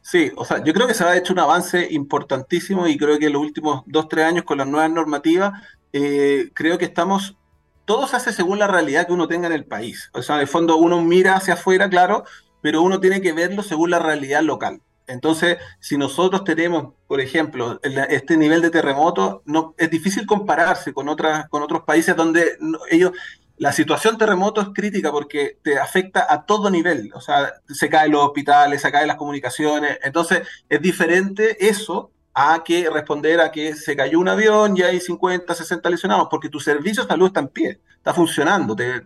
Sí, 0.00 0.30
o 0.36 0.44
sea, 0.44 0.62
yo 0.62 0.72
creo 0.72 0.86
que 0.86 0.94
se 0.94 1.02
ha 1.02 1.16
hecho 1.16 1.32
un 1.32 1.40
avance 1.40 1.88
importantísimo 1.90 2.86
y 2.86 2.96
creo 2.96 3.18
que 3.18 3.26
en 3.26 3.32
los 3.32 3.42
últimos 3.42 3.82
dos, 3.86 4.08
tres 4.08 4.24
años 4.24 4.44
con 4.44 4.58
las 4.58 4.68
nuevas 4.68 4.90
normativas, 4.90 5.52
creo 5.90 6.78
que 6.78 6.84
estamos 6.84 7.36
todo 7.84 8.06
se 8.06 8.16
hace 8.16 8.32
según 8.32 8.60
la 8.60 8.68
realidad 8.68 9.06
que 9.06 9.12
uno 9.12 9.26
tenga 9.28 9.48
en 9.48 9.52
el 9.52 9.64
país. 9.64 10.10
O 10.14 10.22
sea, 10.22 10.36
en 10.36 10.42
el 10.42 10.46
fondo 10.46 10.76
uno 10.76 11.02
mira 11.02 11.34
hacia 11.34 11.54
afuera, 11.54 11.90
claro, 11.90 12.24
pero 12.62 12.80
uno 12.80 13.00
tiene 13.00 13.20
que 13.20 13.34
verlo 13.34 13.62
según 13.62 13.90
la 13.90 13.98
realidad 13.98 14.42
local. 14.42 14.80
Entonces, 15.06 15.58
si 15.80 15.98
nosotros 15.98 16.44
tenemos, 16.44 16.94
por 17.06 17.20
ejemplo, 17.20 17.80
este 17.82 18.36
nivel 18.36 18.62
de 18.62 18.70
terremoto, 18.70 19.42
no, 19.44 19.74
es 19.76 19.90
difícil 19.90 20.26
compararse 20.26 20.94
con, 20.94 21.08
otras, 21.08 21.48
con 21.48 21.62
otros 21.62 21.82
países 21.82 22.16
donde 22.16 22.56
ellos, 22.90 23.12
la 23.58 23.72
situación 23.72 24.16
terremoto 24.16 24.60
es 24.60 24.68
crítica 24.72 25.10
porque 25.10 25.58
te 25.62 25.78
afecta 25.78 26.26
a 26.28 26.46
todo 26.46 26.70
nivel. 26.70 27.10
O 27.14 27.20
sea, 27.20 27.52
se 27.68 27.88
caen 27.88 28.12
los 28.12 28.24
hospitales, 28.24 28.80
se 28.80 28.92
caen 28.92 29.08
las 29.08 29.16
comunicaciones. 29.16 29.98
Entonces, 30.02 30.46
es 30.68 30.80
diferente 30.80 31.68
eso 31.68 32.10
a 32.34 32.62
que 32.64 32.88
responder 32.88 33.40
a 33.40 33.52
que 33.52 33.74
se 33.74 33.94
cayó 33.94 34.18
un 34.18 34.28
avión 34.28 34.76
y 34.76 34.82
hay 34.82 35.00
50, 35.00 35.54
60 35.54 35.90
lesionados, 35.90 36.28
porque 36.30 36.48
tu 36.48 36.60
servicio 36.60 37.02
de 37.02 37.08
salud 37.08 37.26
está 37.26 37.40
en 37.40 37.48
pie, 37.48 37.80
está 37.96 38.14
funcionando. 38.14 38.74
Te, 38.74 39.02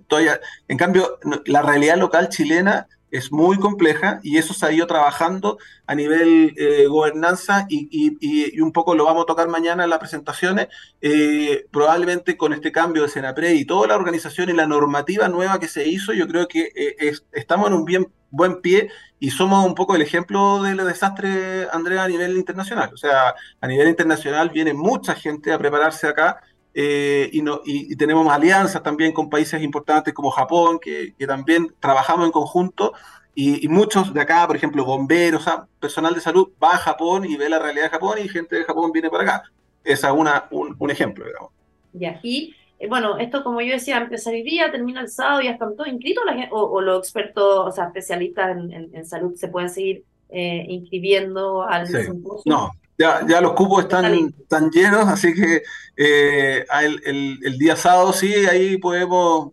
en 0.68 0.78
cambio, 0.78 1.18
la 1.46 1.62
realidad 1.62 1.96
local 1.96 2.28
chilena 2.28 2.86
es 3.10 3.32
muy 3.32 3.58
compleja 3.58 4.20
y 4.22 4.38
eso 4.38 4.54
se 4.54 4.66
ha 4.66 4.72
ido 4.72 4.86
trabajando 4.86 5.58
a 5.86 5.94
nivel 5.94 6.54
eh, 6.56 6.86
gobernanza 6.86 7.66
y, 7.68 7.88
y, 7.90 8.60
un 8.60 8.72
poco 8.72 8.94
lo 8.94 9.04
vamos 9.04 9.24
a 9.24 9.26
tocar 9.26 9.48
mañana 9.48 9.84
en 9.84 9.90
las 9.90 9.98
presentaciones, 9.98 10.68
eh, 11.00 11.66
probablemente 11.70 12.36
con 12.36 12.52
este 12.52 12.72
cambio 12.72 13.02
de 13.02 13.08
Senapred 13.08 13.54
y 13.54 13.64
toda 13.64 13.88
la 13.88 13.96
organización 13.96 14.50
y 14.50 14.52
la 14.52 14.66
normativa 14.66 15.28
nueva 15.28 15.60
que 15.60 15.68
se 15.68 15.86
hizo, 15.86 16.12
yo 16.12 16.26
creo 16.26 16.48
que 16.48 16.72
eh, 16.74 17.12
estamos 17.32 17.68
en 17.68 17.74
un 17.74 17.84
bien 17.84 18.08
buen 18.30 18.60
pie 18.60 18.90
y 19.18 19.30
somos 19.30 19.64
un 19.64 19.74
poco 19.74 19.94
el 19.94 20.02
ejemplo 20.02 20.62
del 20.62 20.78
desastre, 20.78 21.68
Andrea, 21.72 22.04
a 22.04 22.08
nivel 22.08 22.36
internacional. 22.36 22.90
O 22.92 22.96
sea, 22.96 23.34
a 23.60 23.66
nivel 23.66 23.88
internacional 23.88 24.50
viene 24.50 24.74
mucha 24.74 25.14
gente 25.14 25.52
a 25.52 25.58
prepararse 25.58 26.06
acá 26.06 26.40
eh, 26.78 27.30
y, 27.32 27.40
no, 27.40 27.62
y, 27.64 27.96
tenemos 27.96 28.30
alianzas 28.30 28.82
también 28.82 29.10
con 29.12 29.30
países 29.30 29.62
importantes 29.62 30.12
como 30.12 30.30
Japón, 30.30 30.78
que, 30.78 31.14
también 31.26 31.74
trabajamos 31.80 32.26
en 32.26 32.32
conjunto. 32.32 32.92
Y, 33.34 33.66
muchos 33.68 34.12
de 34.12 34.20
acá, 34.20 34.46
por 34.46 34.56
ejemplo, 34.56 34.84
bomberos, 34.84 35.46
personal 35.80 36.12
de 36.12 36.20
salud, 36.20 36.50
va 36.62 36.74
a 36.74 36.78
Japón 36.78 37.24
y 37.24 37.34
ve 37.38 37.48
la 37.48 37.58
realidad 37.58 37.84
de 37.84 37.90
Japón 37.90 38.18
y 38.22 38.28
gente 38.28 38.56
de 38.56 38.64
Japón 38.64 38.92
viene 38.92 39.08
para 39.08 39.22
acá. 39.22 39.42
Es 39.82 40.04
una, 40.04 40.48
un, 40.50 40.90
ejemplo, 40.90 41.24
digamos. 41.24 41.50
Y 41.98 42.04
aquí 42.04 42.54
eh, 42.78 42.88
bueno, 42.88 43.16
esto 43.16 43.42
como 43.42 43.62
yo 43.62 43.72
decía, 43.72 43.96
empezaría, 43.96 44.70
termina 44.70 45.00
el 45.00 45.08
sábado 45.08 45.40
y 45.40 45.46
están 45.46 45.76
todos 45.76 45.88
inscritos, 45.88 46.24
o, 46.50 46.82
los 46.82 46.98
expertos, 46.98 47.68
o 47.68 47.72
sea, 47.72 47.86
especialistas 47.86 48.54
en, 48.54 49.06
salud 49.06 49.34
se 49.34 49.48
pueden 49.48 49.70
seguir 49.70 50.04
eh, 50.28 50.66
inscribiendo 50.68 51.62
al 51.62 51.86
sí. 51.86 51.94
No, 52.44 52.70
ya, 52.98 53.26
ya 53.26 53.40
los 53.40 53.52
cupos 53.52 53.84
están, 53.84 54.32
están 54.40 54.70
llenos, 54.70 55.06
así 55.08 55.34
que 55.34 55.62
eh, 55.96 56.64
el, 56.82 57.40
el, 57.44 57.58
día 57.58 57.76
sábado 57.76 58.12
sí, 58.12 58.32
ahí 58.46 58.76
podemos 58.78 59.52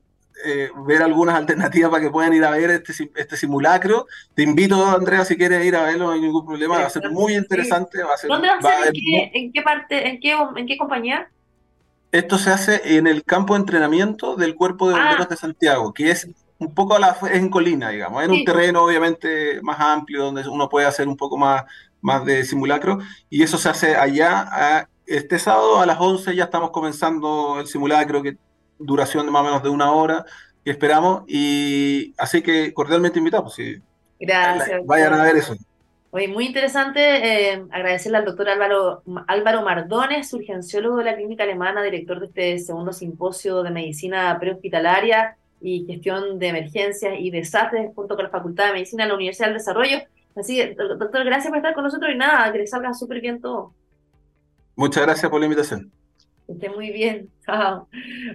ver 0.85 1.01
algunas 1.01 1.35
alternativas 1.35 1.89
para 1.89 2.03
que 2.03 2.09
puedan 2.09 2.33
ir 2.33 2.43
a 2.43 2.51
ver 2.51 2.69
este, 2.69 3.09
este 3.15 3.37
simulacro. 3.37 4.07
Te 4.33 4.43
invito, 4.43 4.85
Andrea, 4.85 5.23
si 5.23 5.37
quieres 5.37 5.65
ir 5.65 5.75
a 5.75 5.83
verlo, 5.83 6.07
no 6.07 6.11
hay 6.11 6.21
ningún 6.21 6.45
problema, 6.45 6.79
va 6.79 6.85
a 6.87 6.89
ser 6.89 7.09
muy 7.11 7.35
interesante. 7.35 8.03
Va 8.03 8.13
a 8.13 8.17
ser, 8.17 8.29
¿Dónde 8.29 8.49
va 8.49 8.55
a 8.55 8.61
ser? 8.61 8.93
¿En, 9.33 9.53
qué, 9.53 9.61
parte, 9.61 10.07
en 10.07 10.19
qué, 10.19 10.35
en 10.55 10.67
qué 10.67 10.77
compañía? 10.77 11.29
Esto 12.11 12.37
se 12.37 12.51
hace 12.51 12.97
en 12.97 13.07
el 13.07 13.23
campo 13.23 13.55
de 13.55 13.61
entrenamiento 13.61 14.35
del 14.35 14.55
Cuerpo 14.55 14.87
de 14.87 14.93
Bomberos 14.93 15.25
ah. 15.25 15.29
de 15.29 15.35
Santiago, 15.35 15.93
que 15.93 16.11
es 16.11 16.29
un 16.59 16.73
poco 16.73 16.99
la, 16.99 17.17
en 17.31 17.49
colina, 17.49 17.89
digamos, 17.89 18.23
en 18.23 18.31
un 18.31 18.45
terreno 18.45 18.83
obviamente 18.83 19.59
más 19.63 19.79
amplio 19.79 20.25
donde 20.25 20.47
uno 20.47 20.69
puede 20.69 20.85
hacer 20.85 21.07
un 21.07 21.17
poco 21.17 21.37
más, 21.37 21.63
más 22.03 22.23
de 22.25 22.43
simulacro, 22.43 22.99
y 23.29 23.41
eso 23.41 23.57
se 23.57 23.69
hace 23.69 23.95
allá. 23.95 24.87
este 25.07 25.39
sábado 25.39 25.79
a 25.79 25.85
las 25.87 25.99
11 25.99 26.35
ya 26.35 26.43
estamos 26.43 26.69
comenzando 26.69 27.59
el 27.59 27.67
simulacro, 27.67 28.21
que 28.21 28.37
duración 28.77 29.25
de 29.25 29.31
más 29.31 29.41
o 29.41 29.45
menos 29.45 29.63
de 29.63 29.69
una 29.69 29.91
hora, 29.91 30.25
que 30.63 30.71
esperamos, 30.71 31.23
y 31.27 32.13
así 32.17 32.43
que 32.43 32.73
cordialmente 32.73 33.17
invitamos. 33.17 33.55
Sí. 33.55 33.81
Gracias. 34.19 34.85
Vayan 34.85 35.13
a 35.13 35.23
ver 35.23 35.37
eso. 35.37 35.55
Oye, 36.11 36.27
muy 36.27 36.45
interesante 36.45 37.53
eh, 37.53 37.65
agradecerle 37.71 38.19
al 38.19 38.25
doctor 38.25 38.47
Álvaro, 38.47 39.01
Álvaro 39.27 39.63
Mardones, 39.63 40.31
urgenciólogo 40.31 40.97
de 40.97 41.05
la 41.05 41.15
clínica 41.15 41.43
alemana, 41.43 41.81
director 41.81 42.19
de 42.19 42.27
este 42.27 42.59
segundo 42.59 42.93
simposio 42.93 43.63
de 43.63 43.71
medicina 43.71 44.37
prehospitalaria 44.39 45.37
y 45.59 45.85
gestión 45.87 46.37
de 46.37 46.49
emergencias 46.49 47.15
y 47.17 47.31
desastres 47.31 47.89
junto 47.95 48.15
con 48.15 48.25
la 48.25 48.29
Facultad 48.29 48.67
de 48.67 48.73
Medicina 48.73 49.05
de 49.05 49.09
la 49.09 49.15
Universidad 49.15 49.47
del 49.47 49.57
Desarrollo. 49.57 49.97
Así 50.35 50.55
que, 50.55 50.75
doctor, 50.75 51.23
gracias 51.25 51.49
por 51.49 51.57
estar 51.57 51.73
con 51.73 51.83
nosotros 51.83 52.11
y 52.13 52.17
nada, 52.17 52.51
que 52.51 52.59
les 52.59 52.69
salga 52.69 52.93
súper 52.93 53.21
bien 53.21 53.39
todo. 53.39 53.73
Muchas 54.75 55.03
gracias 55.03 55.29
por 55.29 55.39
la 55.39 55.45
invitación. 55.45 55.91
Esté 56.47 56.69
muy 56.69 56.91
bien. 56.91 57.29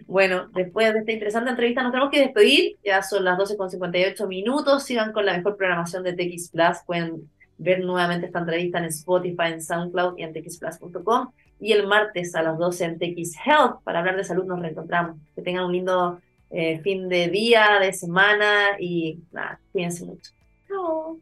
Bueno, 0.07 0.49
después 0.55 0.93
de 0.93 1.01
esta 1.01 1.13
interesante 1.13 1.51
entrevista 1.51 1.83
nos 1.83 1.93
tenemos 1.93 2.11
que 2.11 2.21
despedir. 2.21 2.77
Ya 2.85 3.03
son 3.03 3.25
las 3.25 3.39
12.58 3.39 4.27
minutos. 4.27 4.85
Sigan 4.85 5.13
con 5.13 5.27
la 5.27 5.37
mejor 5.37 5.57
programación 5.57 6.03
de 6.03 6.15
TX 6.15 6.51
Plus. 6.51 6.79
Pueden 6.87 7.29
ver 7.59 7.81
nuevamente 7.81 8.27
esta 8.27 8.39
entrevista 8.39 8.79
en 8.79 8.87
Spotify, 8.87 9.53
en 9.53 9.63
SoundCloud 9.63 10.19
y 10.19 10.23
en 10.23 10.33
txplus.com. 10.33 11.31
Y 11.61 11.73
el 11.73 11.87
martes 11.87 12.35
a 12.35 12.43
las 12.43 12.57
12 12.57 12.85
en 12.85 12.99
TX 12.99 13.37
Health 13.45 13.83
para 13.85 13.99
hablar 13.99 14.17
de 14.17 14.25
salud 14.25 14.45
nos 14.45 14.61
reencontramos. 14.61 15.17
Que 15.35 15.43
tengan 15.43 15.65
un 15.65 15.73
lindo 15.73 16.21
eh, 16.51 16.81
fin 16.81 17.09
de 17.09 17.29
día, 17.29 17.79
de 17.81 17.93
semana 17.93 18.79
y 18.79 19.19
nada, 19.33 19.61
cuídense 19.73 20.05
mucho. 20.05 20.33
Chao. 20.67 21.19